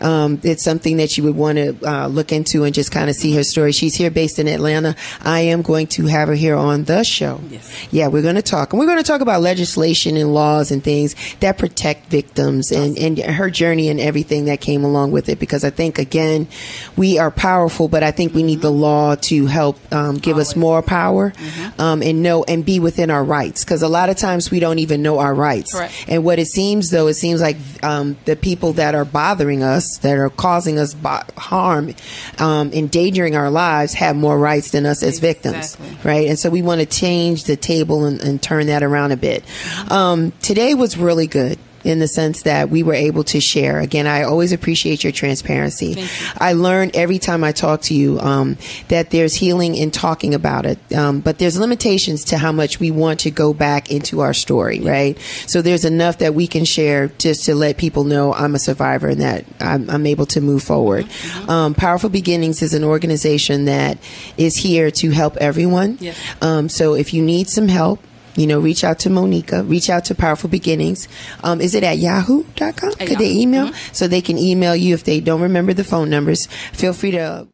Um, 0.00 0.40
it's 0.42 0.62
something 0.62 0.96
that 0.98 1.16
you 1.16 1.24
would 1.24 1.36
want 1.36 1.58
to 1.58 1.76
uh, 1.86 2.06
look 2.08 2.32
into 2.32 2.64
and 2.64 2.74
just 2.74 2.90
kind 2.90 3.08
of 3.08 3.16
see 3.16 3.34
her 3.34 3.42
story. 3.44 3.72
She's 3.72 3.94
here 3.94 4.10
based 4.10 4.38
in 4.38 4.48
Atlanta. 4.48 4.96
I 5.22 5.40
am 5.40 5.62
going 5.62 5.86
to 5.88 6.06
have 6.06 6.28
her 6.28 6.34
here 6.34 6.56
on 6.56 6.84
the 6.84 7.04
show. 7.04 7.40
Yes. 7.48 7.86
Yeah, 7.90 8.08
we're 8.08 8.22
going 8.22 8.34
to 8.34 8.42
talk. 8.42 8.72
And 8.72 8.80
we're 8.80 8.86
going 8.86 8.98
to 8.98 9.04
talk 9.04 9.20
about 9.20 9.40
legislation 9.40 10.16
and 10.16 10.32
laws 10.34 10.70
and 10.70 10.82
things 10.82 11.14
that 11.40 11.58
protect 11.58 12.06
victims 12.06 12.70
and, 12.72 12.98
and 12.98 13.18
her 13.18 13.50
journey 13.50 13.88
and 13.88 14.00
everything 14.00 14.46
that 14.46 14.60
came 14.60 14.84
along 14.84 15.12
with 15.12 15.28
it. 15.28 15.38
Because 15.38 15.64
I 15.64 15.70
think, 15.70 15.98
again, 15.98 16.48
we 16.96 17.18
are 17.18 17.30
powerful, 17.30 17.88
but 17.88 18.02
I 18.02 18.10
think 18.10 18.34
we 18.34 18.42
need 18.42 18.60
the 18.60 18.72
law 18.72 19.14
to 19.14 19.46
help 19.46 19.78
um, 19.92 20.16
give 20.16 20.38
us 20.38 20.56
more 20.56 20.82
power 20.82 21.32
um, 21.78 22.02
and 22.02 22.13
know 22.22 22.44
and 22.44 22.64
be 22.64 22.80
within 22.80 23.10
our 23.10 23.22
rights. 23.24 23.64
Because 23.64 23.82
a 23.82 23.88
lot 23.88 24.08
of 24.08 24.16
times 24.16 24.50
we 24.50 24.60
don't 24.60 24.78
even 24.78 25.02
know 25.02 25.18
our 25.18 25.34
rights. 25.34 25.72
Correct. 25.72 25.92
And 26.08 26.24
what 26.24 26.38
it 26.38 26.46
seems, 26.46 26.90
though, 26.90 27.06
it 27.06 27.14
seems 27.14 27.40
like 27.40 27.56
um, 27.82 28.16
the 28.24 28.36
people 28.36 28.74
that 28.74 28.94
are 28.94 29.04
bothering 29.04 29.62
us, 29.62 29.98
that 29.98 30.16
are 30.18 30.30
causing 30.30 30.78
us 30.78 30.94
bo- 30.94 31.20
harm, 31.36 31.94
um, 32.38 32.72
endangering 32.72 33.36
our 33.36 33.50
lives, 33.50 33.94
have 33.94 34.16
more 34.16 34.38
rights 34.38 34.70
than 34.70 34.86
us 34.86 35.02
as 35.02 35.18
victims, 35.18 35.74
Exactly. 35.74 35.96
right? 36.10 36.28
And 36.28 36.38
so 36.38 36.50
we 36.50 36.62
want 36.62 36.80
to 36.80 36.86
change 36.86 37.44
the 37.44 37.56
table 37.56 38.04
and, 38.04 38.20
and 38.20 38.42
turn 38.42 38.66
that 38.66 38.82
around 38.82 39.12
a 39.12 39.16
bit. 39.16 39.44
Um, 39.90 40.32
today 40.42 40.74
was 40.74 40.96
really 40.96 41.26
good. 41.26 41.58
In 41.84 41.98
the 41.98 42.08
sense 42.08 42.42
that 42.42 42.70
we 42.70 42.82
were 42.82 42.94
able 42.94 43.24
to 43.24 43.40
share. 43.40 43.78
Again, 43.80 44.06
I 44.06 44.22
always 44.22 44.52
appreciate 44.52 45.04
your 45.04 45.12
transparency. 45.12 45.88
You. 45.88 46.06
I 46.38 46.54
learn 46.54 46.90
every 46.94 47.18
time 47.18 47.44
I 47.44 47.52
talk 47.52 47.82
to 47.82 47.94
you 47.94 48.18
um, 48.20 48.56
that 48.88 49.10
there's 49.10 49.34
healing 49.34 49.74
in 49.74 49.90
talking 49.90 50.34
about 50.34 50.64
it, 50.64 50.78
um, 50.94 51.20
but 51.20 51.38
there's 51.38 51.58
limitations 51.58 52.24
to 52.26 52.38
how 52.38 52.52
much 52.52 52.80
we 52.80 52.90
want 52.90 53.20
to 53.20 53.30
go 53.30 53.52
back 53.52 53.90
into 53.90 54.20
our 54.20 54.32
story, 54.32 54.80
right? 54.80 55.18
So 55.46 55.60
there's 55.60 55.84
enough 55.84 56.18
that 56.18 56.34
we 56.34 56.46
can 56.46 56.64
share 56.64 57.08
just 57.18 57.44
to 57.44 57.54
let 57.54 57.76
people 57.76 58.04
know 58.04 58.32
I'm 58.32 58.54
a 58.54 58.58
survivor 58.58 59.08
and 59.08 59.20
that 59.20 59.44
I'm, 59.60 59.90
I'm 59.90 60.06
able 60.06 60.26
to 60.26 60.40
move 60.40 60.62
forward. 60.62 61.04
Mm-hmm. 61.04 61.50
Um, 61.50 61.74
Powerful 61.74 62.08
Beginnings 62.08 62.62
is 62.62 62.72
an 62.72 62.84
organization 62.84 63.66
that 63.66 63.98
is 64.36 64.56
here 64.56 64.90
to 64.90 65.10
help 65.10 65.36
everyone. 65.36 65.98
Yes. 66.00 66.18
Um, 66.40 66.68
so 66.68 66.94
if 66.94 67.12
you 67.12 67.22
need 67.22 67.48
some 67.48 67.68
help, 67.68 68.00
you 68.36 68.46
know, 68.46 68.60
reach 68.60 68.84
out 68.84 68.98
to 69.00 69.10
Monica, 69.10 69.62
reach 69.64 69.88
out 69.90 70.04
to 70.06 70.14
Powerful 70.14 70.50
Beginnings. 70.50 71.08
Um, 71.42 71.60
is 71.60 71.74
it 71.74 71.84
at 71.84 71.98
yahoo.com? 71.98 72.64
At 72.66 72.98
Could 73.06 73.18
they 73.18 73.28
Yahoo. 73.28 73.40
email? 73.40 73.72
So 73.92 74.08
they 74.08 74.20
can 74.20 74.38
email 74.38 74.74
you 74.74 74.94
if 74.94 75.04
they 75.04 75.20
don't 75.20 75.40
remember 75.40 75.72
the 75.72 75.84
phone 75.84 76.10
numbers. 76.10 76.46
Feel 76.72 76.92
free 76.92 77.12
to 77.12 77.46